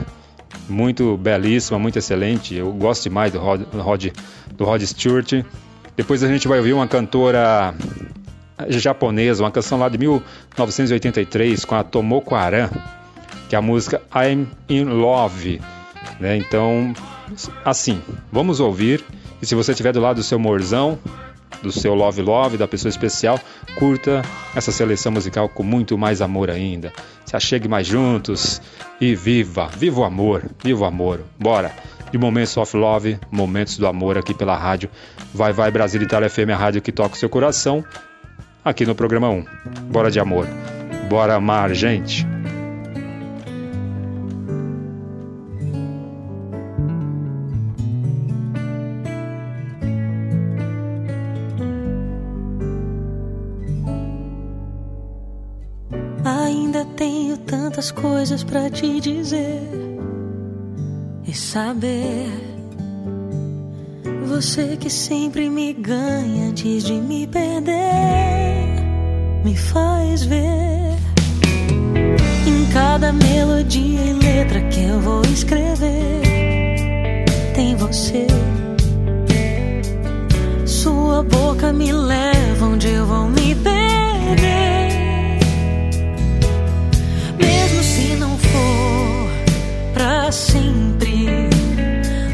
muito 0.69 1.17
belíssima, 1.17 1.79
muito 1.79 1.99
excelente. 1.99 2.55
Eu 2.55 2.73
gosto 2.73 3.05
demais 3.05 3.33
do 3.33 3.41
Rod, 3.41 3.63
Rod, 3.75 4.07
do 4.53 4.65
Rod 4.65 4.83
Stewart. 4.83 5.45
Depois 5.97 6.23
a 6.23 6.29
gente 6.29 6.47
vai 6.47 6.59
ouvir 6.59 6.75
uma 6.75 6.87
cantora 6.87 7.75
japonesa, 8.69 9.43
uma 9.43 9.51
canção 9.51 9.79
lá 9.79 9.89
de 9.89 9.99
1983 9.99 11.65
com 11.65 11.75
a 11.75 11.83
Tomoko 11.83 12.37
Aran, 12.37 12.71
que 13.49 13.57
é 13.57 13.59
a 13.59 13.63
música 13.63 14.01
I'm 14.15 14.47
in 14.69 14.85
Love. 14.85 15.61
Né? 16.21 16.37
Então, 16.37 16.95
assim, 17.65 18.01
vamos 18.31 18.61
ouvir. 18.61 19.05
E 19.43 19.47
se 19.47 19.57
você 19.57 19.73
estiver 19.73 19.93
do 19.93 20.01
lado 20.01 20.17
do 20.17 20.23
seu 20.23 20.39
morzão, 20.39 20.99
do 21.63 21.73
seu 21.73 21.95
Love 21.95 22.23
Love, 22.23 22.57
da 22.57 22.69
pessoa 22.69 22.91
especial, 22.91 23.41
curta 23.77 24.23
essa 24.55 24.73
seleção 24.73 25.13
musical 25.13 25.49
com 25.49 25.63
muito 25.63 25.97
mais 25.97 26.21
amor 26.21 26.51
ainda. 26.51 26.93
Se 27.25 27.37
achegue 27.37 27.69
mais 27.69 27.87
juntos 27.87 28.61
e 29.01 29.15
viva, 29.15 29.69
viva 29.77 30.01
o 30.01 30.05
amor, 30.05 30.45
viva 30.63 30.85
o 30.85 30.87
amor. 30.87 31.21
Bora! 31.39 31.73
De 32.11 32.17
Momentos 32.17 32.57
of 32.57 32.75
Love, 32.75 33.19
Momentos 33.31 33.77
do 33.77 33.87
Amor 33.87 34.17
aqui 34.17 34.33
pela 34.33 34.57
rádio. 34.57 34.89
Vai, 35.35 35.53
vai, 35.53 35.71
Brasil 35.71 36.01
Itália 36.01 36.31
FM, 36.31 36.51
a 36.55 36.57
rádio 36.57 36.81
que 36.81 36.91
toca 36.91 37.15
o 37.15 37.19
seu 37.19 37.29
coração, 37.29 37.85
aqui 38.65 38.87
no 38.87 38.95
programa 38.95 39.29
1. 39.29 39.45
Bora 39.91 40.11
de 40.11 40.19
amor. 40.19 40.47
Bora 41.11 41.35
amar, 41.35 41.75
gente. 41.75 42.27
Coisas 58.19 58.43
pra 58.43 58.69
te 58.69 58.99
dizer 58.99 59.63
e 61.25 61.33
saber. 61.33 62.27
Você 64.27 64.77
que 64.77 64.91
sempre 64.91 65.49
me 65.49 65.73
ganha 65.73 66.49
antes 66.49 66.83
de 66.83 66.95
me 66.95 67.29
perder, 67.29 67.77
me 69.45 69.57
faz 69.57 70.25
ver 70.25 70.97
em 72.45 72.73
cada 72.73 73.13
melodia 73.13 74.01
e 74.01 74.13
letra 74.15 74.63
que 74.63 74.83
eu 74.83 75.01
vou 75.01 75.23
escrever. 75.23 77.25
Tem 77.55 77.77
você, 77.77 78.27
sua 80.67 81.23
boca 81.23 81.73
me 81.73 81.93
leva 81.93 82.67
onde 82.67 82.89
eu 82.89 83.07
vou 83.07 83.29
me 83.29 83.55
perder. 83.55 84.88
Pra 89.99 90.31
sempre, 90.31 91.49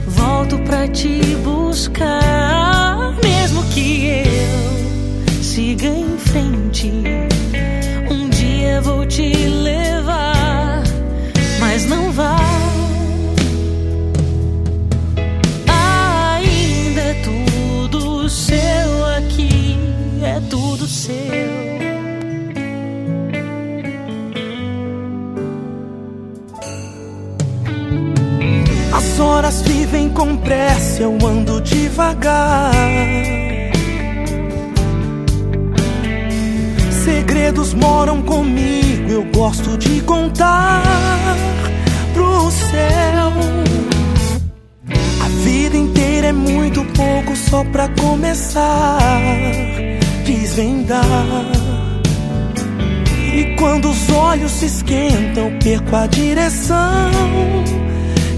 volto 0.07 0.59
pra 0.59 0.86
te 0.86 1.19
buscar. 1.43 3.15
Mesmo 3.24 3.65
que 3.70 4.07
eu 4.07 5.43
siga 5.43 5.86
em 5.86 6.19
frente, 6.19 6.93
um 8.11 8.28
dia 8.28 8.82
vou 8.82 9.07
te 9.07 9.32
levar, 9.32 10.82
mas 11.59 11.86
não 11.86 12.12
vai. 12.12 12.53
Horas 29.25 29.63
vivem 29.63 30.11
com 30.11 30.37
pressa, 30.37 31.03
eu 31.03 31.17
ando 31.27 31.61
devagar. 31.63 32.73
Segredos 37.05 37.75
moram 37.75 38.23
comigo, 38.23 39.11
eu 39.11 39.25
gosto 39.35 39.77
de 39.79 40.01
contar 40.03 40.83
pro 42.13 42.51
céu. 42.51 43.33
A 45.25 45.29
vida 45.43 45.77
inteira 45.77 46.29
é 46.29 46.33
muito 46.33 46.85
pouco 46.97 47.35
só 47.35 47.65
pra 47.65 47.89
começar, 47.89 48.99
desvendar. 50.25 51.05
E 53.35 53.57
quando 53.57 53.91
os 53.91 54.11
olhos 54.11 54.53
se 54.53 54.67
esquentam, 54.67 55.59
perco 55.61 55.97
a 55.97 56.07
direção 56.07 57.11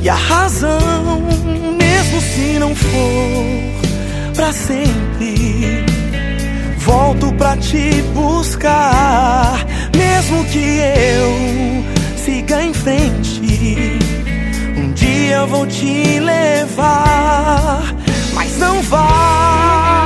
e 0.03 0.09
a 0.09 0.15
razão, 0.15 1.21
mesmo 1.79 2.21
se 2.21 2.59
não 2.59 2.75
for 2.75 3.45
pra 4.35 4.53
sempre. 4.53 5.85
Volto 6.79 7.33
pra 7.35 7.57
te 7.57 8.03
buscar, 8.15 9.67
mesmo 9.97 10.45
que 10.45 10.79
eu 10.79 11.85
siga 12.17 12.63
em 12.63 12.73
frente. 12.73 13.99
Um 14.77 14.93
dia 14.93 15.37
eu 15.37 15.47
vou 15.49 15.67
te 15.67 16.21
levar, 16.21 17.83
mas 18.35 18.57
não 18.59 18.81
vá. 18.83 19.97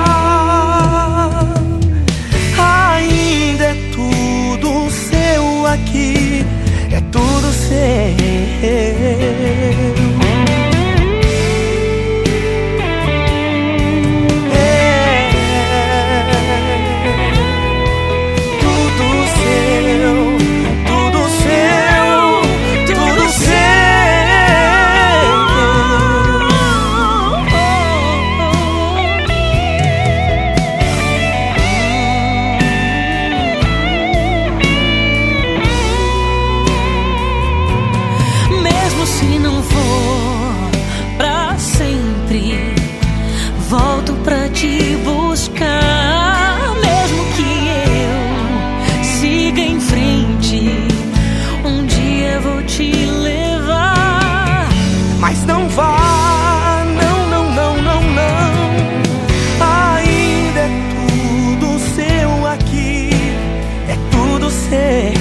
Ainda 2.96 3.64
é 3.64 3.74
tudo 3.92 4.90
seu 4.90 5.66
aqui, 5.66 6.44
tudo 7.10 7.52
seu. 7.52 7.90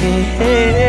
Seu. 0.10 0.40
Ainda 0.46 0.89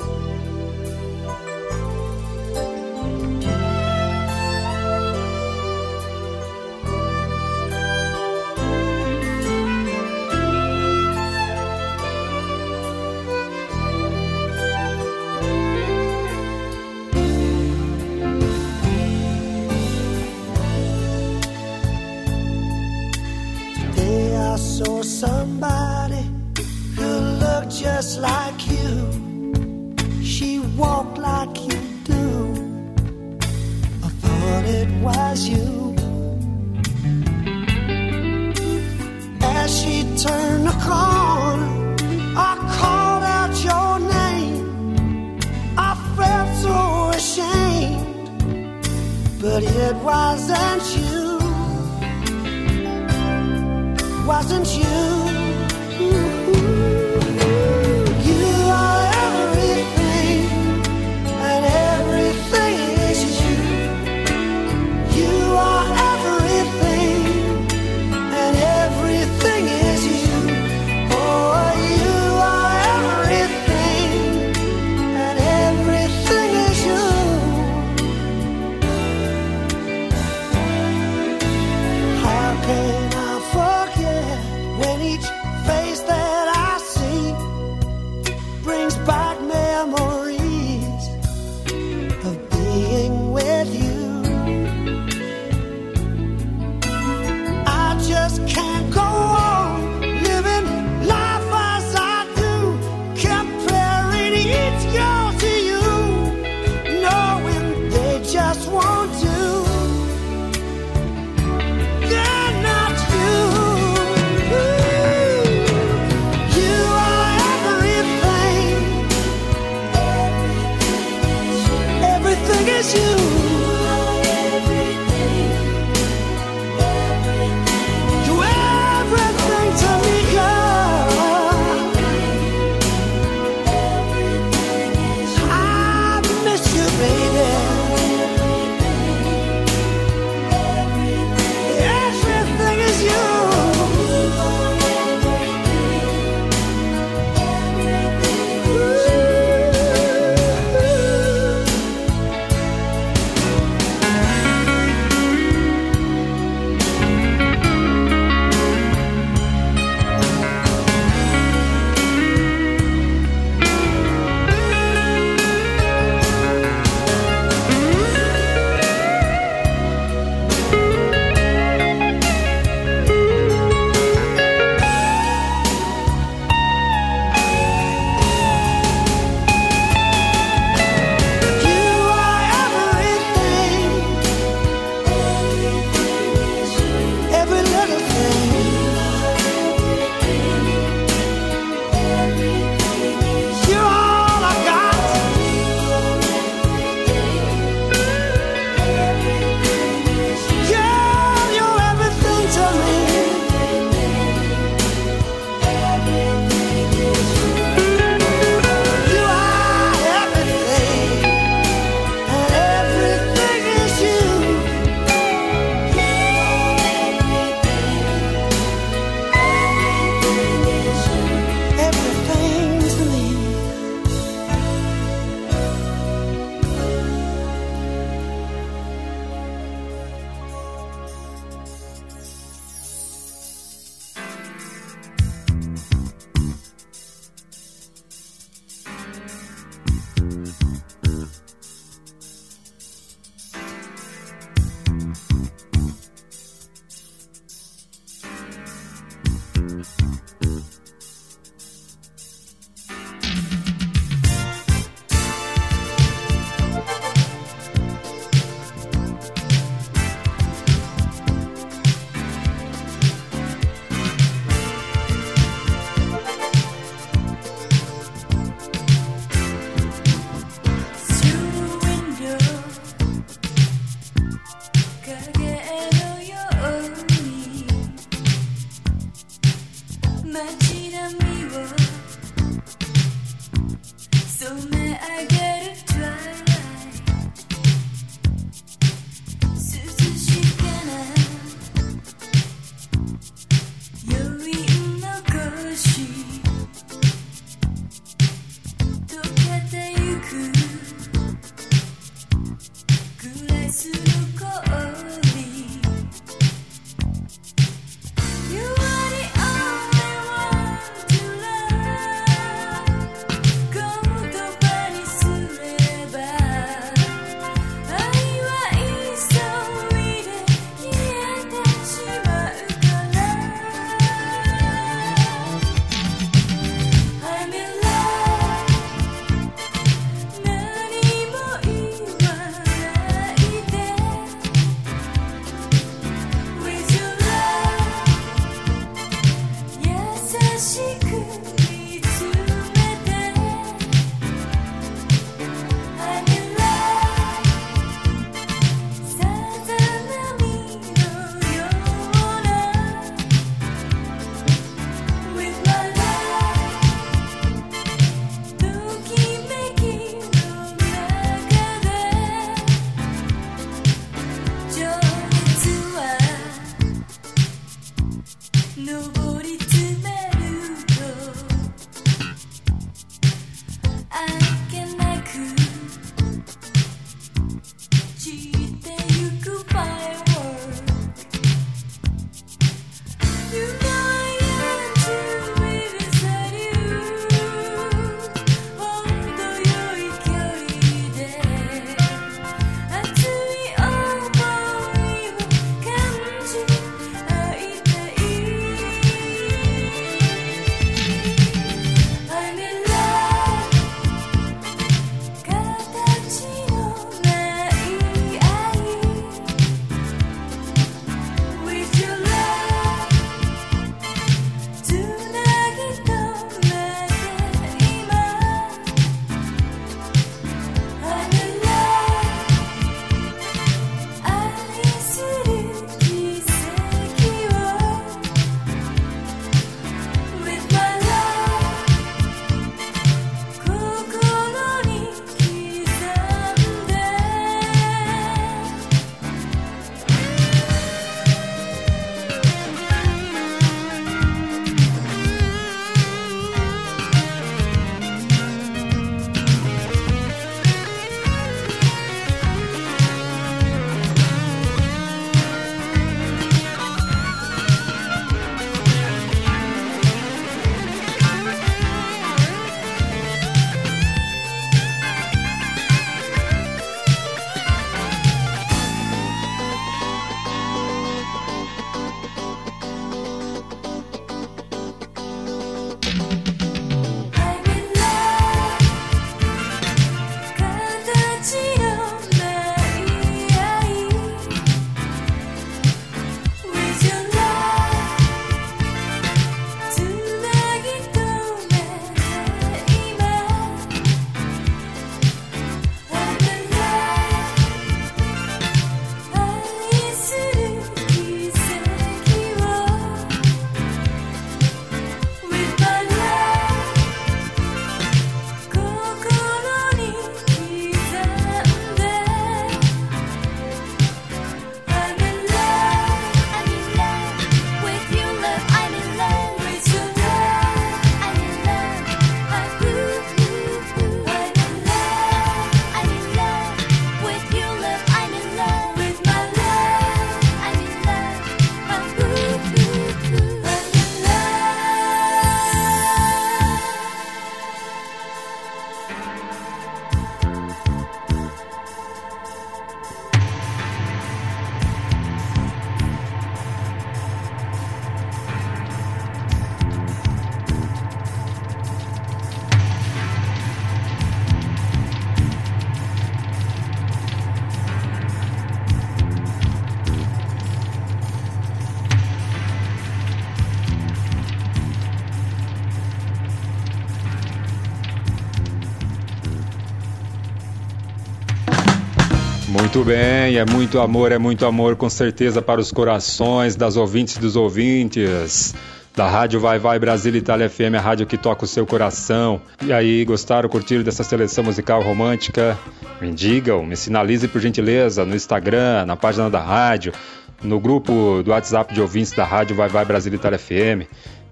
Muito 573.01 573.17
bem, 573.17 573.57
é 573.57 573.65
muito 573.65 573.99
amor, 573.99 574.31
é 574.31 574.37
muito 574.37 574.63
amor 574.63 574.95
com 574.95 575.09
certeza 575.09 575.59
para 575.59 575.81
os 575.81 575.91
corações 575.91 576.75
das 576.75 576.97
ouvintes 576.97 577.35
e 577.35 577.39
dos 577.39 577.55
ouvintes 577.55 578.75
da 579.15 579.27
Rádio 579.27 579.59
Vai 579.59 579.79
Vai 579.79 579.97
Brasil 579.97 580.35
Itália 580.35 580.69
FM, 580.69 580.93
a 580.95 580.99
rádio 580.99 581.25
que 581.25 581.35
toca 581.35 581.65
o 581.65 581.67
seu 581.67 581.83
coração. 581.83 582.61
E 582.85 582.93
aí, 582.93 583.25
gostaram, 583.25 583.67
curtiram 583.67 584.03
dessa 584.03 584.23
seleção 584.23 584.63
musical 584.63 585.01
romântica? 585.01 585.75
Me 586.21 586.31
digam, 586.31 586.85
me 586.85 586.95
sinalize 586.95 587.47
por 587.47 587.59
gentileza 587.59 588.23
no 588.23 588.35
Instagram, 588.35 589.03
na 589.07 589.15
página 589.15 589.49
da 589.49 589.59
rádio, 589.59 590.13
no 590.61 590.79
grupo 590.79 591.41
do 591.43 591.49
WhatsApp 591.49 591.95
de 591.95 592.01
ouvintes 592.01 592.33
da 592.33 592.45
Rádio 592.45 592.75
Vai 592.75 592.87
Vai 592.87 593.03
Brasil 593.03 593.33
Itália 593.33 593.57
FM. 593.57 594.05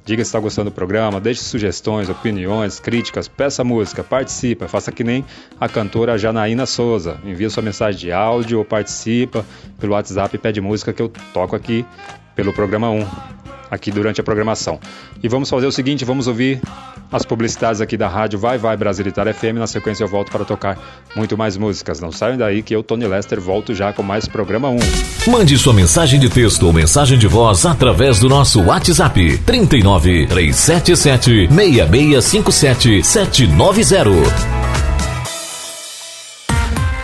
Diga 0.09 0.23
se 0.23 0.29
está 0.29 0.39
gostando 0.39 0.71
do 0.71 0.73
programa, 0.73 1.21
deixe 1.21 1.43
sugestões, 1.43 2.09
opiniões, 2.09 2.79
críticas, 2.79 3.27
peça 3.27 3.63
música, 3.63 4.03
participa, 4.03 4.67
faça 4.67 4.91
que 4.91 5.03
nem 5.03 5.23
a 5.59 5.69
cantora 5.69 6.17
Janaína 6.17 6.65
Souza. 6.65 7.19
Envia 7.23 7.47
sua 7.47 7.61
mensagem 7.61 7.99
de 7.99 8.11
áudio 8.11 8.57
ou 8.57 8.65
participa 8.65 9.45
pelo 9.79 9.93
WhatsApp 9.93 10.35
e 10.35 10.39
pede 10.39 10.59
música 10.61 10.91
que 10.91 10.99
eu 10.99 11.09
toco 11.31 11.55
aqui 11.55 11.85
pelo 12.35 12.51
programa 12.51 12.89
1, 12.89 13.07
aqui 13.69 13.91
durante 13.91 14.21
a 14.21 14.23
programação. 14.23 14.79
E 15.21 15.27
vamos 15.27 15.49
fazer 15.49 15.67
o 15.67 15.71
seguinte, 15.71 16.05
vamos 16.05 16.27
ouvir 16.27 16.61
as 17.11 17.25
publicidades 17.25 17.81
aqui 17.81 17.97
da 17.97 18.07
rádio 18.07 18.37
Vai 18.37 18.57
Vai 18.57 18.77
Brasil 18.77 19.05
Itália 19.07 19.33
FM. 19.33 19.55
Na 19.55 19.67
sequência 19.67 20.03
eu 20.03 20.07
volto 20.07 20.31
para 20.31 20.45
tocar 20.45 20.77
muito 21.15 21.37
mais 21.37 21.57
músicas. 21.57 21.99
Não 21.99 22.11
saiam 22.11 22.37
daí 22.37 22.61
que 22.61 22.75
eu, 22.75 22.83
Tony 22.83 23.07
Lester, 23.07 23.39
volto 23.39 23.73
já 23.73 23.91
com 23.91 24.03
mais 24.03 24.27
programa 24.27 24.69
1. 24.69 24.79
Mande 25.31 25.57
sua 25.57 25.73
mensagem 25.73 26.19
de 26.19 26.29
texto 26.29 26.63
ou 26.63 26.73
mensagem 26.73 27.17
de 27.17 27.27
voz 27.27 27.65
através 27.65 28.19
do 28.19 28.29
nosso 28.29 28.61
WhatsApp 28.63 29.37
39 29.39 30.27
377 30.27 31.47
6657 31.53 33.03
790. 33.03 34.58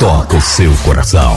toca 0.00 0.38
o 0.38 0.40
seu 0.40 0.72
coração. 0.82 1.36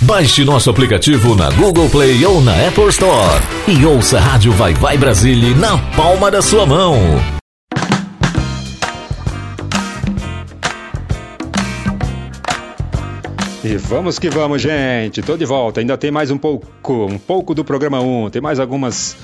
Baixe 0.00 0.42
nosso 0.42 0.70
aplicativo 0.70 1.36
na 1.36 1.50
Google 1.50 1.90
Play 1.90 2.24
ou 2.24 2.40
na 2.40 2.66
Apple 2.66 2.88
Store 2.88 3.42
e 3.68 3.84
ouça 3.84 4.16
a 4.16 4.20
Rádio 4.22 4.52
Vai 4.52 4.72
Vai 4.72 4.96
Brasília 4.96 5.54
na 5.54 5.76
palma 5.94 6.30
da 6.30 6.40
sua 6.40 6.64
mão. 6.64 6.96
E 13.62 13.76
vamos 13.76 14.18
que 14.18 14.30
vamos, 14.30 14.62
gente. 14.62 15.20
Tô 15.20 15.36
de 15.36 15.44
volta. 15.44 15.80
Ainda 15.80 15.98
tem 15.98 16.10
mais 16.10 16.30
um 16.30 16.38
pouco, 16.38 17.04
um 17.04 17.18
pouco 17.18 17.54
do 17.54 17.62
programa 17.62 18.00
1. 18.00 18.30
Tem 18.30 18.40
mais 18.40 18.58
algumas 18.58 19.14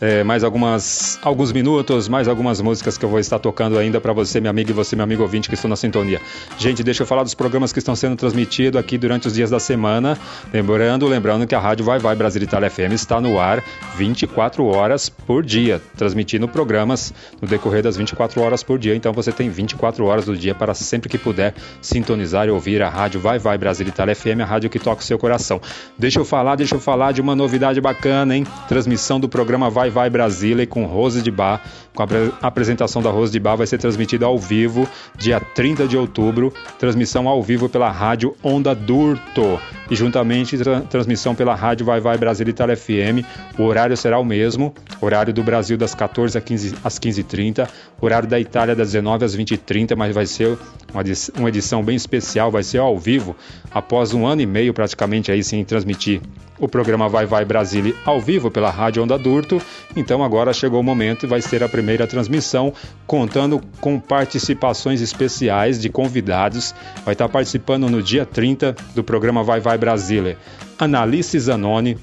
é, 0.00 0.22
mais 0.22 0.44
algumas 0.44 1.18
alguns 1.22 1.52
minutos, 1.52 2.08
mais 2.08 2.28
algumas 2.28 2.60
músicas 2.60 2.96
que 2.96 3.04
eu 3.04 3.08
vou 3.08 3.18
estar 3.18 3.38
tocando 3.38 3.78
ainda 3.78 4.00
para 4.00 4.12
você, 4.12 4.40
minha 4.40 4.50
amiga, 4.50 4.70
e 4.70 4.74
você, 4.74 4.94
meu 4.94 5.04
amigo 5.04 5.22
ouvinte, 5.22 5.48
que 5.48 5.54
estão 5.54 5.68
na 5.68 5.76
sintonia. 5.76 6.20
Gente, 6.58 6.82
deixa 6.82 7.02
eu 7.02 7.06
falar 7.06 7.22
dos 7.22 7.34
programas 7.34 7.72
que 7.72 7.78
estão 7.78 7.96
sendo 7.96 8.16
transmitidos 8.16 8.78
aqui 8.78 8.96
durante 8.96 9.26
os 9.26 9.34
dias 9.34 9.50
da 9.50 9.58
semana. 9.58 10.18
Lembrando, 10.52 11.06
lembrando 11.06 11.46
que 11.46 11.54
a 11.54 11.58
Rádio 11.58 11.84
Vai 11.84 11.98
Vai 11.98 12.14
Brasil 12.14 12.42
Itália 12.42 12.70
FM 12.70 12.92
está 12.92 13.20
no 13.20 13.38
ar 13.38 13.62
24 13.96 14.64
horas 14.64 15.08
por 15.08 15.44
dia, 15.44 15.80
transmitindo 15.96 16.46
programas 16.46 17.12
no 17.40 17.48
decorrer 17.48 17.82
das 17.82 17.96
24 17.96 18.40
horas 18.40 18.62
por 18.62 18.78
dia. 18.78 18.94
Então 18.94 19.12
você 19.12 19.32
tem 19.32 19.48
24 19.50 20.04
horas 20.04 20.24
do 20.24 20.36
dia 20.36 20.54
para 20.54 20.74
sempre 20.74 21.08
que 21.08 21.18
puder 21.18 21.54
sintonizar 21.82 22.46
e 22.46 22.50
ouvir 22.50 22.82
a 22.82 22.88
Rádio 22.88 23.20
Vai 23.20 23.38
Vai 23.38 23.58
Brasil 23.58 23.86
Itália 23.86 24.14
FM, 24.14 24.40
a 24.42 24.44
rádio 24.44 24.70
que 24.70 24.78
toca 24.78 25.02
o 25.02 25.04
seu 25.04 25.18
coração. 25.18 25.60
Deixa 25.98 26.20
eu 26.20 26.24
falar, 26.24 26.56
deixa 26.56 26.74
eu 26.74 26.80
falar 26.80 27.12
de 27.12 27.20
uma 27.20 27.34
novidade 27.34 27.80
bacana, 27.80 28.36
hein? 28.36 28.46
Transmissão 28.68 29.18
do 29.18 29.28
programa 29.28 29.68
Vai 29.70 29.87
Vai 29.90 30.10
Brasília 30.10 30.66
com 30.66 30.84
Rose 30.84 31.22
de 31.22 31.30
Bar. 31.30 31.62
Com 31.94 32.02
a 32.02 32.06
apresentação 32.46 33.02
da 33.02 33.10
Rose 33.10 33.32
de 33.32 33.40
Bar 33.40 33.56
vai 33.56 33.66
ser 33.66 33.78
transmitida 33.78 34.26
ao 34.26 34.38
vivo, 34.38 34.88
dia 35.16 35.40
30 35.40 35.86
de 35.86 35.96
outubro. 35.96 36.52
Transmissão 36.78 37.28
ao 37.28 37.42
vivo 37.42 37.68
pela 37.68 37.90
rádio 37.90 38.36
Onda 38.42 38.74
Durto. 38.74 39.58
E 39.90 39.96
juntamente 39.96 40.56
tra 40.58 40.80
transmissão 40.82 41.34
pela 41.34 41.54
rádio 41.54 41.86
Vai 41.86 42.00
Vai 42.00 42.18
Brasília 42.18 42.50
Itália 42.50 42.76
FM. 42.76 43.24
O 43.58 43.62
horário 43.62 43.96
será 43.96 44.18
o 44.18 44.24
mesmo. 44.24 44.74
Horário 45.00 45.32
do 45.32 45.42
Brasil 45.42 45.76
das 45.76 45.94
14 45.94 46.36
às 46.36 46.44
15, 46.44 46.74
às 46.84 46.98
15h30. 46.98 47.68
Horário 48.00 48.28
da 48.28 48.38
Itália 48.38 48.74
das 48.74 48.92
19 48.92 49.24
às 49.24 49.36
20h30, 49.36 49.96
mas 49.96 50.14
vai 50.14 50.26
ser 50.26 50.58
uma, 50.92 51.02
uma 51.38 51.48
edição 51.48 51.82
bem 51.82 51.96
especial. 51.96 52.50
Vai 52.50 52.62
ser 52.62 52.78
ao 52.78 52.98
vivo, 52.98 53.34
após 53.70 54.12
um 54.12 54.26
ano 54.26 54.42
e 54.42 54.46
meio 54.46 54.74
praticamente 54.74 55.32
aí 55.32 55.42
sem 55.42 55.64
transmitir 55.64 56.20
o 56.58 56.68
programa 56.68 57.08
Vai 57.08 57.26
Vai 57.26 57.44
Brasília 57.44 57.94
ao 58.04 58.20
vivo 58.20 58.50
pela 58.50 58.70
Rádio 58.70 59.02
Onda 59.02 59.16
Durto. 59.16 59.60
Então 59.96 60.22
agora 60.22 60.52
chegou 60.52 60.80
o 60.80 60.82
momento 60.82 61.24
e 61.24 61.28
vai 61.28 61.40
ser 61.40 61.62
a 61.62 61.68
primeira 61.68 62.06
transmissão, 62.06 62.72
contando 63.06 63.60
com 63.80 63.98
participações 63.98 65.00
especiais 65.00 65.80
de 65.80 65.88
convidados. 65.88 66.74
Vai 67.04 67.14
estar 67.14 67.28
participando 67.28 67.88
no 67.88 68.02
dia 68.02 68.26
30 68.26 68.74
do 68.94 69.04
programa 69.04 69.42
Vai 69.42 69.60
Vai 69.60 69.77
Brasília. 69.78 70.36
Analice 70.78 71.38
Zanoni, 71.38 71.96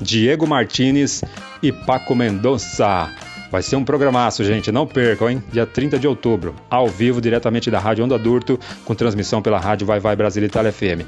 Diego 0.00 0.46
Martinez 0.46 1.22
e 1.62 1.70
Paco 1.70 2.14
Mendonça. 2.14 3.10
Vai 3.50 3.62
ser 3.62 3.76
um 3.76 3.84
programaço, 3.84 4.44
gente, 4.44 4.70
não 4.70 4.86
percam, 4.86 5.30
hein? 5.30 5.42
Dia 5.50 5.64
30 5.64 5.98
de 5.98 6.06
outubro, 6.06 6.54
ao 6.68 6.86
vivo, 6.86 7.20
diretamente 7.20 7.70
da 7.70 7.78
Rádio 7.78 8.04
Onda 8.04 8.18
Durto, 8.18 8.60
com 8.84 8.94
transmissão 8.94 9.40
pela 9.40 9.58
Rádio 9.58 9.86
Vai 9.86 9.98
Vai 9.98 10.14
Brasília 10.14 10.46
Itália 10.46 10.70
FM. 10.70 11.06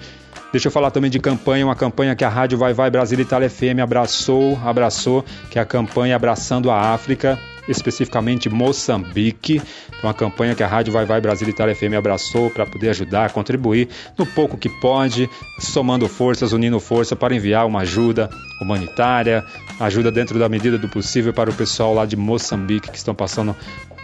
Deixa 0.51 0.69
eu 0.69 0.73
falar 0.73 0.90
também 0.90 1.11
de 1.11 1.20
campanha, 1.20 1.66
uma 1.66 1.77
campanha 1.77 2.16
que 2.16 2.24
a 2.24 2.28
Rádio 2.28 2.57
Vai 2.57 2.73
Vai 2.73 2.90
Brasília 2.90 3.23
Itália 3.23 3.51
FM 3.51 3.81
abraçou, 3.82 4.59
abraçou, 4.65 5.24
que 5.51 5.59
é 5.59 5.62
a 5.62 5.66
campanha 5.66 6.16
Abraçando 6.16 6.70
a 6.70 6.93
África, 6.93 7.39
especificamente 7.71 8.49
Moçambique. 8.49 9.63
Uma 10.03 10.13
campanha 10.13 10.55
que 10.55 10.63
a 10.63 10.67
Rádio 10.67 10.93
Vai 10.93 11.05
Vai 11.05 11.21
Brasília 11.21 11.53
Itália 11.53 11.75
FM 11.75 11.95
abraçou 11.97 12.51
para 12.51 12.67
poder 12.67 12.91
ajudar, 12.91 13.33
contribuir 13.33 13.89
no 14.19 14.27
pouco 14.27 14.57
que 14.57 14.69
pode, 14.69 15.31
somando 15.59 16.09
forças, 16.09 16.53
unindo 16.53 16.81
força 16.81 17.15
para 17.15 17.35
enviar 17.35 17.67
uma 17.67 17.81
ajuda 17.81 18.29
humanitária, 18.61 19.45
ajuda 19.79 20.11
dentro 20.11 20.39
da 20.39 20.49
medida 20.49 20.77
do 20.77 20.89
possível 20.89 21.33
para 21.33 21.51
o 21.51 21.55
pessoal 21.55 21.95
lá 21.95 22.05
de 22.05 22.17
Moçambique 22.17 22.91
que 22.91 22.99
estão 22.99 23.15
passando, 23.15 23.55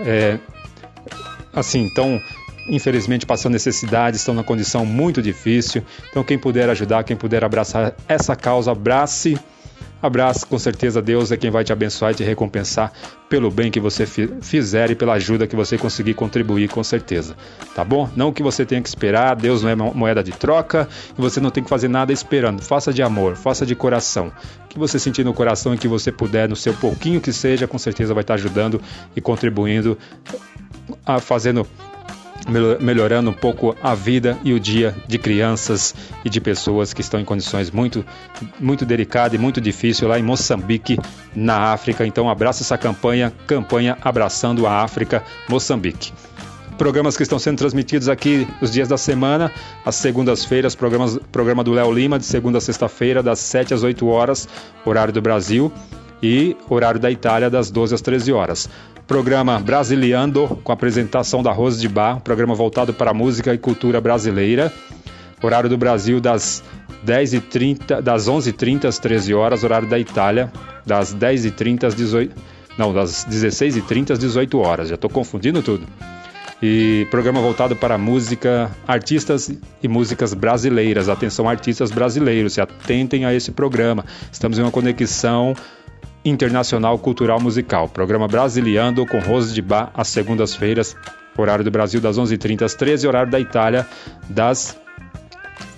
é, 0.00 0.38
assim, 1.52 1.80
então 1.80 2.20
infelizmente 2.68 3.24
passando 3.24 3.52
necessidade, 3.52 4.16
estão 4.16 4.34
numa 4.34 4.42
condição 4.42 4.84
muito 4.84 5.22
difícil. 5.22 5.84
Então, 6.10 6.24
quem 6.24 6.36
puder 6.36 6.68
ajudar, 6.68 7.04
quem 7.04 7.16
puder 7.16 7.44
abraçar 7.44 7.94
essa 8.08 8.34
causa, 8.34 8.72
abrace. 8.72 9.38
Abraço, 10.00 10.46
com 10.46 10.58
certeza 10.58 11.00
Deus 11.00 11.32
é 11.32 11.36
quem 11.36 11.50
vai 11.50 11.64
te 11.64 11.72
abençoar 11.72 12.12
e 12.12 12.14
te 12.14 12.22
recompensar 12.22 12.92
pelo 13.30 13.50
bem 13.50 13.70
que 13.70 13.80
você 13.80 14.06
fizer 14.06 14.90
e 14.90 14.94
pela 14.94 15.14
ajuda 15.14 15.46
que 15.46 15.56
você 15.56 15.78
conseguir 15.78 16.14
contribuir, 16.14 16.68
com 16.68 16.84
certeza. 16.84 17.34
Tá 17.74 17.82
bom? 17.82 18.08
Não 18.14 18.32
que 18.32 18.42
você 18.42 18.64
tenha 18.64 18.80
que 18.82 18.88
esperar, 18.88 19.34
Deus 19.34 19.62
não 19.62 19.70
é 19.70 19.74
moeda 19.74 20.22
de 20.22 20.32
troca 20.32 20.88
e 21.18 21.20
você 21.20 21.40
não 21.40 21.50
tem 21.50 21.64
que 21.64 21.70
fazer 21.70 21.88
nada 21.88 22.12
esperando. 22.12 22.62
Faça 22.62 22.92
de 22.92 23.02
amor, 23.02 23.36
faça 23.36 23.64
de 23.64 23.74
coração. 23.74 24.30
O 24.64 24.68
que 24.68 24.78
você 24.78 24.98
sentir 24.98 25.24
no 25.24 25.32
coração 25.32 25.74
e 25.74 25.78
que 25.78 25.88
você 25.88 26.12
puder, 26.12 26.48
no 26.48 26.56
seu 26.56 26.74
pouquinho 26.74 27.20
que 27.20 27.32
seja, 27.32 27.66
com 27.66 27.78
certeza 27.78 28.12
vai 28.12 28.22
estar 28.22 28.34
ajudando 28.34 28.80
e 29.16 29.20
contribuindo, 29.20 29.98
a, 31.04 31.18
fazendo 31.20 31.66
melhorando 32.80 33.30
um 33.30 33.32
pouco 33.32 33.76
a 33.82 33.94
vida 33.94 34.38
e 34.44 34.52
o 34.52 34.60
dia 34.60 34.94
de 35.06 35.18
crianças 35.18 35.94
e 36.24 36.30
de 36.30 36.40
pessoas 36.40 36.92
que 36.92 37.00
estão 37.00 37.18
em 37.18 37.24
condições 37.24 37.70
muito, 37.70 38.04
muito 38.60 38.84
delicadas 38.84 39.34
e 39.34 39.38
muito 39.38 39.60
difíceis 39.60 40.08
lá 40.08 40.18
em 40.18 40.22
Moçambique, 40.22 40.98
na 41.34 41.72
África. 41.72 42.06
Então, 42.06 42.28
abraça 42.28 42.62
essa 42.62 42.78
campanha, 42.78 43.32
campanha 43.46 43.96
Abraçando 44.00 44.66
a 44.66 44.82
África, 44.82 45.22
Moçambique. 45.48 46.12
Programas 46.78 47.16
que 47.16 47.22
estão 47.22 47.38
sendo 47.38 47.56
transmitidos 47.56 48.08
aqui 48.08 48.46
os 48.60 48.70
dias 48.70 48.86
da 48.86 48.98
semana, 48.98 49.50
às 49.84 49.96
segundas-feiras, 49.96 50.74
programa 50.74 51.64
do 51.64 51.72
Léo 51.72 51.90
Lima, 51.90 52.18
de 52.18 52.26
segunda 52.26 52.58
a 52.58 52.60
sexta-feira, 52.60 53.22
das 53.22 53.38
7 53.38 53.72
às 53.72 53.82
8 53.82 54.06
horas, 54.06 54.46
horário 54.84 55.12
do 55.12 55.22
Brasil, 55.22 55.72
e 56.22 56.56
horário 56.68 57.00
da 57.00 57.10
Itália, 57.10 57.48
das 57.48 57.70
12 57.70 57.94
às 57.94 58.00
13 58.02 58.32
horas 58.32 58.68
programa 59.06 59.60
Brasiliando, 59.60 60.60
com 60.64 60.72
apresentação 60.72 61.42
da 61.42 61.52
Rose 61.52 61.80
de 61.80 61.88
Bar, 61.88 62.20
programa 62.20 62.54
voltado 62.54 62.92
para 62.92 63.12
a 63.12 63.14
música 63.14 63.54
e 63.54 63.58
cultura 63.58 64.00
brasileira. 64.00 64.72
Horário 65.42 65.68
do 65.68 65.76
Brasil 65.76 66.20
das 66.20 66.62
10h30, 67.06 68.00
das 68.00 68.28
11h30 68.28 68.86
às 68.86 68.98
13 68.98 69.34
horas, 69.34 69.62
horário 69.62 69.88
da 69.88 69.98
Itália, 69.98 70.50
das 70.84 71.14
10h30 71.14 71.84
às 71.84 71.94
18 71.94 72.56
não, 72.76 72.92
das 72.92 73.26
16h30 73.26 74.12
às 74.12 74.18
18 74.18 74.58
horas. 74.58 74.88
Já 74.88 74.96
estou 74.96 75.10
confundindo 75.10 75.62
tudo. 75.62 75.86
e 76.62 77.06
programa 77.10 77.40
voltado 77.40 77.76
para 77.76 77.98
música, 77.98 78.70
artistas 78.86 79.50
e 79.82 79.88
músicas 79.88 80.32
brasileiras. 80.34 81.08
Atenção, 81.08 81.48
artistas 81.48 81.90
brasileiros, 81.90 82.54
se 82.54 82.60
atentem 82.60 83.24
a 83.24 83.34
esse 83.34 83.50
programa. 83.52 84.04
Estamos 84.32 84.58
em 84.58 84.62
uma 84.62 84.70
conexão 84.70 85.54
internacional 86.28 86.98
cultural 86.98 87.40
musical. 87.40 87.88
Programa 87.88 88.26
Brasiliando 88.26 89.06
com 89.06 89.18
Rose 89.18 89.54
de 89.54 89.62
Bar 89.62 89.90
às 89.94 90.08
segundas-feiras, 90.08 90.96
horário 91.36 91.64
do 91.64 91.70
Brasil 91.70 92.00
das 92.00 92.18
11h30 92.18 92.62
às 92.62 92.74
13 92.74 93.06
horário 93.06 93.30
da 93.30 93.38
Itália 93.38 93.86
das 94.28 94.76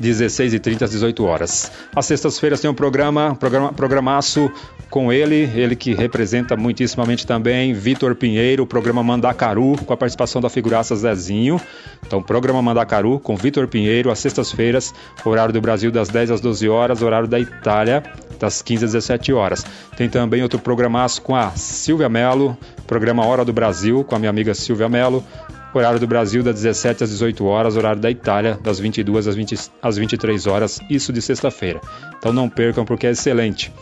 16h30 0.01 0.83
às 0.83 0.91
18 0.91 1.25
horas. 1.25 1.73
Às 1.95 2.07
sextas-feiras 2.07 2.61
tem 2.61 2.71
um 2.71 2.75
programa, 2.75 3.35
programa, 3.35 3.73
programaço 3.73 4.51
com 4.91 5.13
ele, 5.13 5.51
ele 5.55 5.77
que 5.77 5.95
representa 5.95 6.57
muitíssimamente 6.57 7.27
também 7.27 7.75
Vitor 7.75 8.15
Pinheiro, 8.15 8.63
o 8.63 8.67
programa 8.67 9.03
Mandacaru, 9.03 9.77
com 9.85 9.93
a 9.93 9.97
participação 9.97 10.41
da 10.41 10.49
figuraça 10.49 10.97
Zezinho. 10.97 11.61
Então, 12.07 12.23
programa 12.23 12.63
Mandacaru 12.63 13.19
com 13.19 13.37
Vitor 13.37 13.69
Pinheiro, 13.69 14.11
às 14.11 14.19
sextas-feiras, 14.19 14.95
horário 15.25 15.53
do 15.53 15.61
Brasil 15.61 15.91
das 15.91 16.09
10 16.09 16.31
às 16.31 16.41
12 16.41 16.69
horas, 16.69 17.03
horário 17.03 17.29
da 17.29 17.39
Itália 17.39 18.03
das 18.39 18.63
15 18.63 18.85
às 18.85 18.93
17 18.93 19.33
horas. 19.33 19.67
Tem 19.97 20.09
também 20.09 20.43
outro 20.43 20.59
programaço 20.59 21.21
com 21.21 21.35
a 21.35 21.51
Silvia 21.51 22.09
Melo, 22.09 22.57
programa 22.87 23.27
Hora 23.27 23.45
do 23.45 23.53
Brasil, 23.53 24.05
com 24.05 24.15
a 24.15 24.19
minha 24.19 24.31
amiga 24.31 24.55
Silvia 24.55 24.89
Melo, 24.89 25.25
horário 25.75 26.01
do 26.01 26.07
Brasil 26.07 26.43
das 26.43 26.57
17 26.57 27.05
às 27.05 27.11
18 27.11 27.45
horas, 27.45 27.77
horário 27.77 28.01
da 28.01 28.11
Itália 28.11 28.59
das 28.63 28.79
22 28.79 29.29
às, 29.29 29.35
20, 29.35 29.71
às 29.83 29.97
23 29.97 30.47
horas, 30.47 30.81
isso 30.89 31.13
de 31.13 31.21
sexta-feira. 31.21 31.81
Então 32.19 32.33
não 32.33 32.49
percam 32.49 32.85
porque 32.85 33.07
é 33.07 33.11
excelente. 33.11 33.73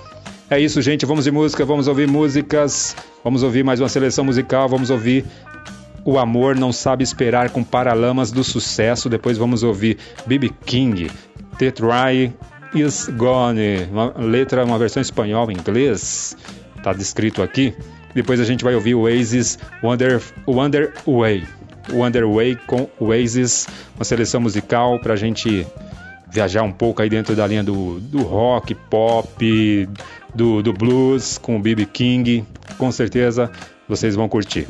É 0.49 0.61
isso, 0.61 0.81
gente. 0.81 1.05
Vamos 1.05 1.25
de 1.25 1.31
música, 1.31 1.65
vamos 1.65 1.89
ouvir 1.89 2.07
músicas, 2.07 2.95
vamos 3.25 3.43
ouvir 3.43 3.65
mais 3.65 3.81
uma 3.81 3.89
seleção 3.89 4.25
musical, 4.25 4.69
vamos 4.69 4.91
ouvir 4.91 5.25
O 6.05 6.19
Amor 6.19 6.55
Não 6.55 6.73
Sabe 6.73 7.03
Esperar 7.03 7.51
com 7.51 7.65
Paralamas 7.65 8.31
do 8.31 8.45
Sucesso. 8.45 9.09
Depois 9.09 9.37
vamos 9.37 9.63
ouvir 9.65 9.99
B.B. 10.25 10.53
King, 10.65 11.11
The 11.59 11.73
Try 11.73 12.33
Is 12.75 13.09
Gone, 13.09 13.89
uma 13.91 14.13
letra, 14.17 14.65
uma 14.65 14.79
versão 14.79 15.01
espanhol, 15.01 15.51
inglês, 15.51 16.37
tá 16.83 16.93
descrito 16.93 17.43
aqui. 17.43 17.75
Depois 18.15 18.39
a 18.39 18.45
gente 18.45 18.63
vai 18.63 18.75
ouvir 18.75 18.95
Oasis 18.95 19.59
Wonder, 19.83 20.23
Wonder 20.47 20.93
Way. 21.07 21.45
Wonder 21.91 22.27
Way 22.27 22.57
com 22.67 22.89
Oasis, 22.99 23.67
uma 23.95 24.05
seleção 24.05 24.41
musical 24.41 24.99
pra 24.99 25.17
gente 25.17 25.67
viajar 26.31 26.63
um 26.63 26.73
pouco 26.73 27.03
aí 27.03 27.09
dentro 27.09 27.35
da 27.35 27.47
linha 27.47 27.63
do, 27.63 28.01
do 28.01 28.23
rock, 28.23 28.75
pop, 28.75 29.89
do, 30.35 30.63
do 30.63 30.73
blues 30.73 31.39
com 31.39 31.57
o 31.57 31.61
B.B. 31.61 31.87
King. 31.87 32.45
Com 32.77 32.93
certeza 32.93 33.51
vocês 33.89 34.15
vão 34.15 34.29
curtir. 34.29 34.67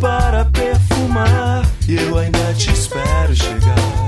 Para 0.00 0.44
perfumar. 0.46 1.62
E 1.88 1.96
eu 1.96 2.18
ainda 2.18 2.54
te 2.54 2.72
espero 2.72 3.34
chegar. 3.34 4.07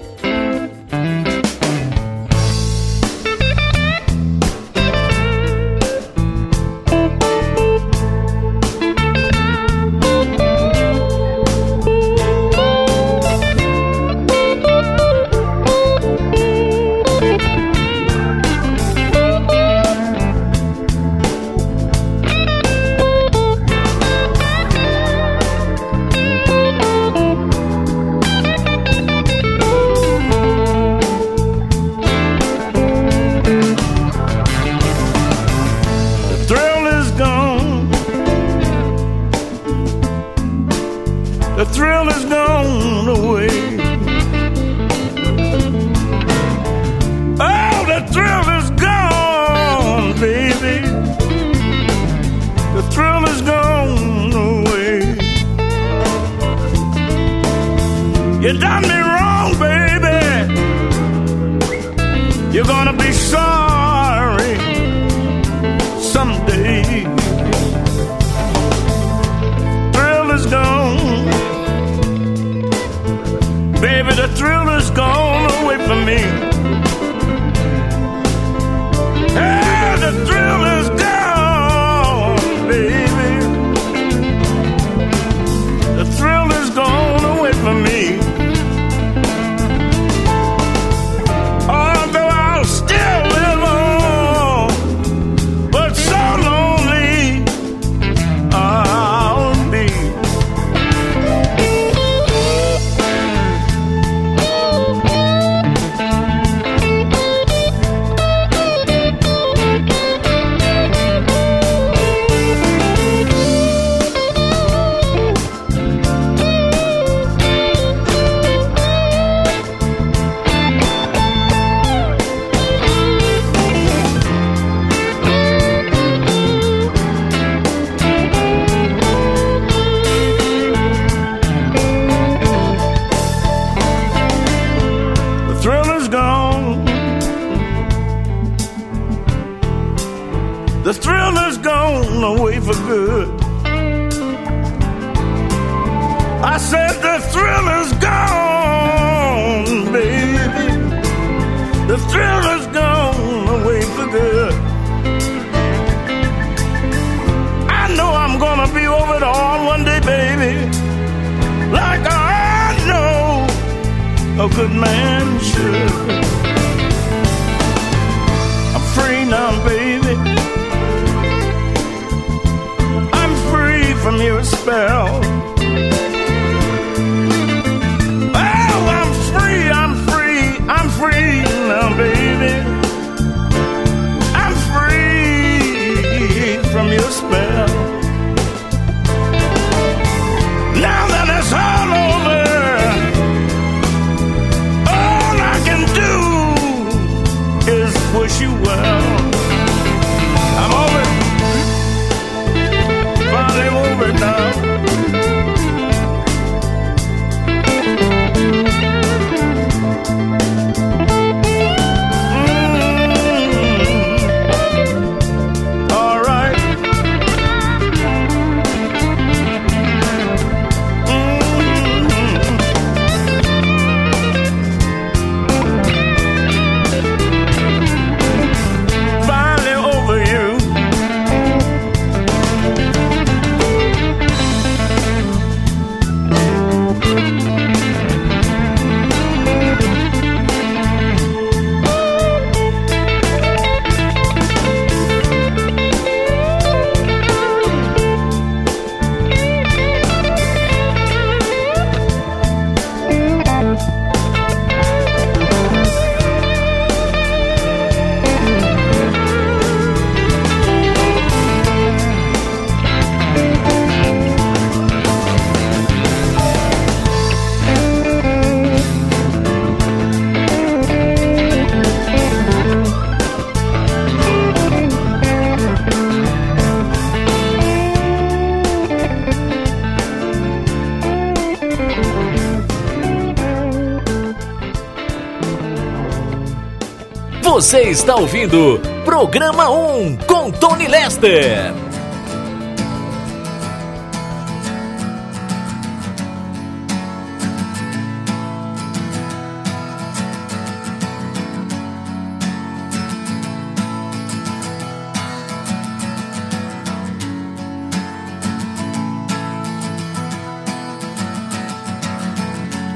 Você 287.71 287.83
está 287.83 288.17
ouvindo 288.17 288.81
Programa 289.05 289.69
1 289.69 290.17
com 290.27 290.51
Tony 290.51 290.89
Lester. 290.89 291.73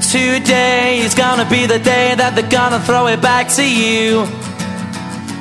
Today 0.02 0.98
is 0.98 1.14
gonna 1.14 1.46
be 1.46 1.66
the 1.66 1.78
day 1.78 2.14
that 2.14 2.34
they're 2.34 2.46
gonna 2.50 2.78
throw 2.80 3.08
it 3.08 3.22
back 3.22 3.48
to 3.54 3.62
you. 3.62 4.45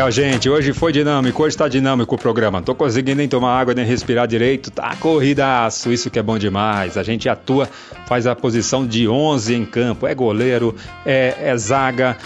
Legal, 0.00 0.10
gente. 0.12 0.48
Hoje 0.48 0.72
foi 0.72 0.92
dinâmico, 0.92 1.42
hoje 1.42 1.54
tá 1.54 1.68
dinâmico 1.68 2.14
o 2.14 2.18
programa. 2.18 2.56
Não 2.56 2.64
tô 2.64 2.74
conseguindo 2.74 3.18
nem 3.18 3.28
tomar 3.28 3.60
água, 3.60 3.74
nem 3.74 3.84
respirar 3.84 4.26
direito. 4.26 4.70
Tá 4.70 4.96
corridaço, 4.96 5.92
isso 5.92 6.08
que 6.08 6.18
é 6.18 6.22
bom 6.22 6.38
demais. 6.38 6.96
A 6.96 7.02
gente 7.02 7.28
atua, 7.28 7.68
faz 8.06 8.26
a 8.26 8.34
posição 8.34 8.86
de 8.86 9.06
11 9.06 9.54
em 9.54 9.66
campo. 9.66 10.06
É 10.06 10.14
goleiro, 10.14 10.74
é, 11.04 11.34
é 11.42 11.54
zaga, 11.54 12.16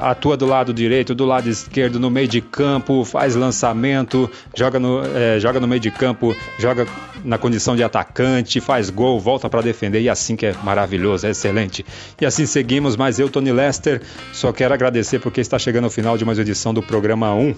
atua 0.00 0.36
do 0.36 0.46
lado 0.46 0.72
direito, 0.72 1.14
do 1.14 1.24
lado 1.24 1.48
esquerdo, 1.48 1.98
no 1.98 2.10
meio 2.10 2.28
de 2.28 2.40
campo, 2.40 3.04
faz 3.04 3.34
lançamento, 3.34 4.30
joga 4.54 4.78
no, 4.78 5.02
é, 5.04 5.38
joga 5.40 5.60
no 5.60 5.68
meio 5.68 5.80
de 5.80 5.90
campo, 5.90 6.34
joga 6.58 6.86
na 7.24 7.38
condição 7.38 7.76
de 7.76 7.82
atacante, 7.82 8.60
faz 8.60 8.90
gol, 8.90 9.20
volta 9.20 9.48
para 9.48 9.62
defender 9.62 10.00
e 10.00 10.08
assim 10.08 10.36
que 10.36 10.46
é 10.46 10.54
maravilhoso, 10.62 11.26
é 11.26 11.30
excelente. 11.30 11.84
E 12.20 12.26
assim 12.26 12.46
seguimos, 12.46 12.96
mas 12.96 13.18
eu, 13.18 13.28
Tony 13.28 13.52
Lester, 13.52 14.02
só 14.32 14.52
quero 14.52 14.74
agradecer 14.74 15.18
porque 15.18 15.40
está 15.40 15.58
chegando 15.58 15.84
ao 15.84 15.90
final 15.90 16.16
de 16.16 16.24
mais 16.24 16.38
uma 16.38 16.42
edição 16.42 16.72
do 16.72 16.82
programa 16.82 17.34
1. 17.34 17.54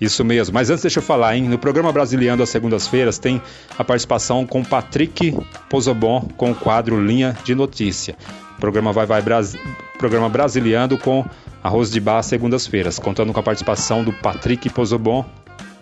Isso 0.00 0.24
mesmo, 0.24 0.52
mas 0.52 0.68
antes 0.68 0.82
deixa 0.82 0.98
eu 0.98 1.02
falar, 1.02 1.36
hein? 1.36 1.48
No 1.48 1.56
programa 1.56 1.92
Brasiliano 1.92 2.42
às 2.42 2.48
segundas-feiras 2.48 3.18
tem 3.18 3.40
a 3.78 3.84
participação 3.84 4.44
com 4.44 4.64
Patrick 4.64 5.32
Pozobon 5.68 6.28
com 6.36 6.50
o 6.50 6.54
quadro 6.56 7.00
Linha 7.00 7.36
de 7.44 7.54
Notícia. 7.54 8.16
O 8.56 8.60
programa 8.60 8.92
vai 8.92 9.06
vai 9.06 9.22
Bras... 9.22 9.56
programa 10.02 10.28
Brasiliano 10.28 10.98
com 10.98 11.24
Arroz 11.62 11.88
de 11.88 12.00
Bar 12.00 12.24
segundas-feiras, 12.24 12.98
contando 12.98 13.32
com 13.32 13.38
a 13.38 13.42
participação 13.42 14.02
do 14.02 14.12
Patrick 14.12 14.68
Pozobon 14.68 15.24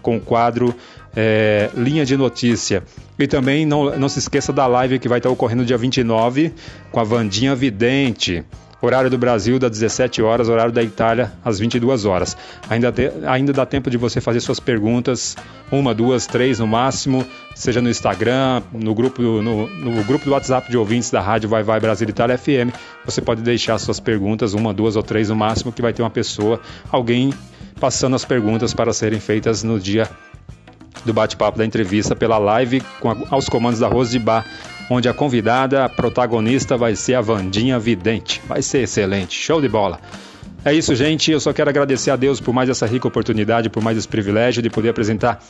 com 0.03 0.19
o 0.19 0.21
quadro 0.21 0.75
é, 1.17 1.71
Linha 1.75 2.05
de 2.05 2.19
Notícia. 2.19 2.83
E 3.19 3.27
também 3.27 3.65
não, 3.65 3.99
não 3.99 4.11
se 4.11 4.19
esqueça 4.19 4.53
da 4.53 4.67
live 4.67 4.99
que 4.99 5.09
vai 5.09 5.21
estar 5.21 5.31
ocorrendo 5.31 5.65
dia 5.65 5.79
29 5.79 6.53
com 6.93 7.01
a 7.01 7.03
Vandinha 7.03 7.55
Vidente. 7.55 8.45
Horário 8.81 9.11
do 9.11 9.19
Brasil 9.19 9.59
das 9.59 9.71
17 9.73 10.23
horas, 10.23 10.49
horário 10.49 10.73
da 10.73 10.83
Itália 10.83 11.33
às 11.45 11.59
22 11.59 12.05
horas. 12.05 12.37
Ainda, 12.69 12.91
te, 12.91 13.11
ainda 13.27 13.53
dá 13.53 13.67
tempo 13.67 13.91
de 13.91 13.97
você 13.97 14.21
fazer 14.21 14.41
suas 14.41 14.59
perguntas, 14.59 15.37
uma, 15.71 15.95
duas, 15.95 16.27
três 16.27 16.59
no 16.59 16.67
máximo, 16.67 17.25
seja 17.55 17.81
no 17.81 17.91
Instagram, 17.91 18.63
no 18.73 18.95
grupo, 18.95 19.23
no, 19.23 19.69
no 19.69 20.05
grupo 20.05 20.25
do 20.25 20.31
WhatsApp 20.33 20.71
de 20.71 20.77
ouvintes 20.77 21.11
da 21.11 21.21
Rádio 21.21 21.49
Vai 21.49 21.63
Vai 21.63 21.81
Brasil 21.81 22.09
Itália 22.09 22.39
FM. 22.39 22.75
Você 23.05 23.21
pode 23.21 23.43
deixar 23.43 23.79
suas 23.79 24.01
perguntas, 24.01 24.55
uma, 24.55 24.73
duas 24.73 24.97
ou 24.97 25.03
três 25.03 25.29
no 25.29 25.37
máximo, 25.37 25.73
que 25.73 25.83
vai 25.83 25.93
ter 25.93 26.03
uma 26.03 26.11
pessoa, 26.11 26.61
alguém 26.91 27.33
passando 27.79 28.15
as 28.15 28.25
perguntas 28.25 28.75
para 28.75 28.93
serem 28.93 29.21
feitas 29.21 29.63
no 29.63 29.81
dia 29.81 30.09
do 31.05 31.13
bate-papo 31.13 31.59
da 31.59 31.65
entrevista 31.65 32.15
pela 32.15 32.39
live 32.39 32.83
com 33.01 33.11
a, 33.11 33.17
aos 33.31 33.49
comandos 33.49 33.81
da 33.81 33.89
Rose 33.89 34.11
de 34.11 34.19
Bar, 34.19 34.45
onde 34.91 35.09
a 35.09 35.15
convidada, 35.15 35.85
a 35.85 35.89
protagonista 35.89 36.77
vai 36.77 36.97
ser 36.97 37.15
a 37.15 37.21
Vandinha 37.21 37.79
Vidente. 37.79 38.43
Vai 38.47 38.63
ser 38.63 38.83
excelente, 38.83 39.35
show 39.35 39.61
de 39.61 39.69
bola. 39.69 40.01
É 40.65 40.75
isso, 40.75 40.95
gente. 40.95 41.31
Eu 41.31 41.41
só 41.41 41.53
quero 41.53 41.71
agradecer 41.71 42.11
a 42.11 42.17
Deus 42.17 42.39
por 42.39 42.53
mais 42.53 42.69
essa 42.69 42.87
rica 42.87 43.09
oportunidade, 43.09 43.71
por 43.71 43.83
mais 43.83 43.97
esse 43.97 44.07
privilégio 44.07 44.63
de 44.63 44.69
poder 44.69 44.91
apresentar 44.91 45.43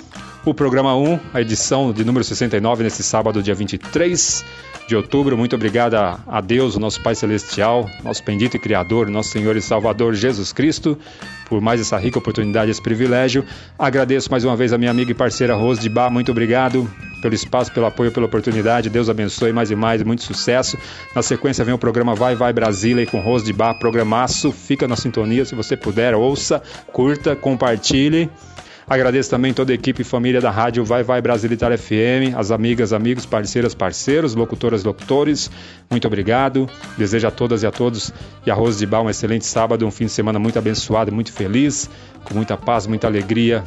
o 0.45 0.55
programa 0.55 0.97
1, 0.97 1.19
a 1.35 1.41
edição 1.41 1.93
de 1.93 2.05
número 2.05 2.25
69, 2.25 2.85
nesse 2.85 3.03
sábado, 3.03 3.43
dia 3.43 3.55
23 3.55 4.45
de 4.91 4.97
outubro. 4.97 5.39
Muito 5.39 5.55
obrigado 5.55 5.95
a 5.95 6.41
Deus, 6.41 6.75
o 6.75 6.81
nosso 6.81 7.01
Pai 7.01 7.15
Celestial, 7.15 7.89
nosso 8.03 8.25
bendito 8.25 8.57
e 8.57 8.59
Criador, 8.59 9.09
nosso 9.09 9.31
Senhor 9.31 9.57
e 9.57 9.62
Salvador 9.62 10.15
Jesus 10.15 10.53
Cristo, 10.53 10.99
por 11.49 11.61
mais 11.61 11.81
essa 11.81 11.97
rica 11.97 12.19
oportunidade, 12.19 12.73
esse 12.73 12.83
privilégio. 12.83 13.45
Agradeço 13.79 14.29
mais 14.33 14.45
uma 14.45 14.57
vez 14.57 14.73
a 14.73 14.79
minha 14.79 14.91
amiga 14.91 15.12
e 15.12 15.15
parceira 15.15 15.55
Rose 15.55 15.81
de 15.81 15.89
Bar. 15.89 16.11
Muito 16.11 16.33
obrigado 16.33 16.91
pelo 17.23 17.35
espaço, 17.35 17.73
pelo 17.73 17.87
apoio, 17.87 18.11
pela 18.11 18.27
oportunidade. 18.27 18.91
Deus 18.91 19.09
abençoe 19.09 19.53
mais 19.53 19.71
e 19.71 19.77
mais, 19.77 20.03
muito 20.03 20.25
sucesso. 20.25 20.77
Na 21.15 21.23
sequência 21.23 21.65
vem 21.65 21.73
o 21.73 21.79
programa 21.79 22.17
Vai 22.17 22.35
Vai 22.35 22.53
Brasília 22.53 23.07
com 23.07 23.21
Rose 23.21 23.45
de 23.45 23.53
Bar, 23.53 23.75
programaço. 23.75 24.51
Fica 24.51 24.89
na 24.89 24.97
sintonia, 24.97 25.45
se 25.45 25.55
você 25.55 25.77
puder, 25.77 26.17
ouça, 26.17 26.61
curta, 26.93 27.37
compartilhe. 27.37 28.29
Agradeço 28.91 29.31
também 29.31 29.55
toda 29.55 29.71
a 29.71 29.75
equipe 29.77 30.03
e 30.03 30.05
família 30.05 30.41
da 30.41 30.51
rádio 30.51 30.85
Vai 30.85 31.05
Vai 31.05 31.23
Brasil 31.23 31.53
Itália 31.53 31.79
FM, 31.79 32.37
as 32.37 32.51
amigas, 32.51 32.93
amigos, 32.93 33.25
parceiras, 33.25 33.73
parceiros, 33.73 34.35
locutoras, 34.35 34.83
locutores. 34.83 35.49
Muito 35.89 36.09
obrigado. 36.09 36.69
Desejo 36.99 37.29
a 37.29 37.31
todas 37.31 37.62
e 37.62 37.69
a 37.69 37.71
todos 37.71 38.12
e 38.45 38.51
a 38.51 38.55
Rose 38.55 38.81
de 38.81 38.87
Bar 38.87 39.03
um 39.03 39.09
excelente 39.09 39.47
sábado, 39.47 39.87
um 39.87 39.93
fim 39.93 40.07
de 40.07 40.11
semana 40.11 40.41
muito 40.41 40.59
abençoado, 40.59 41.12
muito 41.12 41.33
feliz, 41.33 41.89
com 42.25 42.35
muita 42.35 42.57
paz, 42.57 42.89
muita 42.89 43.07
alegria, 43.07 43.62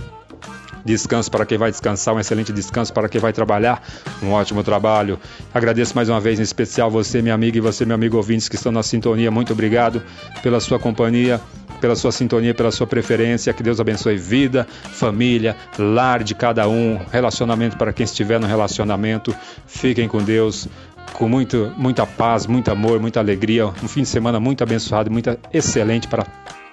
descanso 0.83 1.31
para 1.31 1.45
quem 1.45 1.57
vai 1.57 1.71
descansar, 1.71 2.13
um 2.13 2.19
excelente 2.19 2.51
descanso 2.51 2.91
para 2.91 3.07
quem 3.07 3.21
vai 3.21 3.31
trabalhar, 3.31 3.81
um 4.21 4.31
ótimo 4.31 4.61
trabalho. 4.61 5.17
Agradeço 5.53 5.95
mais 5.95 6.09
uma 6.09 6.19
vez, 6.19 6.37
em 6.37 6.43
especial 6.43 6.91
você, 6.91 7.21
minha 7.21 7.33
amiga, 7.33 7.57
e 7.57 7.61
você, 7.61 7.85
meu 7.85 7.95
amigo 7.95 8.17
ouvintes 8.17 8.49
que 8.49 8.55
estão 8.55 8.73
na 8.73 8.83
sintonia. 8.83 9.31
Muito 9.31 9.53
obrigado 9.53 10.03
pela 10.41 10.59
sua 10.59 10.77
companhia, 10.77 11.39
pela 11.83 11.97
sua 11.97 12.13
sintonia, 12.13 12.53
pela 12.53 12.71
sua 12.71 12.87
preferência. 12.87 13.51
Que 13.51 13.61
Deus 13.61 13.77
abençoe 13.77 14.15
vida, 14.15 14.65
família, 14.93 15.53
lar 15.77 16.23
de 16.23 16.33
cada 16.33 16.65
um, 16.65 16.97
relacionamento 17.11 17.75
para 17.75 17.91
quem 17.91 18.05
estiver 18.05 18.39
no 18.39 18.47
relacionamento. 18.47 19.35
Fiquem 19.67 20.07
com 20.07 20.23
Deus. 20.23 20.65
Com 21.11 21.27
muito, 21.27 21.73
muita 21.77 22.07
paz, 22.07 22.47
muito 22.47 22.71
amor, 22.71 23.01
muita 23.01 23.19
alegria. 23.19 23.67
Um 23.67 23.89
fim 23.89 24.03
de 24.03 24.07
semana 24.07 24.39
muito 24.39 24.63
abençoado, 24.63 25.11
muito 25.11 25.37
excelente 25.51 26.07
para 26.07 26.25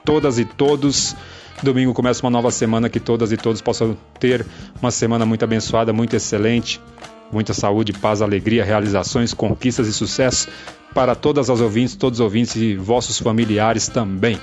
todas 0.04 0.38
e 0.38 0.44
todos. 0.44 1.16
Domingo 1.60 1.92
começa 1.92 2.24
uma 2.24 2.30
nova 2.30 2.52
semana 2.52 2.88
que 2.88 3.00
todas 3.00 3.32
e 3.32 3.36
todos 3.36 3.60
possam 3.60 3.96
ter 4.20 4.46
uma 4.80 4.92
semana 4.92 5.26
muito 5.26 5.44
abençoada, 5.44 5.92
muito 5.92 6.14
excelente. 6.14 6.80
Muita 7.32 7.52
saúde, 7.52 7.92
paz, 7.92 8.22
alegria, 8.22 8.64
realizações, 8.64 9.34
conquistas 9.34 9.88
e 9.88 9.92
sucesso 9.92 10.48
para 10.94 11.16
todas 11.16 11.50
as 11.50 11.60
ouvintes, 11.60 11.96
todos 11.96 12.20
os 12.20 12.24
ouvintes 12.24 12.54
e 12.54 12.76
vossos 12.76 13.18
familiares 13.18 13.88
também. 13.88 14.38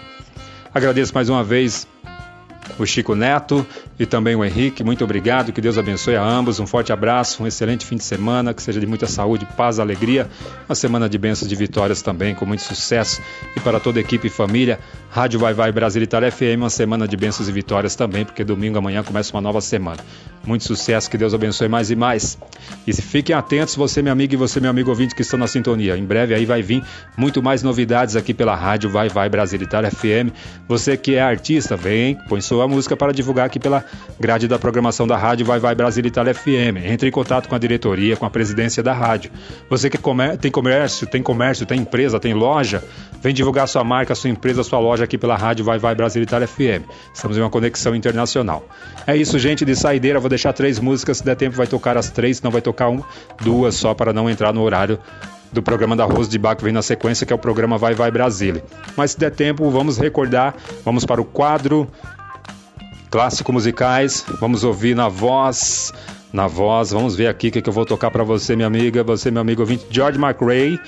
Agradeço 0.78 1.12
mais 1.12 1.28
uma 1.28 1.44
vez 1.44 1.88
o 2.78 2.86
Chico 2.86 3.16
Neto 3.16 3.66
e 4.00 4.06
também 4.06 4.36
o 4.36 4.44
Henrique. 4.44 4.84
Muito 4.84 5.04
obrigado, 5.04 5.52
que 5.52 5.62
Deus 5.62 5.78
abençoe 5.78 6.16
a 6.16 6.24
ambos. 6.24 6.60
Um 6.60 6.68
forte 6.68 6.92
abraço, 6.92 7.44
um 7.44 7.48
excelente 7.48 7.86
fim 7.86 7.96
de 7.96 8.04
semana, 8.04 8.54
que 8.54 8.62
seja 8.62 8.80
de 8.80 8.86
muita 8.86 9.08
saúde, 9.08 9.48
paz, 9.58 9.80
alegria. 9.80 10.30
Uma 10.68 10.76
semana 10.76 11.10
de 11.10 11.18
bênçãos, 11.18 11.50
de 11.50 11.56
vitórias 11.56 12.02
também, 12.02 12.36
com 12.36 12.46
muito 12.46 12.64
sucesso. 12.64 13.22
E 13.56 13.60
para 13.60 13.80
toda 13.80 14.00
a 14.00 14.02
equipe 14.02 14.28
e 14.28 14.30
família, 14.30 14.80
Rádio 15.10 15.40
Vai 15.40 15.54
Vai 15.54 15.72
Brasil 15.72 16.02
Itália 16.04 16.32
FM, 16.32 16.58
uma 16.58 16.70
semana 16.70 17.08
de 17.08 17.18
bênçãos 17.18 17.50
e 17.50 17.52
vitórias 17.52 17.96
também, 17.96 18.26
porque 18.26 18.44
domingo 18.44 18.78
amanhã 18.78 19.04
começa 19.04 19.34
uma 19.36 19.42
nova 19.42 19.62
semana. 19.62 20.00
Muito 20.46 20.64
sucesso, 20.64 21.10
que 21.10 21.18
Deus 21.18 21.34
abençoe 21.34 21.68
mais 21.68 21.90
e 21.90 21.96
mais. 21.96 22.38
E 22.86 22.94
fiquem 22.94 23.36
atentos, 23.36 23.76
você, 23.76 24.02
meu 24.02 24.14
amigo, 24.14 24.34
e 24.34 24.38
você, 24.38 24.60
meu 24.60 24.70
amigo 24.70 24.90
ouvinte, 24.90 25.16
que 25.16 25.22
estão 25.22 25.40
na 25.40 25.48
sintonia. 25.48 25.98
Em 25.98 26.06
breve 26.06 26.34
aí 26.34 26.46
vai 26.46 26.62
vir 26.62 26.84
muito 27.18 27.42
mais 27.42 27.64
novidades 27.64 28.16
aqui 28.16 28.34
pela 28.34 28.56
Rádio 28.56 28.90
Vai 28.90 29.10
Vai 29.10 29.28
Brasil 29.30 29.62
Itália 29.62 29.92
FM. 29.92 30.32
Você 30.68 30.96
que 30.96 31.16
é 31.16 31.22
artista, 31.22 31.76
vem, 31.76 32.16
põe 32.30 32.42
sua 32.42 32.57
música 32.66 32.96
para 32.96 33.12
divulgar 33.12 33.48
aqui 33.48 33.60
pela 33.60 33.84
grade 34.18 34.48
da 34.48 34.58
programação 34.58 35.06
da 35.06 35.18
Rádio 35.18 35.46
Vai 35.46 35.60
Vai 35.60 35.76
Brasil 35.76 36.06
Itália 36.06 36.34
FM. 36.34 36.78
Entre 36.86 37.10
em 37.10 37.12
contato 37.12 37.50
com 37.50 37.56
a 37.56 37.58
diretoria, 37.58 38.16
com 38.16 38.26
a 38.26 38.30
presidência 38.30 38.82
da 38.82 38.94
rádio. 38.94 39.30
Você 39.70 39.90
que 39.90 39.98
tem 40.40 40.50
comércio, 40.50 41.06
tem 41.06 41.22
comércio, 41.22 41.66
tem 41.66 41.82
empresa, 41.82 42.22
tem 42.22 42.34
loja, 42.34 42.82
vem 43.22 43.34
divulgar 43.34 43.68
sua 43.68 43.84
marca, 43.84 44.16
sua 44.16 44.30
empresa, 44.30 44.64
sua 44.64 44.80
loja 44.80 45.04
aqui 45.04 45.18
pela 45.18 45.36
Rádio 45.36 45.66
Vai 45.66 45.78
Vai 45.78 45.94
Brasil 45.94 46.24
Itália 46.24 46.48
FM. 46.48 46.88
Estamos 47.14 47.38
em 47.38 47.42
uma 47.42 47.50
conexão 47.50 47.94
internacional. 47.94 48.66
É 49.06 49.18
isso, 49.18 49.38
gente, 49.38 49.66
de 49.66 49.76
saideira, 49.76 50.22
vou 50.22 50.30
deixar 50.30 50.54
três 50.54 50.80
músicas, 50.80 51.18
se 51.18 51.26
der 51.26 51.36
tempo 51.36 51.58
vai 51.58 51.68
tocar 51.68 51.98
as 51.98 52.10
três, 52.10 52.42
não 52.42 52.52
vai 52.52 52.62
tocar 52.62 52.88
uma, 52.88 53.06
duas 53.42 53.76
só 53.76 53.94
para 53.94 54.14
não 54.14 54.30
entrar 54.30 54.54
no 54.54 54.62
horário 54.62 54.98
do 55.52 55.62
programa 55.62 55.96
da 55.96 56.06
Rose 56.06 56.30
de 56.30 56.40
que 56.40 56.64
vem 56.64 56.74
na 56.74 56.82
sequência, 56.82 57.26
que 57.26 57.34
é 57.34 57.36
o 57.36 57.40
programa 57.40 57.78
Vai 57.78 57.94
Vai 57.94 58.12
Brasília. 58.12 58.64
Mas 58.96 59.12
se 59.12 59.20
der 59.20 59.32
tempo, 59.32 59.70
vamos 59.70 59.98
recordar, 59.98 60.56
vamos 60.84 61.06
para 61.06 61.22
o 61.22 61.26
quadro 61.26 61.88
clássico 63.10 63.52
musicais, 63.54 64.26
vamos 64.40 64.64
ouvir 64.64 64.96
na 64.96 65.08
voz, 65.08 65.94
na 66.32 66.48
voz, 66.48 66.92
vamos 66.92 67.16
ver 67.16 67.28
aqui 67.28 67.48
o 67.48 67.52
que, 67.52 67.62
que 67.62 67.70
eu 67.70 67.74
vou 67.74 67.86
tocar 67.86 68.12
para 68.12 68.24
você, 68.24 68.56
minha 68.56 68.68
amiga, 68.68 69.04
você, 69.04 69.32
meu 69.32 69.42
amigo 69.42 69.62
ouvinte, 69.62 69.86
George 69.90 70.20
McRae, 70.20 70.80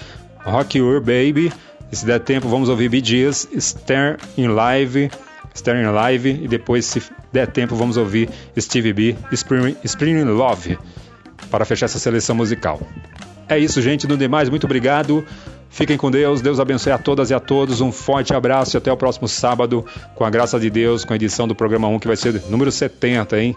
Rock 0.43 0.77
Your 0.77 0.99
Baby, 0.99 1.51
e 1.91 1.95
se 1.95 2.05
der 2.05 2.19
tempo, 2.19 2.47
vamos 2.47 2.69
ouvir 2.69 2.89
Bee 2.89 3.03
Stern 3.33 4.17
in 4.37 4.47
Live, 4.49 5.09
Stern 5.55 5.81
in 5.81 5.91
Live, 5.91 6.29
e 6.43 6.47
depois, 6.47 6.85
se 6.85 7.01
der 7.31 7.47
tempo, 7.47 7.75
vamos 7.75 7.97
ouvir 7.97 8.29
Stevie 8.57 8.93
B, 8.93 9.15
Spring, 9.31 9.75
Spring 9.83 10.19
in 10.19 10.25
Love, 10.25 10.77
para 11.49 11.65
fechar 11.65 11.85
essa 11.85 11.99
seleção 11.99 12.35
musical. 12.35 12.79
É 13.47 13.57
isso, 13.57 13.81
gente. 13.81 14.07
No 14.07 14.15
demais, 14.15 14.47
muito 14.47 14.65
obrigado. 14.65 15.25
Fiquem 15.69 15.97
com 15.97 16.09
Deus. 16.09 16.41
Deus 16.41 16.59
abençoe 16.59 16.91
a 16.91 16.97
todas 16.97 17.29
e 17.29 17.33
a 17.33 17.39
todos. 17.39 17.81
Um 17.81 17.91
forte 17.91 18.33
abraço 18.33 18.75
e 18.75 18.77
até 18.77 18.91
o 18.91 18.97
próximo 18.97 19.27
sábado, 19.27 19.85
com 20.15 20.25
a 20.25 20.29
graça 20.29 20.59
de 20.59 20.69
Deus, 20.69 21.05
com 21.05 21.13
a 21.13 21.15
edição 21.15 21.47
do 21.47 21.55
programa 21.55 21.87
1, 21.87 21.99
que 21.99 22.07
vai 22.07 22.17
ser 22.17 22.41
número 22.49 22.71
70, 22.71 23.39
hein? 23.39 23.55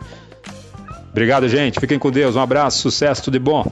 Obrigado, 1.11 1.49
gente. 1.49 1.81
Fiquem 1.81 1.99
com 1.99 2.11
Deus. 2.11 2.37
Um 2.37 2.41
abraço, 2.41 2.79
sucesso, 2.79 3.25
tudo 3.25 3.35
de 3.35 3.39
bom. 3.39 3.71